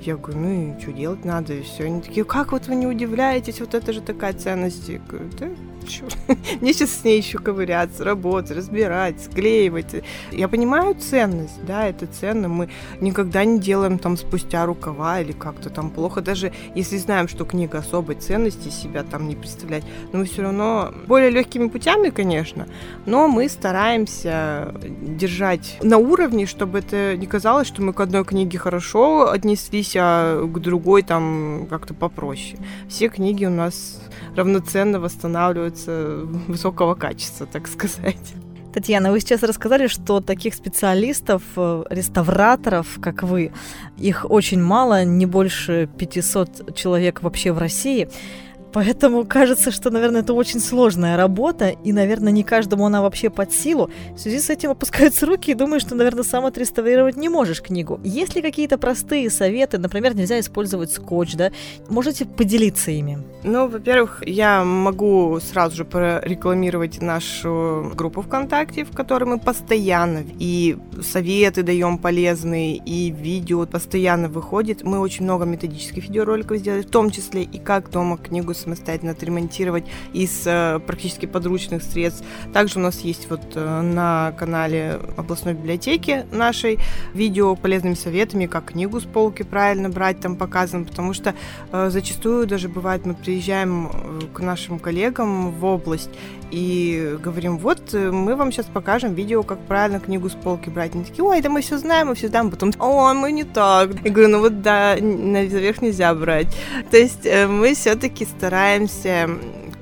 я 0.06 0.16
говорю, 0.16 0.40
ну 0.40 0.74
и 0.76 0.80
что 0.80 0.92
делать 0.92 1.24
надо, 1.24 1.54
и 1.54 1.62
все. 1.62 1.84
Они 1.84 2.00
такие, 2.00 2.24
как 2.24 2.52
вот 2.52 2.66
вы 2.66 2.74
не 2.74 2.86
удивляетесь, 2.86 3.60
вот 3.60 3.74
это 3.74 3.92
же 3.92 4.00
такая 4.00 4.32
ценность. 4.34 4.88
Я 4.88 4.98
говорю, 4.98 5.30
да, 5.38 5.48
черт. 5.86 6.16
Мне 6.60 6.72
сейчас 6.72 6.90
с 6.90 7.04
ней 7.04 7.18
еще 7.18 7.38
ковыряться, 7.38 8.04
работать, 8.04 8.56
разбирать, 8.56 9.22
склеивать. 9.22 10.02
Я 10.30 10.48
понимаю 10.48 10.94
ценность, 10.94 11.64
да, 11.66 11.86
это 11.86 12.06
ценно. 12.06 12.48
Мы 12.48 12.68
никогда 13.00 13.44
не 13.44 13.58
делаем 13.58 13.98
там 13.98 14.16
спустя 14.16 14.66
рукава 14.66 15.20
или 15.20 15.32
как-то 15.32 15.70
там 15.70 15.90
плохо. 15.90 16.20
Даже 16.20 16.52
если 16.74 16.96
знаем, 16.98 17.28
что 17.28 17.44
книга 17.44 17.78
особой 17.78 18.16
ценности 18.16 18.68
себя 18.68 19.04
там 19.04 19.28
не 19.28 19.36
представляет, 19.36 19.84
но 20.12 20.20
мы 20.20 20.24
все 20.24 20.42
равно 20.42 20.92
более 21.06 21.30
легкими 21.30 21.68
путями, 21.68 22.10
конечно, 22.10 22.66
но 23.06 23.28
мы 23.28 23.48
стараемся 23.48 24.74
держать 25.00 25.78
на 25.82 25.98
уровне, 25.98 26.46
чтобы 26.46 26.80
это 26.80 27.16
не 27.16 27.26
казалось, 27.26 27.68
что 27.68 27.82
мы 27.82 27.92
к 27.92 28.00
одной 28.00 28.24
книге 28.24 28.58
хорошо 28.58 29.30
отнеслись, 29.30 29.93
а 30.00 30.46
к 30.46 30.58
другой 30.60 31.02
там 31.02 31.66
как-то 31.68 31.94
попроще. 31.94 32.58
Все 32.88 33.08
книги 33.08 33.44
у 33.44 33.50
нас 33.50 34.00
равноценно 34.36 35.00
восстанавливаются 35.00 36.20
высокого 36.48 36.94
качества, 36.94 37.46
так 37.46 37.68
сказать. 37.68 38.34
Татьяна, 38.74 39.12
вы 39.12 39.20
сейчас 39.20 39.44
рассказали, 39.44 39.86
что 39.86 40.20
таких 40.20 40.52
специалистов, 40.52 41.42
э, 41.54 41.84
реставраторов, 41.90 42.98
как 43.00 43.22
вы, 43.22 43.52
их 43.96 44.26
очень 44.28 44.60
мало, 44.60 45.04
не 45.04 45.26
больше 45.26 45.88
500 45.96 46.74
человек 46.74 47.22
вообще 47.22 47.52
в 47.52 47.58
России. 47.58 48.08
Поэтому 48.74 49.24
кажется, 49.24 49.70
что, 49.70 49.90
наверное, 49.90 50.22
это 50.22 50.34
очень 50.34 50.58
сложная 50.58 51.16
работа, 51.16 51.68
и, 51.68 51.92
наверное, 51.92 52.32
не 52.32 52.42
каждому 52.42 52.84
она 52.84 53.02
вообще 53.02 53.30
под 53.30 53.52
силу. 53.52 53.88
В 54.16 54.18
связи 54.18 54.40
с 54.40 54.50
этим 54.50 54.70
опускаются 54.70 55.26
руки 55.26 55.52
и 55.52 55.54
думаешь, 55.54 55.82
что, 55.82 55.94
наверное, 55.94 56.24
сам 56.24 56.44
отреставрировать 56.44 57.16
не 57.16 57.28
можешь 57.28 57.62
книгу. 57.62 58.00
Есть 58.02 58.34
ли 58.34 58.42
какие-то 58.42 58.76
простые 58.76 59.30
советы? 59.30 59.78
Например, 59.78 60.16
нельзя 60.16 60.40
использовать 60.40 60.90
скотч, 60.90 61.34
да? 61.34 61.52
Можете 61.88 62.24
поделиться 62.24 62.90
ими? 62.90 63.18
Ну, 63.44 63.68
во-первых, 63.68 64.24
я 64.26 64.64
могу 64.64 65.38
сразу 65.40 65.76
же 65.76 65.84
прорекламировать 65.84 67.00
нашу 67.00 67.92
группу 67.94 68.22
ВКонтакте, 68.22 68.84
в 68.84 68.90
которой 68.90 69.24
мы 69.24 69.38
постоянно 69.38 70.24
и 70.40 70.76
советы 71.00 71.62
даем 71.62 71.96
полезные, 71.98 72.74
и 72.74 73.10
видео 73.10 73.66
постоянно 73.66 74.28
выходит. 74.28 74.82
Мы 74.82 74.98
очень 74.98 75.22
много 75.22 75.44
методических 75.44 76.08
видеороликов 76.08 76.58
сделали, 76.58 76.82
в 76.82 76.90
том 76.90 77.10
числе 77.10 77.44
и 77.44 77.58
как 77.60 77.90
дома 77.90 78.16
книгу 78.16 78.52
самостоятельно 78.64 79.12
отремонтировать 79.12 79.84
из 80.12 80.42
э, 80.46 80.80
практически 80.86 81.26
подручных 81.26 81.82
средств. 81.82 82.24
Также 82.52 82.78
у 82.78 82.82
нас 82.82 83.00
есть 83.00 83.28
вот 83.30 83.42
э, 83.54 83.80
на 83.82 84.32
канале 84.38 85.00
областной 85.16 85.54
библиотеки 85.54 86.26
нашей 86.32 86.78
видео 87.12 87.54
полезными 87.54 87.94
советами, 87.94 88.46
как 88.46 88.66
книгу 88.66 89.00
с 89.00 89.04
полки 89.04 89.42
правильно 89.42 89.90
брать, 89.90 90.20
там 90.20 90.36
показано, 90.36 90.84
потому 90.84 91.12
что 91.12 91.34
э, 91.72 91.90
зачастую 91.90 92.46
даже 92.46 92.68
бывает 92.68 93.04
мы 93.04 93.14
при 93.14 93.34
приезжаем 93.34 93.90
к 94.32 94.38
нашим 94.38 94.78
коллегам 94.78 95.50
в 95.50 95.64
область 95.64 96.10
и 96.54 97.18
говорим, 97.20 97.58
вот, 97.58 97.94
э, 97.94 98.12
мы 98.12 98.36
вам 98.36 98.52
сейчас 98.52 98.66
покажем 98.66 99.14
видео, 99.14 99.42
как 99.42 99.58
правильно 99.66 99.98
книгу 99.98 100.28
с 100.28 100.34
полки 100.34 100.70
брать. 100.70 100.94
Они 100.94 101.04
такие, 101.04 101.24
ой, 101.24 101.40
да 101.40 101.48
мы 101.48 101.62
все 101.62 101.78
знаем, 101.78 102.08
мы 102.08 102.14
все 102.14 102.28
знаем. 102.28 102.50
Потом, 102.50 102.70
о, 102.78 103.12
мы 103.12 103.32
не 103.32 103.42
так. 103.42 103.90
Я 104.04 104.10
говорю, 104.12 104.28
ну 104.28 104.38
вот 104.40 104.62
да, 104.62 104.96
наверх 105.00 105.82
нельзя 105.82 106.14
брать. 106.14 106.46
То 106.92 106.96
есть 106.96 107.26
э, 107.26 107.48
мы 107.48 107.74
все-таки 107.74 108.24
стараемся 108.24 109.28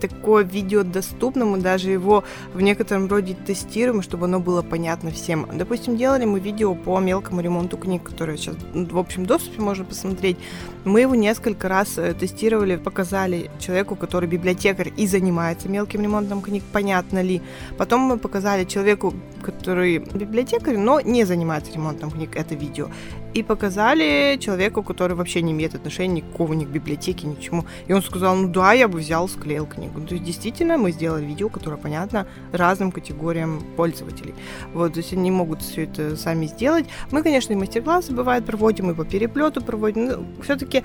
такое 0.08 0.44
видео 0.44 0.82
доступно, 0.82 1.44
мы 1.44 1.58
даже 1.58 1.90
его 1.90 2.24
в 2.54 2.60
некотором 2.60 3.08
роде 3.08 3.34
тестируем, 3.34 4.02
чтобы 4.02 4.26
оно 4.26 4.40
было 4.40 4.62
понятно 4.62 5.10
всем. 5.10 5.46
Допустим, 5.52 5.96
делали 5.96 6.24
мы 6.24 6.40
видео 6.40 6.74
по 6.74 6.98
мелкому 7.00 7.40
ремонту 7.40 7.76
книг, 7.76 8.02
которые 8.02 8.36
сейчас 8.36 8.56
в 8.74 8.98
общем 8.98 9.26
доступе 9.26 9.62
можно 9.62 9.84
посмотреть. 9.84 10.36
Мы 10.84 11.02
его 11.02 11.14
несколько 11.14 11.68
раз 11.68 11.98
э, 11.98 12.14
тестировали, 12.14 12.76
показали 12.76 13.50
человеку, 13.60 13.94
который 13.96 14.28
библиотекарь 14.28 14.92
и 14.96 15.06
занимается 15.06 15.68
мелким 15.68 16.02
ремонтом 16.02 16.42
книг, 16.42 16.64
понятно 16.72 17.22
ли. 17.22 17.40
Потом 17.78 18.00
мы 18.00 18.18
показали 18.18 18.64
человеку, 18.64 19.14
который 19.42 19.98
библиотекарь, 19.98 20.76
но 20.76 21.00
не 21.00 21.24
занимается 21.24 21.72
ремонтом 21.72 22.10
книг, 22.10 22.30
это 22.34 22.54
видео. 22.56 22.88
И 23.34 23.42
показали 23.42 24.36
человеку, 24.38 24.82
который 24.82 25.16
вообще 25.16 25.40
не 25.40 25.52
имеет 25.52 25.74
отношения 25.74 26.16
никакого 26.16 26.52
ни 26.52 26.64
к 26.66 26.68
библиотеке, 26.68 27.26
ни 27.26 27.40
чему. 27.40 27.64
И 27.86 27.92
он 27.94 28.02
сказал, 28.02 28.36
ну 28.36 28.48
да, 28.48 28.74
я 28.74 28.88
бы 28.88 28.98
взял, 28.98 29.26
склеил 29.26 29.66
книгу. 29.66 30.02
То 30.02 30.14
есть 30.14 30.24
действительно 30.24 30.76
мы 30.76 30.92
сделали 30.92 31.24
видео, 31.24 31.48
которое 31.48 31.78
понятно 31.78 32.26
разным 32.52 32.92
категориям 32.92 33.62
пользователей. 33.76 34.34
Вот, 34.74 34.92
то 34.92 34.98
есть 34.98 35.14
они 35.14 35.30
могут 35.30 35.62
все 35.62 35.84
это 35.84 36.14
сами 36.16 36.46
сделать. 36.46 36.86
Мы, 37.10 37.22
конечно, 37.22 37.54
и 37.54 37.56
мастер-классы 37.56 38.12
бывает 38.12 38.44
проводим, 38.44 38.90
и 38.90 38.94
по 38.94 39.04
переплету 39.04 39.62
проводим. 39.62 40.06
Но 40.06 40.42
все-таки, 40.42 40.82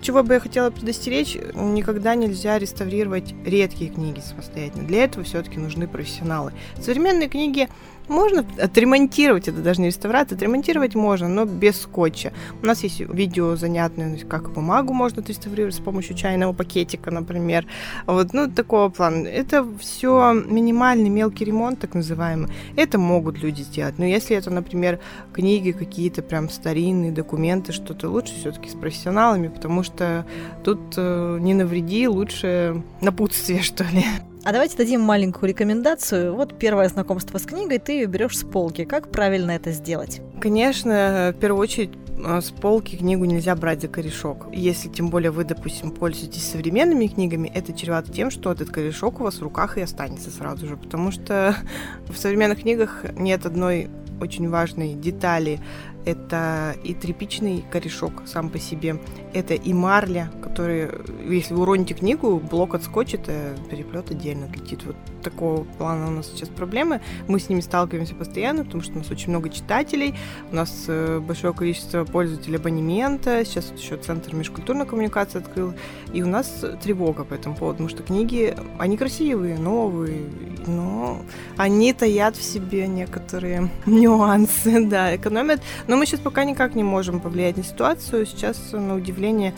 чего 0.00 0.22
бы 0.22 0.34
я 0.34 0.40
хотела 0.40 0.70
предостеречь, 0.70 1.36
никогда 1.54 2.14
нельзя 2.14 2.58
реставрировать 2.58 3.34
редкие 3.44 3.90
книги 3.90 4.20
самостоятельно. 4.20 4.86
Для 4.86 5.04
этого 5.04 5.24
все-таки 5.24 5.58
нужны 5.58 5.88
профессионалы. 5.88 6.52
Современные 6.80 7.28
книги 7.28 7.68
можно 8.08 8.44
отремонтировать, 8.58 9.48
это 9.48 9.60
даже 9.60 9.80
не 9.80 9.88
реставрация, 9.88 10.36
отремонтировать 10.36 10.94
можно, 10.94 11.28
но 11.28 11.44
без 11.44 11.80
скотча. 11.80 12.32
У 12.62 12.66
нас 12.66 12.82
есть 12.82 13.00
видео 13.00 13.56
занятное, 13.56 14.18
как 14.28 14.52
бумагу 14.52 14.92
можно 14.92 15.22
отреставрировать 15.22 15.74
с 15.74 15.80
помощью 15.80 16.16
чайного 16.16 16.52
пакетика, 16.52 17.10
например. 17.10 17.66
Вот, 18.06 18.32
ну, 18.32 18.50
такого 18.50 18.88
плана. 18.88 19.26
Это 19.26 19.66
все 19.78 20.32
минимальный 20.32 21.08
мелкий 21.08 21.44
ремонт, 21.44 21.80
так 21.80 21.94
называемый. 21.94 22.50
Это 22.76 22.98
могут 22.98 23.38
люди 23.42 23.62
сделать. 23.62 23.98
Но 23.98 24.04
если 24.04 24.36
это, 24.36 24.50
например, 24.50 25.00
книги 25.32 25.72
какие-то 25.72 26.22
прям 26.22 26.48
старинные, 26.48 27.12
документы, 27.12 27.72
что-то 27.72 28.08
лучше 28.08 28.34
все-таки 28.34 28.68
с 28.68 28.74
профессионалами, 28.74 29.48
потому 29.48 29.82
что 29.82 30.26
тут 30.64 30.94
э, 30.96 31.38
не 31.40 31.54
навреди, 31.54 32.08
лучше 32.08 32.82
напутствие, 33.00 33.62
что 33.62 33.84
ли. 33.84 34.04
А 34.44 34.52
давайте 34.52 34.76
дадим 34.76 35.00
маленькую 35.00 35.48
рекомендацию. 35.50 36.34
Вот 36.34 36.58
первое 36.58 36.88
знакомство 36.88 37.38
с 37.38 37.42
книгой, 37.42 37.78
ты 37.78 37.92
ее 37.92 38.06
берешь 38.06 38.38
с 38.38 38.44
полки. 38.44 38.84
Как 38.84 39.10
правильно 39.10 39.50
это 39.50 39.72
сделать? 39.72 40.20
Конечно, 40.40 41.34
в 41.36 41.40
первую 41.40 41.60
очередь 41.60 41.90
э, 42.24 42.40
с 42.40 42.50
полки 42.50 42.96
книгу 42.96 43.24
нельзя 43.24 43.54
брать 43.56 43.82
за 43.82 43.88
корешок. 43.88 44.46
Если 44.52 44.88
тем 44.88 45.10
более 45.10 45.32
вы, 45.32 45.44
допустим, 45.44 45.90
пользуетесь 45.90 46.48
современными 46.48 47.08
книгами, 47.08 47.50
это 47.52 47.72
чревато 47.72 48.12
тем, 48.12 48.30
что 48.30 48.52
этот 48.52 48.70
корешок 48.70 49.20
у 49.20 49.24
вас 49.24 49.36
в 49.36 49.42
руках 49.42 49.76
и 49.76 49.82
останется 49.82 50.30
сразу 50.30 50.66
же, 50.66 50.76
потому 50.76 51.10
что 51.10 51.56
в 52.08 52.16
современных 52.16 52.62
книгах 52.62 53.04
нет 53.16 53.44
одной 53.44 53.90
очень 54.20 54.48
важной 54.48 54.94
детали 54.94 55.60
это 56.08 56.74
и 56.82 56.94
тряпичный 56.94 57.64
корешок 57.70 58.22
сам 58.26 58.48
по 58.48 58.58
себе, 58.58 58.98
это 59.34 59.52
и 59.52 59.72
марля, 59.74 60.30
который, 60.42 60.88
если 61.28 61.52
вы 61.52 61.62
уроните 61.62 61.92
книгу, 61.92 62.38
блок 62.38 62.74
отскочит, 62.74 63.28
а 63.28 63.54
переплет 63.70 64.10
отдельно 64.10 64.46
летит. 64.46 64.84
Вот 64.84 64.96
такого 65.22 65.64
плана 65.64 66.08
у 66.08 66.10
нас 66.10 66.28
сейчас 66.28 66.48
проблемы. 66.48 67.02
Мы 67.26 67.38
с 67.38 67.50
ними 67.50 67.60
сталкиваемся 67.60 68.14
постоянно, 68.14 68.64
потому 68.64 68.82
что 68.82 68.94
у 68.94 68.98
нас 68.98 69.10
очень 69.10 69.28
много 69.28 69.50
читателей, 69.50 70.14
у 70.50 70.54
нас 70.54 70.86
э, 70.88 71.20
большое 71.20 71.52
количество 71.52 72.04
пользователей 72.04 72.56
абонемента, 72.56 73.44
сейчас 73.44 73.70
вот 73.70 73.78
еще 73.78 73.98
Центр 73.98 74.34
межкультурной 74.34 74.86
коммуникации 74.86 75.40
открыл, 75.40 75.74
и 76.14 76.22
у 76.22 76.26
нас 76.26 76.64
тревога 76.82 77.24
по 77.24 77.34
этому 77.34 77.54
поводу, 77.54 77.84
потому 77.84 77.90
что 77.90 78.02
книги, 78.02 78.56
они 78.78 78.96
красивые, 78.96 79.58
новые, 79.58 80.22
но 80.66 81.20
они 81.58 81.92
таят 81.92 82.36
в 82.36 82.42
себе 82.42 82.86
некоторые 83.28 83.70
нюансы, 83.86 84.86
да, 84.86 85.14
экономят. 85.14 85.60
Но 85.86 85.96
мы 85.96 86.06
сейчас 86.06 86.20
пока 86.20 86.44
никак 86.44 86.74
не 86.74 86.82
можем 86.82 87.20
повлиять 87.20 87.56
на 87.56 87.64
ситуацию. 87.64 88.26
Сейчас, 88.26 88.72
на 88.72 88.96
удивление, 88.96 89.54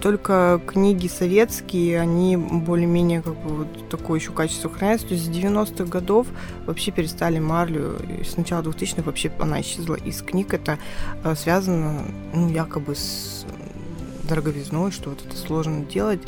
только 0.00 0.60
книги 0.66 1.08
советские, 1.08 2.00
они 2.00 2.36
более-менее 2.36 3.20
как 3.20 3.34
бы 3.34 3.50
вот 3.50 3.88
такое 3.90 4.18
еще 4.18 4.32
качество 4.32 4.70
хранятся. 4.70 5.08
То 5.08 5.14
есть 5.14 5.26
с 5.26 5.28
90-х 5.28 5.84
годов 5.84 6.26
вообще 6.66 6.90
перестали 6.90 7.38
марлю. 7.38 7.96
И 8.18 8.24
с 8.24 8.36
начала 8.36 8.62
2000-х 8.62 9.02
вообще 9.02 9.30
она 9.38 9.60
исчезла 9.60 9.96
из 9.96 10.22
книг. 10.22 10.54
Это 10.54 10.78
э, 11.22 11.34
связано, 11.34 12.02
ну, 12.32 12.48
якобы 12.48 12.94
с 12.94 13.44
дороговизной, 14.30 14.92
что 14.92 15.10
вот 15.10 15.22
это 15.26 15.36
сложно 15.36 15.84
делать. 15.84 16.20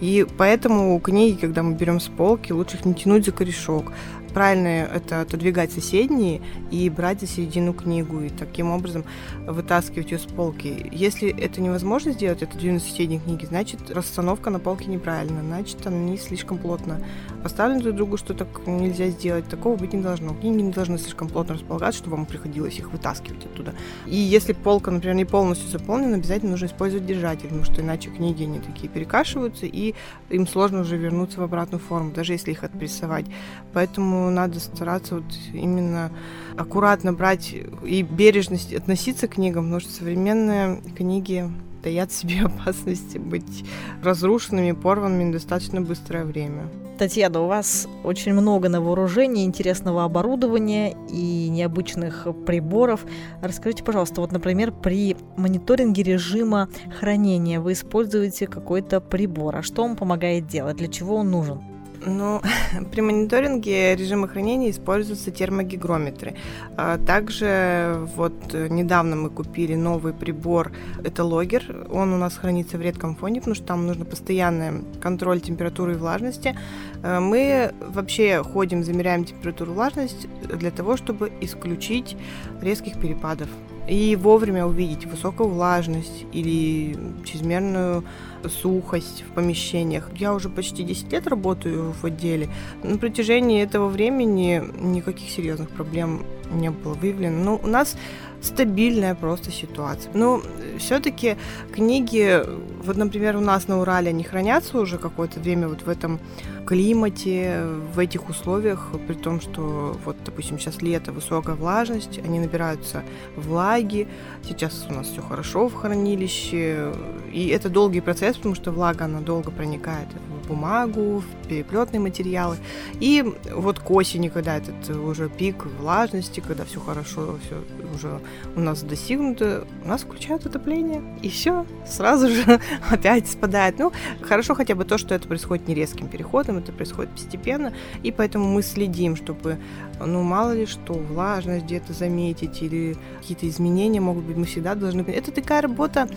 И 0.00 0.26
поэтому 0.38 0.98
книги, 0.98 1.38
когда 1.38 1.62
мы 1.62 1.74
берем 1.74 2.00
с 2.00 2.08
полки, 2.08 2.52
лучше 2.52 2.76
их 2.76 2.84
не 2.84 2.94
тянуть 2.94 3.24
за 3.24 3.32
корешок. 3.32 3.92
Правильно 4.32 4.68
это 4.68 5.22
отодвигать 5.22 5.72
соседние 5.72 6.40
и 6.70 6.88
брать 6.88 7.20
за 7.20 7.26
середину 7.26 7.72
книгу, 7.72 8.20
и 8.20 8.28
таким 8.28 8.70
образом 8.70 9.04
вытаскивать 9.46 10.10
ее 10.12 10.18
с 10.18 10.24
полки. 10.24 10.88
Если 10.92 11.28
это 11.36 11.60
невозможно 11.60 12.12
сделать, 12.12 12.42
отодвинуть 12.42 12.82
соседние 12.82 13.20
книги, 13.20 13.44
значит, 13.44 13.90
расстановка 13.90 14.50
на 14.50 14.58
полке 14.58 14.86
неправильно, 14.86 15.42
значит, 15.42 15.86
они 15.86 16.16
слишком 16.16 16.58
плотно 16.58 17.00
поставлены 17.42 17.82
друг 17.82 17.96
другу, 17.96 18.16
что 18.16 18.34
так 18.34 18.48
нельзя 18.66 19.08
сделать. 19.08 19.48
Такого 19.48 19.76
быть 19.76 19.92
не 19.92 20.02
должно. 20.02 20.34
Книги 20.34 20.60
не 20.60 20.72
должны 20.72 20.98
слишком 20.98 21.28
плотно 21.28 21.54
располагаться, 21.54 21.98
чтобы 21.98 22.16
вам 22.16 22.26
приходилось 22.26 22.78
их 22.78 22.92
вытаскивать 22.92 23.44
оттуда. 23.46 23.74
И 24.06 24.16
если 24.16 24.52
полка, 24.52 24.90
например, 24.90 25.16
не 25.16 25.24
полностью 25.24 25.68
заполнена, 25.70 26.16
обязательно 26.16 26.52
нужно 26.52 26.66
использовать 26.66 27.06
держатель, 27.06 27.48
потому 27.48 27.64
что 27.64 27.80
иначе 27.80 28.10
книги, 28.10 28.44
они 28.44 28.60
такие 28.60 28.88
перекашиваются, 28.88 29.66
и 29.66 29.94
им 30.28 30.46
сложно 30.46 30.80
уже 30.80 30.96
вернуться 30.96 31.40
в 31.40 31.42
обратную 31.42 31.80
форму, 31.80 32.12
даже 32.12 32.32
если 32.32 32.52
их 32.52 32.64
отпрессовать. 32.64 33.26
Поэтому 33.72 34.19
надо 34.28 34.60
стараться 34.60 35.14
вот 35.14 35.24
именно 35.54 36.10
аккуратно 36.58 37.14
брать 37.14 37.54
и 37.84 38.02
бережность 38.02 38.74
относиться 38.74 39.28
к 39.28 39.34
книгам, 39.34 39.64
потому 39.64 39.80
что 39.80 39.92
современные 39.92 40.82
книги 40.94 41.50
таят 41.82 42.12
себе 42.12 42.40
опасности 42.44 43.18
быть 43.18 43.64
разрушенными, 44.02 44.72
порванными 44.72 45.32
достаточно 45.32 45.80
быстрое 45.80 46.24
время. 46.24 46.68
Татьяна, 46.98 47.40
у 47.40 47.46
вас 47.46 47.88
очень 48.04 48.34
много 48.34 48.68
на 48.68 48.82
вооружении 48.82 49.46
интересного 49.46 50.04
оборудования 50.04 50.94
и 51.10 51.48
необычных 51.48 52.26
приборов. 52.44 53.06
Расскажите, 53.40 53.82
пожалуйста, 53.82 54.20
вот, 54.20 54.32
например, 54.32 54.70
при 54.70 55.16
мониторинге 55.38 56.02
режима 56.02 56.68
хранения 56.98 57.58
вы 57.58 57.72
используете 57.72 58.46
какой-то 58.46 59.00
прибор. 59.00 59.56
А 59.56 59.62
что 59.62 59.82
он 59.82 59.96
помогает 59.96 60.46
делать? 60.46 60.76
Для 60.76 60.88
чего 60.88 61.16
он 61.16 61.30
нужен? 61.30 61.62
Ну, 62.06 62.40
при 62.92 63.00
мониторинге 63.00 63.94
режима 63.96 64.28
хранения 64.28 64.70
используются 64.70 65.30
термогигрометры. 65.30 66.34
А 66.76 66.98
также 66.98 68.06
вот 68.16 68.52
недавно 68.52 69.16
мы 69.16 69.30
купили 69.30 69.74
новый 69.74 70.12
прибор, 70.12 70.72
это 71.04 71.24
логер. 71.24 71.86
Он 71.90 72.12
у 72.12 72.16
нас 72.16 72.36
хранится 72.36 72.78
в 72.78 72.80
редком 72.80 73.16
фоне, 73.16 73.40
потому 73.40 73.54
что 73.54 73.66
там 73.66 73.86
нужно 73.86 74.04
постоянный 74.04 74.82
контроль 75.00 75.40
температуры 75.40 75.92
и 75.92 75.96
влажности. 75.96 76.56
А 77.02 77.20
мы 77.20 77.72
вообще 77.80 78.42
ходим, 78.42 78.82
замеряем 78.84 79.24
температуру 79.24 79.72
и 79.72 79.74
влажность 79.74 80.26
для 80.48 80.70
того, 80.70 80.96
чтобы 80.96 81.32
исключить 81.40 82.16
резких 82.60 82.98
перепадов 82.98 83.48
и 83.90 84.14
вовремя 84.14 84.66
увидеть 84.66 85.04
высокую 85.06 85.48
влажность 85.48 86.24
или 86.32 86.96
чрезмерную 87.24 88.04
сухость 88.48 89.24
в 89.28 89.34
помещениях. 89.34 90.08
Я 90.16 90.32
уже 90.32 90.48
почти 90.48 90.84
10 90.84 91.12
лет 91.12 91.26
работаю 91.26 91.92
в 91.92 92.04
отделе. 92.04 92.48
На 92.84 92.98
протяжении 92.98 93.62
этого 93.62 93.88
времени 93.88 94.62
никаких 94.80 95.28
серьезных 95.28 95.70
проблем 95.70 96.24
не 96.52 96.70
было 96.70 96.94
выявлено. 96.94 97.44
Но 97.44 97.60
у 97.62 97.66
нас 97.66 97.96
стабильная 98.42 99.14
просто 99.14 99.50
ситуация. 99.50 100.12
Но 100.14 100.42
все-таки 100.78 101.36
книги, 101.72 102.42
вот, 102.84 102.96
например, 102.96 103.36
у 103.36 103.40
нас 103.40 103.68
на 103.68 103.80
Урале 103.80 104.10
они 104.10 104.24
хранятся 104.24 104.78
уже 104.78 104.98
какое-то 104.98 105.40
время 105.40 105.68
вот 105.68 105.82
в 105.82 105.88
этом 105.88 106.18
климате, 106.66 107.64
в 107.94 107.98
этих 107.98 108.28
условиях, 108.28 108.90
при 109.06 109.14
том, 109.14 109.40
что 109.40 109.98
вот, 110.04 110.16
допустим, 110.24 110.58
сейчас 110.58 110.82
лето, 110.82 111.12
высокая 111.12 111.56
влажность, 111.56 112.18
они 112.18 112.38
набираются 112.38 113.02
влаги, 113.36 114.06
сейчас 114.44 114.86
у 114.88 114.92
нас 114.92 115.08
все 115.08 115.20
хорошо 115.20 115.68
в 115.68 115.74
хранилище, 115.74 116.92
и 117.32 117.48
это 117.48 117.68
долгий 117.68 118.00
процесс, 118.00 118.36
потому 118.36 118.54
что 118.54 118.70
влага, 118.70 119.06
она 119.06 119.20
долго 119.20 119.50
проникает 119.50 120.08
в 120.44 120.48
бумагу, 120.48 121.20
в 121.20 121.48
переплетные 121.48 122.00
материалы, 122.00 122.56
и 123.00 123.24
вот 123.52 123.80
к 123.80 123.90
осени, 123.90 124.28
когда 124.28 124.56
этот 124.56 124.90
уже 124.96 125.28
пик 125.28 125.66
влажности, 125.80 126.40
когда 126.40 126.64
все 126.64 126.78
хорошо, 126.78 127.36
все 127.44 127.56
уже 127.94 128.20
у 128.56 128.60
нас 128.60 128.82
достигнуто, 128.82 129.66
у 129.84 129.88
нас 129.88 130.02
включают 130.02 130.46
отопление, 130.46 131.02
и 131.22 131.28
все, 131.28 131.66
сразу 131.86 132.28
же 132.28 132.60
опять 132.90 133.28
спадает. 133.28 133.78
Ну, 133.78 133.92
хорошо 134.22 134.54
хотя 134.54 134.74
бы 134.74 134.84
то, 134.84 134.98
что 134.98 135.14
это 135.14 135.28
происходит 135.28 135.68
не 135.68 135.74
резким 135.74 136.08
переходом, 136.08 136.58
это 136.58 136.72
происходит 136.72 137.12
постепенно, 137.12 137.72
и 138.02 138.12
поэтому 138.12 138.46
мы 138.46 138.62
следим, 138.62 139.16
чтобы, 139.16 139.58
ну, 140.04 140.22
мало 140.22 140.52
ли 140.52 140.66
что, 140.66 140.94
влажность 140.94 141.64
где-то 141.64 141.92
заметить 141.92 142.62
или 142.62 142.96
какие-то 143.20 143.48
изменения 143.48 144.00
могут 144.00 144.24
быть, 144.24 144.36
мы 144.36 144.46
всегда 144.46 144.74
должны... 144.74 145.02
Это 145.02 145.30
такая 145.30 145.62
работа, 145.62 146.08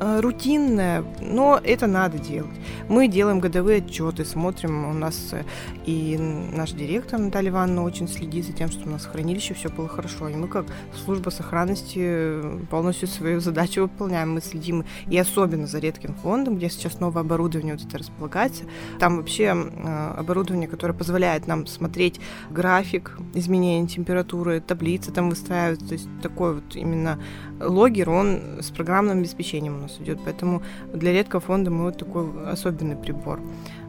рутинная, 0.00 1.04
но 1.20 1.60
это 1.62 1.86
надо 1.86 2.18
делать. 2.18 2.50
Мы 2.88 3.08
делаем 3.08 3.40
годовые 3.40 3.78
отчеты, 3.78 4.24
смотрим, 4.24 4.88
у 4.88 4.92
нас 4.92 5.30
э, 5.32 5.44
и 5.86 6.16
наш 6.18 6.72
директор 6.72 7.18
Наталья 7.18 7.50
Ивановна 7.50 7.84
очень 7.84 8.08
следит 8.08 8.46
за 8.46 8.52
тем, 8.52 8.70
что 8.70 8.86
у 8.88 8.90
нас 8.90 9.04
в 9.04 9.12
хранилище 9.12 9.54
все 9.54 9.68
было 9.68 9.88
хорошо. 9.88 10.28
И 10.28 10.34
мы 10.34 10.48
как 10.48 10.66
служба 11.04 11.30
сохранности 11.30 11.98
э, 12.00 12.60
полностью 12.70 13.08
свою 13.08 13.40
задачу 13.40 13.82
выполняем. 13.82 14.34
Мы 14.34 14.40
следим 14.40 14.84
и 15.08 15.16
особенно 15.16 15.66
за 15.66 15.78
редким 15.78 16.14
фондом, 16.14 16.56
где 16.56 16.68
сейчас 16.68 17.00
новое 17.00 17.22
оборудование 17.22 17.74
вот 17.74 17.86
это 17.86 17.98
располагается. 17.98 18.64
Там 18.98 19.18
вообще 19.18 19.50
оборудование, 19.50 20.68
которое 20.68 20.94
позволяет 20.94 21.46
нам 21.46 21.66
смотреть 21.66 22.20
график 22.50 23.18
изменения 23.34 23.86
температуры, 23.86 24.60
таблицы 24.60 25.12
там 25.12 25.30
выстраивать. 25.30 25.86
То 25.86 25.94
есть 25.94 26.08
такой 26.22 26.54
вот 26.54 26.76
именно 26.76 27.20
логер, 27.60 28.10
он 28.10 28.40
с 28.60 28.70
программным 28.70 29.18
обеспечением 29.18 29.83
нас 29.84 29.96
идет. 30.00 30.18
Поэтому 30.24 30.62
для 30.92 31.12
редкого 31.12 31.40
фонда 31.40 31.70
мы 31.70 31.84
вот 31.84 31.98
такой 31.98 32.26
особенный 32.50 32.96
прибор. 32.96 33.40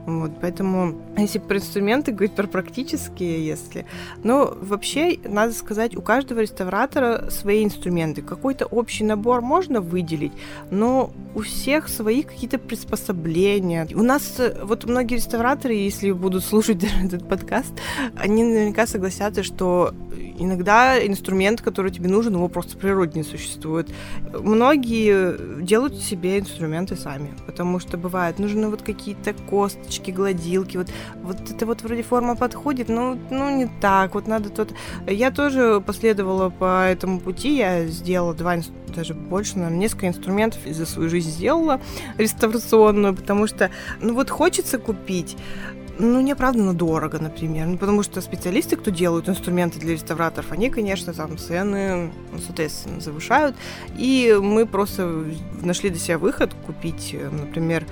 Вот, 0.05 0.31
поэтому, 0.39 0.95
если 1.17 1.39
про 1.39 1.57
инструменты 1.57 2.11
говорить 2.11 2.35
про 2.35 2.47
практические, 2.47 3.45
если... 3.45 3.85
Ну, 4.23 4.53
вообще, 4.61 5.17
надо 5.23 5.53
сказать, 5.53 5.95
у 5.97 6.01
каждого 6.01 6.41
реставратора 6.41 7.29
свои 7.31 7.63
инструменты. 7.63 8.21
Какой-то 8.21 8.65
общий 8.67 9.03
набор 9.03 9.41
можно 9.41 9.81
выделить, 9.81 10.33
но 10.69 11.11
у 11.33 11.41
всех 11.41 11.89
свои 11.89 12.21
какие-то 12.21 12.59
приспособления. 12.59 13.87
У 13.95 14.03
нас 14.03 14.39
вот 14.63 14.85
многие 14.85 15.15
реставраторы, 15.15 15.73
если 15.73 16.11
будут 16.11 16.43
слушать 16.43 16.83
этот 17.03 17.27
подкаст, 17.27 17.73
они 18.15 18.43
наверняка 18.43 18.85
согласятся, 18.85 19.41
что 19.41 19.93
иногда 20.37 21.05
инструмент, 21.05 21.61
который 21.61 21.91
тебе 21.91 22.09
нужен, 22.09 22.33
его 22.33 22.47
просто 22.47 22.75
в 22.75 22.79
природе 22.79 23.19
не 23.19 23.23
существует. 23.23 23.89
Многие 24.33 25.61
делают 25.61 25.95
себе 25.95 26.39
инструменты 26.39 26.95
сами, 26.95 27.33
потому 27.45 27.79
что 27.79 27.97
бывает, 27.97 28.39
нужны 28.39 28.69
вот 28.69 28.81
какие-то 28.81 29.33
косточки, 29.33 29.94
ручки, 29.95 30.11
гладилки, 30.11 30.77
вот, 30.77 30.87
вот 31.23 31.37
это 31.49 31.65
вот 31.65 31.81
вроде 31.83 32.03
форма 32.03 32.35
подходит, 32.35 32.89
но 32.89 33.17
ну 33.29 33.55
не 33.55 33.69
так, 33.81 34.15
вот 34.15 34.27
надо 34.27 34.49
тот... 34.49 34.73
Я 35.07 35.31
тоже 35.31 35.81
последовала 35.85 36.49
по 36.49 36.85
этому 36.85 37.19
пути, 37.19 37.57
я 37.57 37.85
сделала 37.87 38.33
два, 38.33 38.57
даже 38.95 39.13
больше, 39.13 39.55
наверное, 39.55 39.79
несколько 39.79 40.07
инструментов 40.07 40.61
за 40.65 40.85
свою 40.85 41.09
жизнь 41.09 41.29
сделала 41.29 41.81
реставрационную, 42.17 43.15
потому 43.15 43.47
что, 43.47 43.69
ну 44.01 44.13
вот 44.13 44.29
хочется 44.29 44.77
купить, 44.77 45.37
ну, 45.97 46.21
неоправданно 46.21 46.73
дорого, 46.73 47.19
например. 47.19 47.67
Ну, 47.67 47.77
потому 47.77 48.03
что 48.03 48.21
специалисты, 48.21 48.75
кто 48.75 48.91
делают 48.91 49.29
инструменты 49.29 49.79
для 49.79 49.93
реставраторов, 49.93 50.51
они, 50.51 50.69
конечно, 50.69 51.13
там 51.13 51.37
цены, 51.37 52.11
ну, 52.31 52.39
соответственно, 52.45 52.99
завышают. 52.99 53.55
И 53.97 54.37
мы 54.41 54.65
просто 54.65 55.25
нашли 55.61 55.89
для 55.89 55.99
себя 55.99 56.17
выход 56.17 56.53
купить, 56.65 57.15
например, 57.31 57.85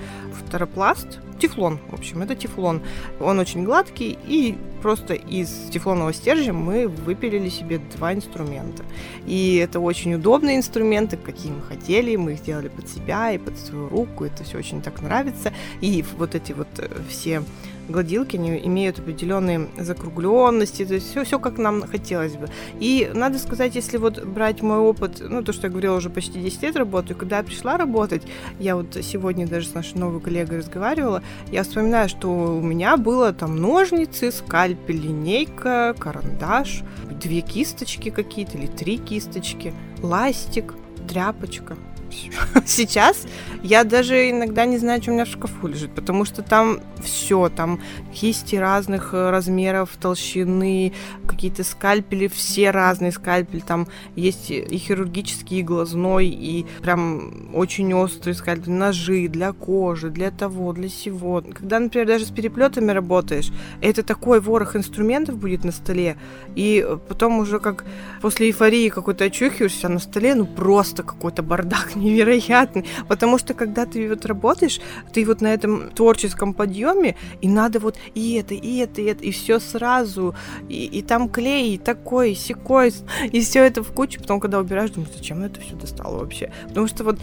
второпласт, 0.46 1.20
тефлон, 1.46 1.78
в 1.90 1.94
общем, 1.94 2.22
это 2.22 2.34
тефлон. 2.34 2.82
Он 3.20 3.38
очень 3.38 3.64
гладкий, 3.64 4.18
и 4.26 4.56
просто 4.84 5.14
из 5.14 5.48
тефлонового 5.72 6.12
стержня 6.12 6.52
мы 6.52 6.88
выпилили 6.88 7.48
себе 7.48 7.80
два 7.96 8.12
инструмента. 8.12 8.84
И 9.24 9.56
это 9.56 9.80
очень 9.80 10.12
удобные 10.12 10.58
инструменты, 10.58 11.16
какие 11.16 11.52
мы 11.52 11.62
хотели, 11.62 12.16
мы 12.16 12.34
их 12.34 12.40
сделали 12.40 12.68
под 12.68 12.86
себя 12.90 13.32
и 13.32 13.38
под 13.38 13.58
свою 13.58 13.88
руку, 13.88 14.26
это 14.26 14.44
все 14.44 14.58
очень 14.58 14.82
так 14.82 15.00
нравится. 15.00 15.54
И 15.80 16.04
вот 16.18 16.34
эти 16.34 16.52
вот 16.52 16.68
э, 16.76 16.88
все 17.08 17.42
гладилки, 17.88 18.36
они 18.36 18.58
имеют 18.64 18.98
определенные 18.98 19.68
закругленности, 19.78 20.84
то 20.84 20.94
есть 20.94 21.10
все, 21.10 21.38
как 21.38 21.58
нам 21.58 21.82
хотелось 21.82 22.34
бы. 22.34 22.48
И 22.80 23.10
надо 23.14 23.38
сказать, 23.38 23.74
если 23.74 23.96
вот 23.96 24.24
брать 24.24 24.62
мой 24.62 24.78
опыт, 24.78 25.20
ну, 25.20 25.42
то, 25.42 25.52
что 25.52 25.66
я 25.66 25.70
говорила, 25.70 25.96
уже 25.96 26.10
почти 26.10 26.40
10 26.40 26.62
лет 26.62 26.76
работаю, 26.76 27.16
когда 27.16 27.38
я 27.38 27.42
пришла 27.42 27.76
работать, 27.76 28.22
я 28.58 28.76
вот 28.76 28.96
сегодня 29.02 29.46
даже 29.46 29.68
с 29.68 29.74
нашей 29.74 29.98
новой 29.98 30.20
коллегой 30.20 30.58
разговаривала, 30.58 31.22
я 31.50 31.62
вспоминаю, 31.62 32.08
что 32.08 32.28
у 32.28 32.62
меня 32.62 32.96
было 32.96 33.32
там 33.32 33.56
ножницы, 33.60 34.30
скальпель, 34.74 35.00
линейка, 35.00 35.94
карандаш, 35.98 36.82
две 37.20 37.40
кисточки 37.40 38.10
какие-то 38.10 38.58
или 38.58 38.66
три 38.66 38.98
кисточки, 38.98 39.74
ластик, 40.02 40.74
тряпочка. 41.08 41.76
Сейчас 42.66 43.26
я 43.64 43.84
даже 43.84 44.30
иногда 44.30 44.66
не 44.66 44.76
знаю, 44.76 45.00
что 45.00 45.10
у 45.10 45.14
меня 45.14 45.24
в 45.24 45.28
шкафу 45.28 45.66
лежит, 45.66 45.94
потому 45.94 46.26
что 46.26 46.42
там 46.42 46.80
все, 47.02 47.48
там 47.48 47.80
кисти 48.12 48.56
разных 48.56 49.14
э, 49.14 49.30
размеров, 49.30 49.90
толщины, 49.98 50.92
какие-то 51.26 51.64
скальпели, 51.64 52.28
все 52.28 52.70
разные 52.70 53.10
скальпели, 53.10 53.60
там 53.60 53.88
есть 54.16 54.50
и 54.50 54.76
хирургический, 54.76 55.60
и 55.60 55.62
глазной, 55.62 56.26
и 56.26 56.66
прям 56.82 57.54
очень 57.54 57.92
острый 57.94 58.34
скальпель, 58.34 58.72
ножи 58.72 59.28
для 59.28 59.52
кожи, 59.52 60.10
для 60.10 60.30
того, 60.30 60.74
для 60.74 60.90
всего. 60.90 61.42
Когда, 61.42 61.78
например, 61.78 62.06
даже 62.06 62.26
с 62.26 62.30
переплетами 62.30 62.92
работаешь, 62.92 63.50
это 63.80 64.02
такой 64.02 64.40
ворох 64.40 64.76
инструментов 64.76 65.38
будет 65.38 65.64
на 65.64 65.72
столе, 65.72 66.18
и 66.54 66.86
потом 67.08 67.38
уже 67.38 67.60
как 67.60 67.84
после 68.20 68.48
эйфории 68.48 68.90
какой-то 68.90 69.24
очухиваешься 69.24 69.88
на 69.88 69.98
столе, 69.98 70.34
ну 70.34 70.44
просто 70.44 71.02
какой-то 71.02 71.42
бардак 71.42 71.92
невероятный, 72.04 72.84
потому 73.08 73.38
что 73.38 73.54
когда 73.54 73.86
ты 73.86 74.08
вот 74.08 74.24
работаешь, 74.26 74.80
ты 75.12 75.24
вот 75.24 75.40
на 75.40 75.52
этом 75.52 75.90
творческом 75.90 76.54
подъеме, 76.54 77.16
и 77.40 77.48
надо 77.48 77.80
вот 77.80 77.96
и 78.14 78.34
это, 78.34 78.54
и 78.54 78.76
это, 78.78 79.00
и 79.00 79.04
это, 79.06 79.24
и 79.24 79.30
все 79.30 79.58
сразу, 79.58 80.34
и, 80.68 80.84
и 80.86 81.02
там 81.02 81.28
клей, 81.28 81.74
и 81.74 81.78
такой, 81.78 82.32
и 82.32 82.34
секой, 82.34 82.92
и 83.32 83.40
все 83.40 83.64
это 83.64 83.82
в 83.82 83.92
кучу, 83.92 84.20
потом, 84.20 84.40
когда 84.40 84.58
убираешь, 84.58 84.90
думаешь, 84.90 85.14
зачем 85.16 85.42
это 85.42 85.60
все 85.60 85.74
достало 85.74 86.18
вообще? 86.18 86.52
Потому 86.68 86.86
что 86.86 87.04
вот 87.04 87.18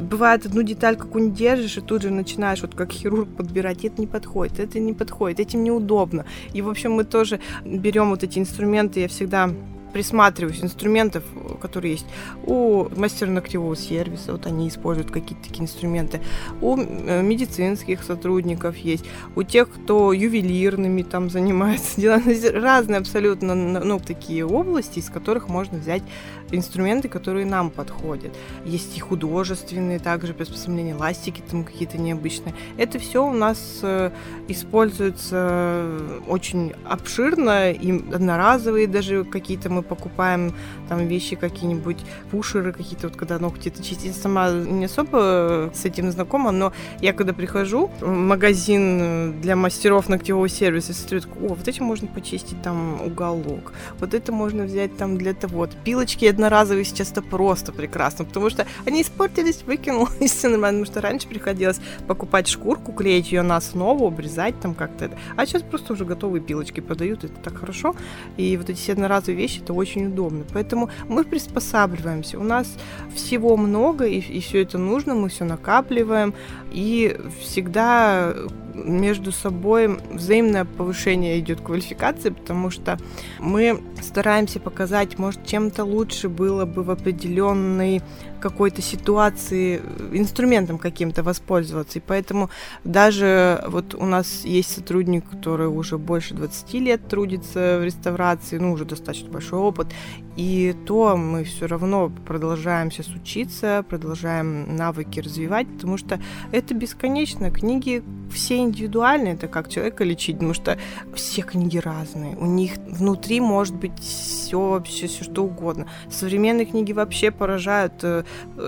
бывает 0.00 0.46
одну 0.46 0.62
деталь 0.62 0.96
какую-нибудь 0.96 1.38
держишь, 1.38 1.78
и 1.78 1.80
тут 1.80 2.02
же 2.02 2.10
начинаешь 2.10 2.62
вот 2.62 2.74
как 2.74 2.92
хирург 2.92 3.28
подбирать, 3.36 3.84
это 3.84 4.00
не 4.00 4.06
подходит, 4.06 4.58
это 4.58 4.78
не 4.78 4.92
подходит, 4.92 5.40
этим 5.40 5.64
неудобно. 5.64 6.24
И, 6.52 6.62
в 6.62 6.68
общем, 6.68 6.92
мы 6.92 7.04
тоже 7.04 7.40
берем 7.64 8.10
вот 8.10 8.24
эти 8.24 8.38
инструменты, 8.38 9.00
я 9.00 9.08
всегда 9.08 9.50
присматриваюсь 9.94 10.62
инструментов, 10.62 11.22
которые 11.62 11.92
есть 11.92 12.06
у 12.44 12.88
мастера 12.96 13.30
ногтевого 13.30 13.76
сервиса, 13.76 14.32
вот 14.32 14.44
они 14.44 14.68
используют 14.68 15.12
какие-то 15.12 15.44
такие 15.44 15.62
инструменты, 15.62 16.20
у 16.60 16.76
э, 16.76 17.22
медицинских 17.22 18.02
сотрудников 18.02 18.76
есть, 18.76 19.04
у 19.36 19.44
тех, 19.44 19.70
кто 19.70 20.12
ювелирными 20.12 21.02
там 21.02 21.30
занимается, 21.30 22.00
делами, 22.00 22.34
разные 22.58 22.98
абсолютно, 22.98 23.54
ну, 23.54 24.00
такие 24.00 24.44
области, 24.44 24.98
из 24.98 25.10
которых 25.10 25.48
можно 25.48 25.78
взять 25.78 26.02
инструменты, 26.50 27.08
которые 27.08 27.46
нам 27.46 27.70
подходят. 27.70 28.32
Есть 28.64 28.96
и 28.96 29.00
художественные, 29.00 30.00
также 30.00 30.34
приспособления, 30.34 30.96
ластики 30.96 31.40
там 31.48 31.62
какие-то 31.62 31.98
необычные. 31.98 32.54
Это 32.78 32.98
все 32.98 33.24
у 33.24 33.32
нас 33.32 33.78
э, 33.82 34.10
используется 34.48 35.88
очень 36.26 36.72
обширно, 36.84 37.70
и 37.70 37.92
одноразовые 38.12 38.88
даже 38.88 39.24
какие-то 39.24 39.70
мы 39.70 39.83
покупаем 39.84 40.54
там 40.88 41.06
вещи 41.06 41.36
какие-нибудь, 41.36 41.98
пушеры 42.30 42.72
какие-то, 42.72 43.08
вот 43.08 43.16
когда 43.16 43.38
ногти 43.38 43.70
точить. 43.70 44.04
Я 44.04 44.12
сама 44.12 44.50
не 44.50 44.86
особо 44.86 45.70
с 45.74 45.84
этим 45.84 46.10
знакома, 46.10 46.50
но 46.50 46.72
я 47.00 47.12
когда 47.12 47.32
прихожу 47.32 47.90
в 48.00 48.08
магазин 48.08 49.40
для 49.40 49.56
мастеров 49.56 50.08
ногтевого 50.08 50.48
сервиса, 50.48 50.94
смотрю, 50.94 51.20
о, 51.40 51.54
вот 51.54 51.68
этим 51.68 51.84
можно 51.84 52.08
почистить 52.08 52.60
там 52.62 53.00
уголок, 53.02 53.72
вот 53.98 54.14
это 54.14 54.32
можно 54.32 54.64
взять 54.64 54.96
там 54.96 55.16
для 55.18 55.34
того. 55.34 55.58
Вот 55.58 55.76
пилочки 55.84 56.24
одноразовые 56.24 56.84
сейчас 56.84 57.12
это 57.12 57.22
просто 57.22 57.72
прекрасно, 57.72 58.24
потому 58.24 58.50
что 58.50 58.66
они 58.86 59.02
испортились, 59.02 59.62
выкинул, 59.62 60.08
и 60.20 60.26
все 60.26 60.48
нормально, 60.48 60.80
потому 60.80 60.92
что 60.92 61.00
раньше 61.00 61.28
приходилось 61.28 61.80
покупать 62.06 62.48
шкурку, 62.48 62.92
клеить 62.92 63.32
ее 63.32 63.42
на 63.42 63.56
основу, 63.56 64.06
обрезать 64.06 64.58
там 64.60 64.74
как-то 64.74 65.06
это. 65.06 65.18
А 65.36 65.46
сейчас 65.46 65.62
просто 65.62 65.92
уже 65.92 66.04
готовые 66.04 66.42
пилочки 66.42 66.80
продают, 66.80 67.24
это 67.24 67.34
так 67.40 67.58
хорошо. 67.58 67.94
И 68.36 68.56
вот 68.56 68.70
эти 68.70 68.78
все 68.78 68.92
одноразовые 68.92 69.36
вещи, 69.36 69.60
это 69.60 69.72
очень 69.74 70.06
удобно. 70.06 70.44
Поэтому 70.52 70.90
мы 71.08 71.24
приспосабливаемся. 71.24 72.38
У 72.38 72.42
нас 72.42 72.74
всего 73.14 73.56
много, 73.56 74.06
и, 74.06 74.18
и 74.18 74.40
все 74.40 74.62
это 74.62 74.78
нужно, 74.78 75.14
мы 75.14 75.28
все 75.28 75.44
накапливаем. 75.44 76.34
И 76.72 77.16
всегда 77.40 78.34
между 78.74 79.32
собой 79.32 79.98
взаимное 80.10 80.64
повышение 80.64 81.38
идет 81.38 81.60
квалификации, 81.60 82.30
потому 82.30 82.70
что 82.70 82.98
мы 83.38 83.80
стараемся 84.02 84.60
показать, 84.60 85.18
может, 85.18 85.46
чем-то 85.46 85.84
лучше 85.84 86.28
было 86.28 86.64
бы 86.64 86.82
в 86.82 86.90
определенной 86.90 88.02
какой-то 88.40 88.82
ситуации 88.82 89.80
инструментом 90.12 90.78
каким-то 90.78 91.22
воспользоваться. 91.22 91.98
И 91.98 92.02
поэтому 92.06 92.50
даже 92.84 93.64
вот 93.68 93.94
у 93.94 94.04
нас 94.04 94.44
есть 94.44 94.74
сотрудник, 94.74 95.24
который 95.30 95.68
уже 95.68 95.96
больше 95.96 96.34
20 96.34 96.74
лет 96.74 97.08
трудится 97.08 97.78
в 97.80 97.84
реставрации, 97.84 98.58
ну, 98.58 98.72
уже 98.72 98.84
достаточно 98.84 99.30
большой 99.30 99.60
опыт, 99.60 99.86
и 100.36 100.74
то 100.86 101.16
мы 101.16 101.44
все 101.44 101.66
равно 101.66 102.10
продолжаем 102.26 102.90
сейчас 102.90 103.08
учиться, 103.08 103.84
продолжаем 103.88 104.76
навыки 104.76 105.20
развивать, 105.20 105.68
потому 105.68 105.96
что 105.96 106.20
это 106.52 106.74
бесконечно. 106.74 107.50
Книги 107.50 108.02
все 108.32 108.58
индивидуальные, 108.58 109.34
это 109.34 109.46
как 109.46 109.68
человека 109.68 110.02
лечить, 110.04 110.36
потому 110.36 110.54
что 110.54 110.76
все 111.14 111.42
книги 111.42 111.78
разные. 111.78 112.36
У 112.36 112.46
них 112.46 112.72
внутри 112.88 113.40
может 113.40 113.74
быть 113.76 113.98
все 114.00 114.70
вообще, 114.70 115.06
все 115.06 115.24
что 115.24 115.44
угодно. 115.44 115.86
Современные 116.10 116.66
книги 116.66 116.92
вообще 116.92 117.30
поражают, 117.30 117.94
э, 118.02 118.24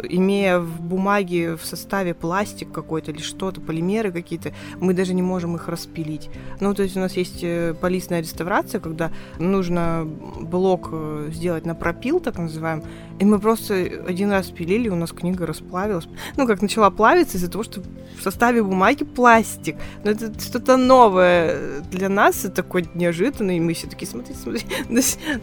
имея 0.08 0.60
в 0.60 0.80
бумаге 0.80 1.56
в 1.56 1.64
составе 1.64 2.14
пластик 2.14 2.70
какой-то 2.70 3.10
или 3.10 3.20
что-то, 3.20 3.60
полимеры 3.60 4.12
какие-то, 4.12 4.52
мы 4.80 4.94
даже 4.94 5.14
не 5.14 5.22
можем 5.22 5.56
их 5.56 5.68
распилить. 5.68 6.30
Ну, 6.60 6.74
то 6.74 6.82
есть 6.82 6.96
у 6.96 7.00
нас 7.00 7.16
есть 7.16 7.40
э, 7.42 7.74
полисная 7.80 8.20
реставрация, 8.20 8.80
когда 8.80 9.10
нужно 9.38 10.06
блок 10.40 10.90
э, 10.92 11.30
сделать 11.32 11.55
делать 11.56 11.66
на 11.66 11.74
пропил, 11.74 12.20
так 12.20 12.38
называем. 12.38 12.82
И 13.18 13.24
мы 13.24 13.38
просто 13.38 13.74
один 14.06 14.30
раз 14.30 14.48
пилили, 14.48 14.88
у 14.88 14.94
нас 14.94 15.12
книга 15.12 15.46
расплавилась. 15.46 16.06
Ну, 16.36 16.46
как 16.46 16.62
начала 16.62 16.90
плавиться 16.90 17.38
из-за 17.38 17.50
того, 17.50 17.64
что 17.64 17.80
в 18.18 18.22
составе 18.22 18.62
бумаги 18.62 19.04
пластик. 19.04 19.76
Но 20.04 20.10
это 20.10 20.38
что-то 20.40 20.76
новое 20.76 21.80
для 21.90 22.08
нас, 22.08 22.44
это 22.44 22.56
такой 22.56 22.86
неожиданный. 22.94 23.56
И 23.56 23.60
мы 23.60 23.72
все 23.72 23.86
такие, 23.86 24.06
смотри, 24.06 24.34
смотри. 24.42 24.62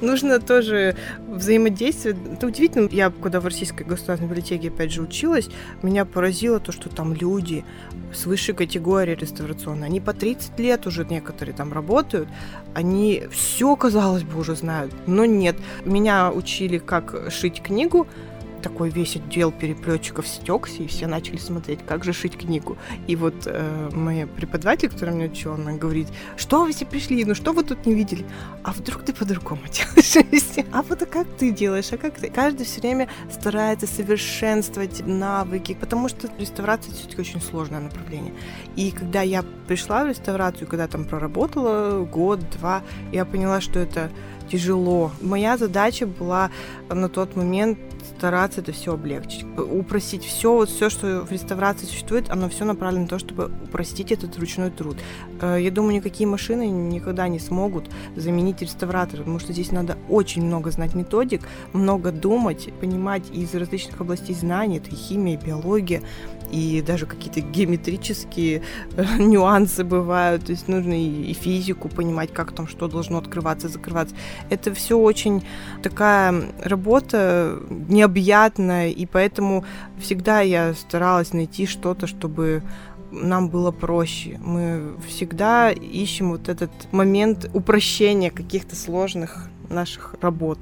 Нужно 0.01 0.39
тоже 0.39 0.95
взаимодействие. 1.27 2.15
Это 2.33 2.47
удивительно. 2.47 2.89
Я, 2.91 3.09
когда 3.09 3.39
в 3.39 3.45
Российской 3.45 3.83
государственной 3.83 4.29
библиотеке, 4.29 4.67
опять 4.67 4.91
же, 4.91 5.01
училась, 5.01 5.49
меня 5.81 6.05
поразило 6.05 6.59
то, 6.59 6.71
что 6.71 6.89
там 6.89 7.13
люди 7.13 7.63
с 8.13 8.25
высшей 8.25 8.55
категории 8.55 9.15
реставрационной, 9.15 9.87
они 9.87 9.99
по 9.99 10.13
30 10.13 10.59
лет 10.59 10.87
уже 10.87 11.05
некоторые 11.05 11.55
там 11.55 11.73
работают, 11.73 12.27
они 12.73 13.23
все, 13.31 13.75
казалось 13.75 14.23
бы, 14.23 14.39
уже 14.39 14.55
знают, 14.55 14.93
но 15.07 15.25
нет. 15.25 15.55
Меня 15.85 16.31
учили, 16.31 16.77
как 16.77 17.31
шить 17.31 17.61
книгу, 17.61 18.07
такой 18.63 18.89
весь 18.89 19.15
отдел 19.17 19.51
переплетчиков 19.51 20.27
стекся, 20.27 20.81
и 20.81 20.87
все 20.87 21.05
начали 21.05 21.37
смотреть, 21.37 21.85
как 21.85 22.03
же 22.03 22.13
шить 22.13 22.37
книгу. 22.37 22.77
И 23.07 23.15
вот 23.15 23.35
э, 23.45 23.89
моя 23.93 24.25
преподаватель, 24.25 24.89
которая 24.89 25.15
меня 25.15 25.25
учила, 25.27 25.55
она 25.55 25.73
говорит, 25.73 26.07
что 26.37 26.63
вы 26.63 26.71
все 26.71 26.85
пришли, 26.85 27.23
ну 27.25 27.35
что 27.35 27.51
вы 27.53 27.63
тут 27.63 27.85
не 27.85 27.93
видели? 27.93 28.25
А 28.63 28.71
вдруг 28.71 29.03
ты 29.03 29.13
по-другому 29.13 29.61
делаешь? 29.71 30.63
а 30.71 30.81
вот 30.81 31.01
а 31.01 31.05
как 31.05 31.27
ты 31.37 31.51
делаешь? 31.51 31.91
А 31.91 31.97
как 31.97 32.15
ты? 32.15 32.29
Каждый 32.29 32.65
все 32.65 32.81
время 32.81 33.09
старается 33.29 33.85
совершенствовать 33.85 35.05
навыки, 35.05 35.77
потому 35.79 36.07
что 36.07 36.29
реставрация 36.39 36.93
все-таки 36.93 37.21
очень 37.21 37.41
сложное 37.41 37.81
направление. 37.81 38.33
И 38.75 38.91
когда 38.91 39.21
я 39.21 39.43
пришла 39.67 40.05
в 40.05 40.07
реставрацию, 40.07 40.67
когда 40.67 40.87
там 40.87 41.05
проработала 41.05 42.05
год-два, 42.05 42.81
я 43.11 43.25
поняла, 43.25 43.59
что 43.59 43.79
это 43.79 44.09
тяжело. 44.49 45.11
Моя 45.21 45.57
задача 45.57 46.05
была 46.05 46.51
на 46.89 47.09
тот 47.09 47.35
момент 47.35 47.77
стараться 48.17 48.61
это 48.61 48.71
все 48.71 48.93
облегчить, 48.93 49.45
упростить 49.57 50.23
все, 50.23 50.53
вот 50.53 50.69
все, 50.69 50.89
что 50.89 51.21
в 51.21 51.31
реставрации 51.31 51.85
существует, 51.85 52.29
оно 52.29 52.49
все 52.49 52.65
направлено 52.65 53.03
на 53.03 53.07
то, 53.07 53.19
чтобы 53.19 53.51
упростить 53.63 54.11
этот 54.11 54.37
ручной 54.37 54.69
труд. 54.71 54.97
Э, 55.41 55.57
я 55.59 55.71
думаю, 55.71 55.95
никакие 55.95 56.27
машины 56.27 56.69
никогда 56.69 57.27
не 57.27 57.39
смогут 57.39 57.89
заменить 58.15 58.61
реставратора, 58.61 59.19
потому 59.19 59.39
что 59.39 59.53
здесь 59.53 59.71
надо 59.71 59.97
очень 60.09 60.45
много 60.45 60.71
знать 60.71 60.95
методик, 60.95 61.41
много 61.73 62.11
думать, 62.11 62.69
понимать 62.79 63.23
из 63.31 63.53
различных 63.55 63.99
областей 64.01 64.35
знаний, 64.35 64.77
это 64.77 64.89
и 64.89 64.95
химия, 64.95 65.37
и 65.37 65.45
биология, 65.45 66.01
и 66.53 66.83
даже 66.83 67.07
какие-то 67.07 67.41
геометрические 67.41 68.61
э, 68.95 69.05
нюансы 69.17 69.83
бывают, 69.83 70.45
то 70.45 70.51
есть 70.51 70.67
нужно 70.67 70.93
и, 70.93 71.33
физику 71.33 71.89
понимать, 71.89 72.31
как 72.31 72.51
там 72.51 72.67
что 72.67 72.87
должно 72.87 73.17
открываться, 73.17 73.69
закрываться. 73.69 74.15
Это 74.51 74.73
все 74.73 74.97
очень 74.97 75.43
такая 75.81 76.43
работа 76.63 77.59
необъятная, 77.69 78.89
и 78.89 79.05
поэтому 79.07 79.65
всегда 79.97 80.41
я 80.41 80.75
старалась 80.75 81.33
найти 81.33 81.65
что-то, 81.65 82.05
чтобы 82.05 82.61
нам 83.11 83.49
было 83.49 83.71
проще. 83.71 84.39
Мы 84.43 84.93
всегда 85.07 85.71
ищем 85.71 86.31
вот 86.31 86.49
этот 86.49 86.71
момент 86.91 87.49
упрощения 87.53 88.29
каких-то 88.29 88.75
сложных 88.75 89.49
наших 89.69 90.15
работ. 90.21 90.59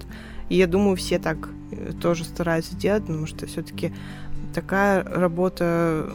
И 0.48 0.56
я 0.56 0.68
думаю, 0.68 0.96
все 0.96 1.20
так 1.20 1.50
э, 1.72 1.92
тоже 2.02 2.24
стараются 2.24 2.76
делать, 2.76 3.06
потому 3.06 3.26
что 3.26 3.46
все-таки 3.46 3.94
такая 4.54 5.04
работа 5.04 6.10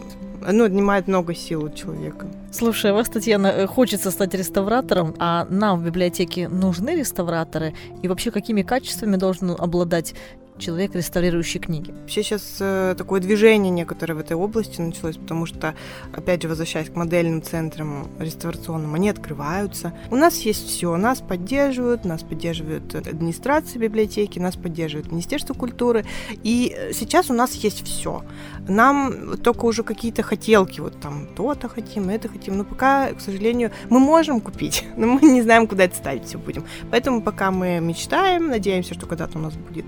ну, 0.52 0.64
отнимает 0.64 1.08
много 1.08 1.34
сил 1.34 1.64
у 1.64 1.70
человека. 1.70 2.26
Слушай, 2.52 2.92
вас, 2.92 3.08
Татьяна, 3.08 3.48
э, 3.48 3.66
хочется 3.66 4.10
стать 4.10 4.34
реставратором, 4.34 5.14
а 5.18 5.46
нам 5.50 5.80
в 5.80 5.84
библиотеке 5.84 6.48
нужны 6.48 6.96
реставраторы? 6.96 7.74
И 8.02 8.08
вообще, 8.08 8.30
какими 8.30 8.62
качествами 8.62 9.16
должен 9.16 9.50
обладать 9.50 10.14
человек, 10.58 10.94
реставрирующий 10.94 11.60
книги. 11.60 11.90
Вообще 11.90 12.22
сейчас 12.22 12.56
э, 12.60 12.94
такое 12.96 13.20
движение 13.20 13.70
некоторое 13.70 14.14
в 14.14 14.18
этой 14.18 14.36
области 14.36 14.80
началось, 14.80 15.16
потому 15.16 15.46
что, 15.46 15.74
опять 16.12 16.42
же, 16.42 16.48
возвращаясь 16.48 16.90
к 16.90 16.96
модельным 16.96 17.42
центрам 17.42 18.08
реставрационным, 18.18 18.94
они 18.94 19.10
открываются. 19.10 19.92
У 20.10 20.16
нас 20.16 20.38
есть 20.40 20.66
все, 20.66 20.96
нас 20.96 21.20
поддерживают, 21.20 22.04
нас 22.04 22.22
поддерживает 22.22 22.94
администрация 22.94 23.80
библиотеки, 23.80 24.38
нас 24.38 24.56
поддерживает 24.56 25.10
Министерство 25.10 25.54
культуры, 25.54 26.04
и 26.42 26.76
сейчас 26.92 27.30
у 27.30 27.34
нас 27.34 27.52
есть 27.54 27.84
все. 27.84 28.22
Нам 28.68 29.36
только 29.38 29.64
уже 29.64 29.82
какие-то 29.82 30.22
хотелки, 30.22 30.80
вот 30.80 31.00
там 31.00 31.26
то-то 31.36 31.68
хотим, 31.68 32.08
это 32.08 32.28
хотим, 32.28 32.56
но 32.56 32.64
пока, 32.64 33.12
к 33.12 33.20
сожалению, 33.20 33.70
мы 33.90 34.00
можем 34.00 34.40
купить, 34.40 34.84
но 34.96 35.06
мы 35.06 35.20
не 35.28 35.42
знаем, 35.42 35.66
куда 35.66 35.84
это 35.84 35.96
ставить 35.96 36.24
все 36.24 36.38
будем. 36.38 36.64
Поэтому 36.90 37.22
пока 37.22 37.50
мы 37.50 37.80
мечтаем, 37.80 38.48
надеемся, 38.48 38.94
что 38.94 39.06
когда-то 39.06 39.38
у 39.38 39.42
нас 39.42 39.54
будет 39.54 39.86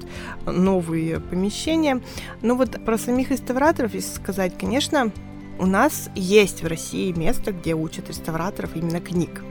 новые 0.59 1.21
помещения. 1.21 2.03
Но 2.43 2.55
вот 2.55 2.85
про 2.85 2.99
самих 2.99 3.31
реставраторов, 3.31 3.95
если 3.95 4.15
сказать, 4.15 4.53
конечно, 4.59 5.13
у 5.59 5.67
нас 5.67 6.09
есть 6.15 6.63
в 6.63 6.67
России 6.67 7.13
место, 7.13 7.53
где 7.53 7.75
учат 7.75 8.09
реставраторов 8.09 8.77
именно 8.77 9.01
книг. 9.01 9.43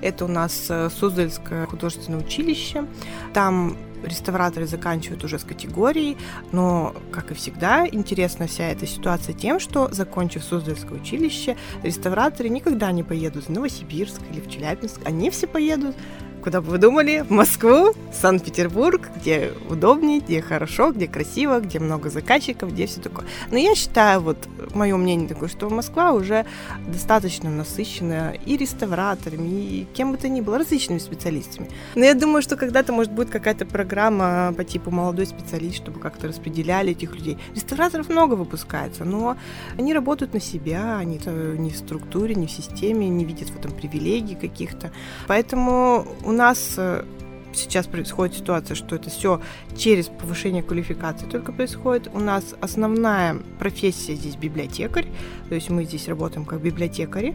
Это 0.00 0.24
у 0.24 0.28
нас 0.28 0.66
э, 0.68 0.90
Суздальское 0.90 1.66
художественное 1.66 2.18
училище. 2.18 2.86
Там 3.32 3.76
реставраторы 4.02 4.66
заканчивают 4.66 5.22
уже 5.22 5.38
с 5.38 5.44
категорией, 5.44 6.16
но, 6.50 6.94
как 7.12 7.30
и 7.30 7.34
всегда, 7.34 7.86
интересна 7.86 8.48
вся 8.48 8.64
эта 8.64 8.86
ситуация 8.86 9.32
тем, 9.32 9.60
что, 9.60 9.88
закончив 9.92 10.42
Суздальское 10.42 10.98
училище, 10.98 11.56
реставраторы 11.84 12.48
никогда 12.48 12.90
не 12.90 13.04
поедут 13.04 13.44
в 13.44 13.48
Новосибирск 13.48 14.20
или 14.32 14.40
в 14.40 14.50
Челябинск, 14.50 15.00
они 15.04 15.30
все 15.30 15.46
поедут 15.46 15.94
Куда 16.42 16.60
бы 16.60 16.70
вы 16.70 16.78
думали? 16.78 17.20
В 17.20 17.30
Москву, 17.30 17.94
Санкт-Петербург, 18.12 19.10
где 19.14 19.52
удобнее, 19.70 20.18
где 20.18 20.42
хорошо, 20.42 20.90
где 20.90 21.06
красиво, 21.06 21.60
где 21.60 21.78
много 21.78 22.10
заказчиков, 22.10 22.72
где 22.72 22.86
все 22.88 23.00
такое. 23.00 23.26
Но 23.52 23.58
я 23.58 23.76
считаю, 23.76 24.20
вот 24.20 24.36
мое 24.74 24.96
мнение 24.96 25.28
такое, 25.28 25.48
что 25.48 25.70
Москва 25.70 26.10
уже 26.12 26.44
достаточно 26.88 27.48
насыщена 27.48 28.34
и 28.44 28.56
реставраторами, 28.56 29.48
и 29.48 29.86
кем 29.94 30.10
бы 30.10 30.18
то 30.18 30.28
ни 30.28 30.40
было, 30.40 30.58
различными 30.58 30.98
специалистами. 30.98 31.70
Но 31.94 32.04
я 32.04 32.14
думаю, 32.14 32.42
что 32.42 32.56
когда-то, 32.56 32.92
может, 32.92 33.12
будет 33.12 33.30
какая-то 33.30 33.64
программа 33.64 34.52
по 34.56 34.64
типу 34.64 34.90
молодой 34.90 35.26
специалист, 35.26 35.76
чтобы 35.76 36.00
как-то 36.00 36.26
распределяли 36.26 36.90
этих 36.90 37.14
людей. 37.14 37.38
Реставраторов 37.54 38.08
много 38.08 38.34
выпускается, 38.34 39.04
но 39.04 39.36
они 39.78 39.94
работают 39.94 40.34
на 40.34 40.40
себя, 40.40 40.96
они 40.96 41.20
не 41.24 41.70
в 41.70 41.76
структуре, 41.76 42.34
не 42.34 42.48
в 42.48 42.50
системе, 42.50 43.08
не 43.08 43.24
видят 43.24 43.48
в 43.50 43.56
этом 43.56 43.70
привилегий 43.70 44.34
каких-то. 44.34 44.90
Поэтому 45.28 46.04
у 46.24 46.31
нас 46.32 46.74
э, 46.76 47.04
сейчас 47.54 47.86
происходит 47.86 48.36
ситуация, 48.36 48.74
что 48.74 48.96
это 48.96 49.10
все 49.10 49.40
через 49.76 50.06
повышение 50.08 50.62
квалификации 50.62 51.26
только 51.26 51.52
происходит. 51.52 52.08
У 52.12 52.18
нас 52.18 52.54
основная 52.60 53.36
профессия 53.58 54.14
здесь 54.14 54.36
библиотекарь, 54.36 55.06
то 55.48 55.54
есть 55.54 55.70
мы 55.70 55.84
здесь 55.84 56.08
работаем 56.08 56.44
как 56.44 56.60
библиотекари. 56.62 57.34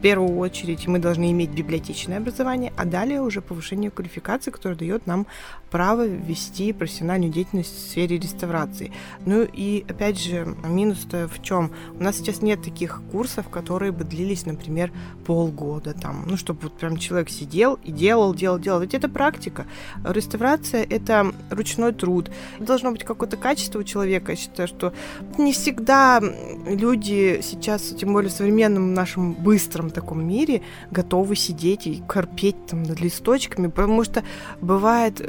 В 0.00 0.02
первую 0.02 0.38
очередь 0.38 0.86
мы 0.86 0.98
должны 0.98 1.30
иметь 1.30 1.50
библиотечное 1.50 2.16
образование, 2.16 2.72
а 2.78 2.86
далее 2.86 3.20
уже 3.20 3.42
повышение 3.42 3.90
квалификации, 3.90 4.50
которое 4.50 4.74
дает 4.74 5.06
нам 5.06 5.26
право 5.70 6.06
вести 6.06 6.72
профессиональную 6.72 7.30
деятельность 7.30 7.76
в 7.76 7.90
сфере 7.90 8.18
реставрации. 8.18 8.92
Ну 9.26 9.42
и 9.42 9.84
опять 9.86 10.18
же, 10.18 10.56
минус-то 10.64 11.28
в 11.28 11.42
чем? 11.42 11.70
У 11.98 12.02
нас 12.02 12.16
сейчас 12.16 12.40
нет 12.40 12.62
таких 12.62 13.02
курсов, 13.12 13.50
которые 13.50 13.92
бы 13.92 14.04
длились, 14.04 14.46
например, 14.46 14.90
полгода 15.26 15.92
там, 15.92 16.24
ну 16.26 16.38
чтобы 16.38 16.60
вот 16.62 16.78
прям 16.78 16.96
человек 16.96 17.28
сидел 17.28 17.78
и 17.84 17.92
делал, 17.92 18.34
делал, 18.34 18.58
делал. 18.58 18.80
Ведь 18.80 18.94
это 18.94 19.10
практика. 19.10 19.66
Реставрация— 20.02 20.82
это 20.90 21.30
ручной 21.50 21.92
труд. 21.92 22.30
Должно 22.58 22.90
быть 22.90 23.04
какое-то 23.04 23.36
качество 23.36 23.78
у 23.80 23.84
человека. 23.84 24.32
Я 24.32 24.36
считаю, 24.36 24.66
что 24.66 24.94
не 25.36 25.52
всегда 25.52 26.22
люди 26.66 27.40
сейчас, 27.42 27.82
тем 27.90 28.14
более 28.14 28.30
в 28.30 28.32
современном 28.32 28.94
нашем 28.94 29.34
быстром 29.34 29.89
таком 29.90 30.26
мире, 30.26 30.62
готовы 30.90 31.36
сидеть 31.36 31.86
и 31.86 32.02
корпеть 32.06 32.66
там 32.66 32.82
над 32.82 33.00
листочками, 33.00 33.68
потому 33.68 34.04
что 34.04 34.22
бывает 34.60 35.20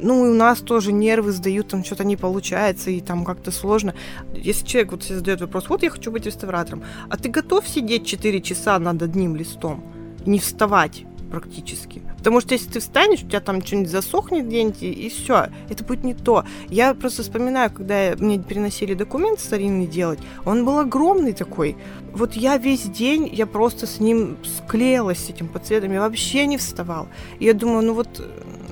ну, 0.00 0.26
и 0.26 0.30
у 0.30 0.34
нас 0.34 0.60
тоже 0.60 0.92
нервы 0.92 1.32
сдают, 1.32 1.68
там 1.68 1.84
что-то 1.84 2.04
не 2.04 2.16
получается, 2.16 2.90
и 2.90 3.00
там 3.00 3.24
как-то 3.24 3.50
сложно. 3.50 3.94
Если 4.34 4.66
человек 4.66 4.92
вот 4.92 5.02
себе 5.02 5.16
задает 5.16 5.40
вопрос, 5.40 5.68
вот 5.68 5.82
я 5.82 5.90
хочу 5.90 6.10
быть 6.10 6.26
реставратором, 6.26 6.82
а 7.08 7.16
ты 7.16 7.28
готов 7.28 7.66
сидеть 7.68 8.06
4 8.06 8.40
часа 8.40 8.78
над 8.78 9.02
одним 9.02 9.36
листом 9.36 9.82
не 10.26 10.38
вставать? 10.38 11.04
практически. 11.28 12.02
Потому 12.16 12.40
что 12.40 12.54
если 12.54 12.70
ты 12.70 12.80
встанешь, 12.80 13.22
у 13.22 13.26
тебя 13.26 13.40
там 13.40 13.64
что-нибудь 13.64 13.90
засохнет 13.90 14.46
где-нибудь, 14.46 14.82
и 14.82 15.08
все, 15.08 15.48
это 15.68 15.84
будет 15.84 16.04
не 16.04 16.14
то. 16.14 16.44
Я 16.68 16.94
просто 16.94 17.22
вспоминаю, 17.22 17.70
когда 17.70 18.14
мне 18.18 18.38
переносили 18.38 18.94
документ 18.94 19.38
старинный 19.40 19.86
делать, 19.86 20.18
он 20.44 20.64
был 20.64 20.78
огромный 20.78 21.32
такой. 21.32 21.76
Вот 22.18 22.34
я 22.34 22.56
весь 22.56 22.82
день, 22.82 23.30
я 23.32 23.46
просто 23.46 23.86
с 23.86 24.00
ним 24.00 24.38
склеилась, 24.42 25.18
с 25.18 25.30
этим 25.30 25.46
подцветом, 25.46 25.92
я 25.92 26.00
вообще 26.00 26.46
не 26.46 26.56
вставал. 26.56 27.06
И 27.38 27.44
я 27.44 27.54
думаю, 27.54 27.86
ну 27.86 27.94
вот 27.94 28.20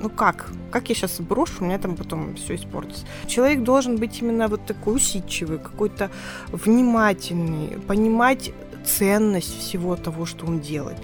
ну 0.01 0.09
как? 0.09 0.51
Как 0.69 0.89
я 0.89 0.95
сейчас 0.95 1.21
брошу, 1.21 1.53
у 1.61 1.65
меня 1.65 1.79
там 1.79 1.95
потом 1.95 2.35
все 2.35 2.55
испортится. 2.55 3.05
Человек 3.25 3.63
должен 3.63 3.95
быть 3.95 4.21
именно 4.21 4.49
вот 4.49 4.65
такой 4.65 4.97
усидчивый, 4.97 5.59
какой-то 5.59 6.11
внимательный, 6.51 7.79
понимать 7.87 8.51
ценность 8.85 9.57
всего 9.59 9.95
того, 9.95 10.25
что 10.25 10.45
он 10.45 10.59
делает 10.59 10.97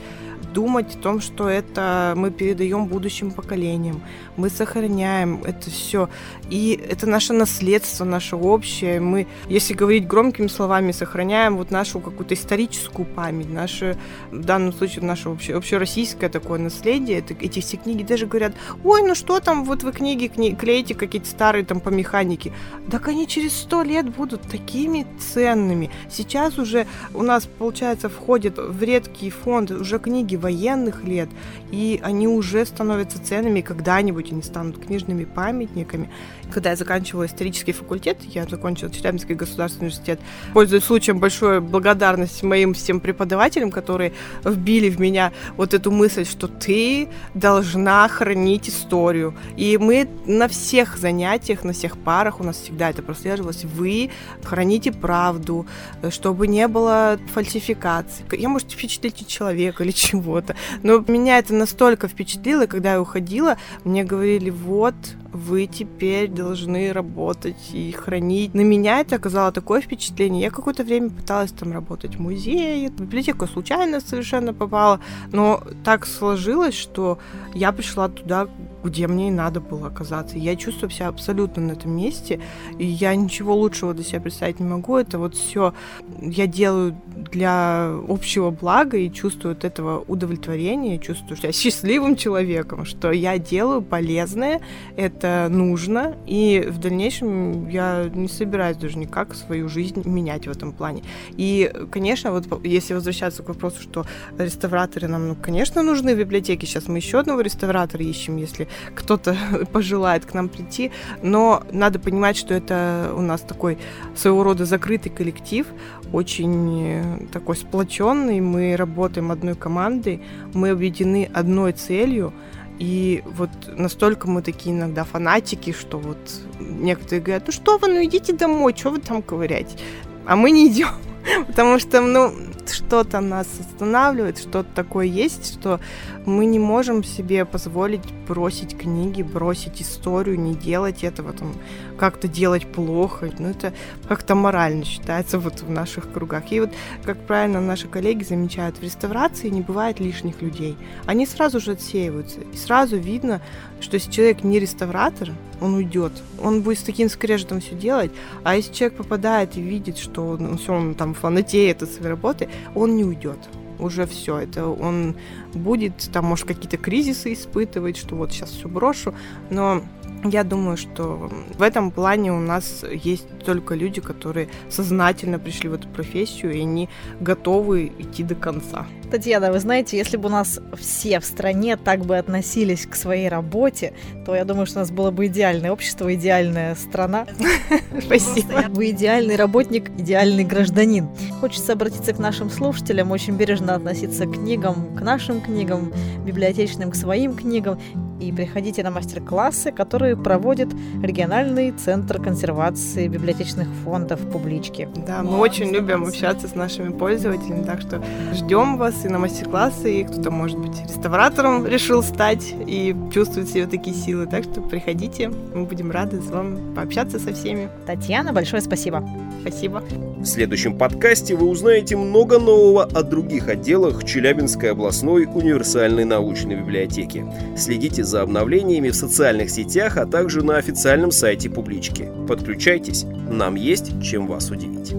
думать 0.54 0.96
о 0.96 1.00
том, 1.00 1.20
что 1.22 1.50
это 1.50 2.14
мы 2.16 2.32
передаем 2.32 2.86
будущим 2.88 3.32
поколениям, 3.32 4.02
мы 4.38 4.50
сохраняем 4.50 5.42
это 5.44 5.70
все. 5.70 6.10
И 6.50 6.80
это 6.90 7.08
наше 7.08 7.34
наследство, 7.34 8.06
наше 8.06 8.36
общее. 8.36 9.00
Мы, 9.00 9.28
если 9.48 9.74
говорить 9.74 10.08
громкими 10.08 10.48
словами, 10.48 10.92
сохраняем 10.92 11.58
вот 11.58 11.72
нашу 11.72 12.00
какую-то 12.00 12.36
историческую 12.36 13.06
память, 13.06 13.50
наше, 13.50 13.98
в 14.32 14.44
данном 14.44 14.74
случае, 14.74 15.04
наше 15.04 15.30
обще, 15.30 15.56
общероссийское 15.56 16.30
такое 16.30 16.60
наследие. 16.60 17.20
Это, 17.20 17.34
эти 17.34 17.60
все 17.60 17.78
книги 17.78 18.04
даже 18.04 18.26
говорят, 18.26 18.54
ой, 18.84 19.02
ну 19.04 19.16
что 19.16 19.40
там, 19.40 19.64
вот 19.66 19.84
вы 19.84 19.92
книги 19.92 20.28
кни 20.28 20.56
клеите 20.56 20.96
какие-то 20.96 21.28
старые 21.28 21.66
там 21.66 21.80
по 21.80 21.90
механике. 21.90 22.54
Так 22.92 23.08
они 23.08 23.28
через 23.28 23.54
сто 23.54 23.82
лет 23.82 24.10
будут 24.10 24.42
такими 24.42 25.08
ценными. 25.20 25.90
Сейчас 26.10 26.58
уже 26.58 26.86
у 27.14 27.24
нас, 27.24 27.46
получается, 27.46 28.10
входят 28.10 28.58
в 28.58 28.84
редкий 28.84 29.30
фонд 29.30 29.72
уже 29.72 30.00
книги 30.00 30.36
военных 30.44 31.04
лет, 31.04 31.30
и 31.72 32.00
они 32.04 32.28
уже 32.28 32.66
становятся 32.66 33.24
ценными, 33.24 33.62
когда-нибудь 33.62 34.32
они 34.32 34.44
станут 34.44 34.78
книжными 34.86 35.24
памятниками. 35.24 36.10
Когда 36.52 36.72
я 36.72 36.76
заканчивала 36.76 37.26
исторический 37.26 37.72
факультет, 37.72 38.18
я 38.24 38.46
закончила 38.46 38.92
Челябинский 38.92 39.34
государственный 39.34 39.88
университет, 39.88 40.20
пользуясь 40.54 40.84
случаем 40.84 41.20
большой 41.20 41.62
благодарность 41.62 42.44
моим 42.44 42.74
всем 42.74 43.00
преподавателям, 43.00 43.72
которые 43.72 44.14
вбили 44.44 44.90
в 44.90 45.00
меня 45.00 45.32
вот 45.58 45.74
эту 45.74 45.90
мысль, 45.92 46.26
что 46.26 46.48
ты 46.48 47.08
должна 47.34 48.08
хранить 48.08 48.70
историю. 48.70 49.34
И 49.58 49.78
мы 49.78 50.08
на 50.26 50.48
всех 50.48 50.98
занятиях, 50.98 51.64
на 51.64 51.74
всех 51.74 51.98
парах, 51.98 52.40
у 52.40 52.44
нас 52.44 52.58
всегда 52.58 52.90
это 52.90 53.02
прослеживалось, 53.02 53.64
вы 53.64 54.12
храните 54.44 54.92
правду, 54.92 55.66
чтобы 56.10 56.48
не 56.48 56.68
было 56.68 57.18
фальсификаций. 57.34 58.26
Я, 58.32 58.50
может, 58.50 58.72
впечатлить 58.72 59.26
человека 59.28 59.84
или 59.84 59.92
чего-то. 60.34 60.56
Но 60.82 61.04
меня 61.08 61.38
это 61.38 61.54
настолько 61.54 62.08
впечатлило, 62.08 62.66
когда 62.66 62.94
я 62.94 63.02
уходила, 63.02 63.58
мне 63.84 64.04
говорили, 64.04 64.50
вот, 64.50 64.96
вы 65.34 65.66
теперь 65.66 66.30
должны 66.30 66.94
работать 66.94 67.72
и 67.74 67.92
хранить. 67.92 68.54
На 68.54 68.62
меня 68.62 69.00
это 69.00 69.16
оказало 69.16 69.52
такое 69.52 69.82
впечатление. 69.82 70.44
Я 70.44 70.52
какое-то 70.52 70.84
время 70.84 71.10
пыталась 71.10 71.52
там 71.52 71.74
работать 71.74 72.16
в 72.16 72.20
музее, 72.20 72.90
в 72.90 73.02
библиотеку 73.02 73.48
случайно 73.48 74.00
совершенно 74.00 74.54
попала, 74.54 75.00
но 75.32 75.64
так 75.84 76.06
сложилось, 76.06 76.76
что 76.76 77.18
я 77.54 77.72
пришла 77.72 78.10
туда, 78.10 78.48
где 78.84 79.08
мне 79.08 79.30
и 79.30 79.32
надо 79.32 79.60
было 79.60 79.88
оказаться. 79.88 80.38
Я 80.38 80.56
чувствую 80.56 80.92
себя 80.92 81.08
абсолютно 81.08 81.64
на 81.64 81.72
этом 81.72 81.96
месте, 81.96 82.40
и 82.78 82.86
я 82.86 83.16
ничего 83.16 83.56
лучшего 83.56 83.94
для 83.94 84.04
себя 84.04 84.22
представить 84.22 84.60
не 84.60 84.68
могу. 84.68 84.98
Это 84.98 85.18
вот 85.18 85.36
все 85.36 85.74
я 86.22 86.48
делаю 86.48 86.96
для 87.32 87.94
общего 88.08 88.52
блага 88.52 88.98
и 88.98 89.12
чувствую 89.12 89.54
от 89.54 89.64
этого 89.64 90.04
удовлетворение, 90.08 91.00
чувствую 91.00 91.38
себя 91.38 91.52
счастливым 91.54 92.16
человеком, 92.16 92.86
что 92.86 93.12
я 93.12 93.38
делаю 93.40 93.82
полезное, 93.82 94.62
это 94.96 95.23
нужно, 95.24 96.16
и 96.26 96.66
в 96.68 96.80
дальнейшем 96.80 97.70
я 97.70 98.10
не 98.14 98.28
собираюсь 98.28 98.78
даже 98.78 98.98
никак 98.98 99.36
свою 99.36 99.70
жизнь 99.70 100.02
менять 100.06 100.48
в 100.48 100.52
этом 100.52 100.72
плане. 100.72 101.04
И, 101.32 101.72
конечно, 101.92 102.32
вот 102.32 102.48
если 102.66 102.94
возвращаться 102.94 103.44
к 103.44 103.50
вопросу, 103.50 103.82
что 103.82 104.06
реставраторы 104.38 105.08
нам, 105.08 105.30
ну, 105.30 105.36
конечно, 105.36 105.84
нужны 105.84 106.16
в 106.16 106.18
библиотеке, 106.20 106.68
сейчас 106.68 106.88
мы 106.88 106.98
еще 106.98 107.20
одного 107.20 107.42
реставратора 107.42 108.04
ищем, 108.04 108.38
если 108.38 108.68
кто-то 108.96 109.36
пожелает 109.72 110.26
к 110.26 110.34
нам 110.34 110.50
прийти, 110.50 110.92
но 111.22 111.64
надо 111.72 112.00
понимать, 112.00 112.38
что 112.38 112.54
это 112.54 113.14
у 113.16 113.22
нас 113.22 113.42
такой 113.42 113.78
своего 114.16 114.44
рода 114.44 114.66
закрытый 114.66 115.12
коллектив, 115.12 115.68
очень 116.12 117.28
такой 117.32 117.56
сплоченный, 117.56 118.40
мы 118.40 118.76
работаем 118.76 119.32
одной 119.32 119.56
командой, 119.56 120.22
мы 120.54 120.70
объединены 120.70 121.30
одной 121.34 121.74
целью, 121.74 122.34
и 122.80 123.24
вот 123.26 123.50
настолько 123.68 124.30
мы 124.30 124.42
такие 124.42 124.76
иногда 124.76 125.04
фанатики, 125.04 125.72
что 125.72 126.00
вот 126.00 126.18
некоторые 126.60 127.22
говорят, 127.22 127.44
ну 127.48 127.54
что 127.54 127.78
вы, 127.78 127.88
ну 127.88 128.04
идите 128.04 128.34
домой, 128.34 128.74
что 128.76 128.90
вы 128.90 129.00
там 129.00 129.22
ковыряете? 129.22 129.78
А 130.26 130.36
мы 130.36 130.52
не 130.52 130.68
идем, 130.68 130.90
потому 131.48 131.80
что, 131.80 132.02
ну, 132.02 132.34
что-то 132.72 133.20
нас 133.20 133.48
останавливает, 133.60 134.38
что-то 134.38 134.70
такое 134.76 135.06
есть, 135.06 135.54
что 135.54 135.80
мы 136.26 136.46
не 136.46 136.60
можем 136.60 137.04
себе 137.04 137.46
позволить 137.46 138.04
бросить 138.28 138.78
книги, 138.78 139.22
бросить 139.22 139.82
историю, 139.82 140.40
не 140.40 140.56
делать 140.56 141.04
этого, 141.04 141.34
там, 141.34 141.54
как-то 141.98 142.28
делать 142.28 142.66
плохо. 142.66 143.30
Ну, 143.38 143.50
это 143.50 143.74
как-то 144.08 144.36
морально 144.36 144.86
считается 144.86 145.40
вот 145.40 145.62
в 145.62 145.70
наших 145.70 146.12
кругах. 146.12 146.52
И 146.52 146.60
вот, 146.60 146.72
как 147.04 147.18
правильно 147.26 147.62
наши 147.62 147.88
коллеги 147.88 148.24
замечают, 148.24 148.78
в 148.78 148.84
реставрации 148.84 149.50
не 149.50 149.62
бывает 149.62 150.00
лишних 150.00 150.42
людей. 150.42 150.78
Они 151.06 151.26
сразу 151.26 151.60
же 151.60 151.72
отсеиваются. 151.72 152.40
И 152.54 152.58
сразу 152.58 152.98
видно, 152.98 153.42
что 153.80 153.96
если 153.96 154.12
человек 154.12 154.44
не 154.44 154.60
реставратор, 154.60 155.32
он 155.62 155.76
уйдет. 155.76 156.12
Он 156.42 156.62
будет 156.62 156.80
с 156.80 156.84
таким 156.84 157.10
скрежетом 157.10 157.60
все 157.60 157.76
делать. 157.76 158.12
А 158.44 158.56
если 158.56 158.74
человек 158.74 158.98
попадает 158.98 159.56
и 159.58 159.62
видит, 159.62 159.98
что 159.98 160.28
он, 160.28 160.58
все, 160.58 160.74
он 160.74 160.96
там 160.96 161.14
фанатеет 161.14 161.84
от 161.84 161.90
своей 161.90 162.10
работы, 162.10 162.50
он 162.76 162.96
не 162.96 163.04
уйдет 163.04 163.40
уже 163.80 164.06
все, 164.06 164.38
это 164.38 164.68
он 164.68 165.16
будет, 165.54 166.10
там, 166.12 166.26
может, 166.26 166.48
какие-то 166.48 166.78
кризисы 166.78 167.34
испытывать, 167.34 167.98
что 167.98 168.16
вот 168.16 168.32
сейчас 168.32 168.52
все 168.52 168.68
брошу, 168.68 169.14
но 169.50 169.82
Я 170.24 170.44
думаю, 170.44 170.78
что 170.78 171.30
в 171.58 171.62
этом 171.62 171.92
плане 171.92 172.32
у 172.32 172.40
нас 172.40 172.84
есть 172.90 173.28
только 173.46 173.76
люди, 173.76 174.00
которые 174.02 174.48
сознательно 174.70 175.38
пришли 175.38 175.70
в 175.70 175.74
эту 175.74 175.88
профессию, 175.90 176.54
и 176.54 176.62
они 176.62 176.90
готовы 177.20 177.92
идти 178.00 178.24
до 178.24 178.36
конца. 178.36 178.86
Татьяна, 179.12 179.52
вы 179.52 179.60
знаете, 179.60 179.98
если 179.98 180.18
бы 180.18 180.28
у 180.28 180.32
нас 180.32 180.60
все 180.76 181.20
в 181.20 181.26
стране 181.26 181.78
так 181.78 182.06
бы 182.06 182.18
относились 182.18 182.88
к 182.88 182.96
своей 182.96 183.30
работе, 183.30 183.94
то 184.26 184.34
я 184.36 184.44
думаю, 184.46 184.66
что 184.66 184.78
у 184.78 184.80
нас 184.80 184.92
было 184.92 185.12
бы 185.12 185.28
идеальное 185.28 185.72
общество, 185.72 186.14
идеальная 186.16 186.74
страна. 186.76 187.28
Спасибо. 188.02 188.66
Вы 188.70 188.92
идеальный 188.92 189.36
работник, 189.36 189.90
идеальный 190.00 190.44
гражданин. 190.44 191.10
Хочется 191.42 191.74
обратиться 191.74 192.14
к 192.14 192.20
нашим 192.20 192.50
слушателям, 192.50 193.12
очень 193.12 193.36
бережно 193.36 193.76
относиться 193.76 194.26
к 194.26 194.34
книгам, 194.34 194.96
к 194.96 195.02
нашим 195.02 195.42
книгам, 195.42 195.94
библиотечным, 196.26 196.90
к 196.90 196.96
своим 196.96 197.36
книгам 197.36 197.80
и 198.28 198.32
приходите 198.32 198.84
на 198.84 198.92
мастер-классы, 198.92 199.72
которые 199.72 200.16
проводит 200.16 200.70
региональный 201.02 201.72
центр 201.72 202.22
консервации 202.22 203.08
библиотечных 203.08 203.68
фондов 203.84 204.20
публички. 204.32 204.88
Да, 205.06 205.24
мы 205.24 205.38
очень 205.40 205.72
любим 205.72 206.04
общаться 206.04 206.48
с 206.48 206.56
нашими 206.56 206.90
пользователями, 206.90 207.64
так 207.64 207.82
что 207.82 208.02
ждем 208.34 208.78
вас 208.78 209.06
и 209.06 209.10
на 209.10 209.20
мастер-классы, 209.20 210.02
и 210.02 210.04
кто-то, 210.04 210.32
может 210.32 210.58
быть, 210.58 210.82
реставратором 210.82 211.66
решил 211.68 212.04
стать 212.04 212.54
и 212.68 212.96
чувствует 213.14 213.50
себе 213.50 213.68
такие 213.68 213.96
силы, 213.96 214.26
так 214.26 214.44
что 214.44 214.62
приходите, 214.62 215.30
мы 215.30 215.66
будем 215.66 215.92
рады 215.92 216.22
с 216.22 216.28
вами 216.28 216.74
пообщаться 216.76 217.20
со 217.20 217.34
всеми. 217.34 217.70
Татьяна, 217.86 218.34
большое 218.34 218.62
спасибо. 218.62 219.08
Спасибо. 219.42 219.84
В 220.20 220.26
следующем 220.26 220.78
подкасте 220.78 221.36
вы 221.36 221.48
узнаете 221.48 221.98
много 221.98 222.40
нового 222.40 222.84
о 222.84 223.04
других 223.04 223.50
отделах 223.50 224.06
Челябинской 224.06 224.72
областной 224.72 225.26
универсальной 225.26 226.06
научной 226.06 226.56
библиотеки. 226.56 227.26
Следите 227.58 228.06
за 228.14 228.22
обновлениями 228.22 228.90
в 228.90 228.96
социальных 228.96 229.50
сетях, 229.50 229.98
а 229.98 230.06
также 230.06 230.44
на 230.44 230.58
официальном 230.58 231.10
сайте 231.10 231.50
публички. 231.50 232.12
Подключайтесь, 232.28 233.06
нам 233.06 233.56
есть 233.56 234.04
чем 234.04 234.28
вас 234.28 234.52
удивить. 234.52 234.94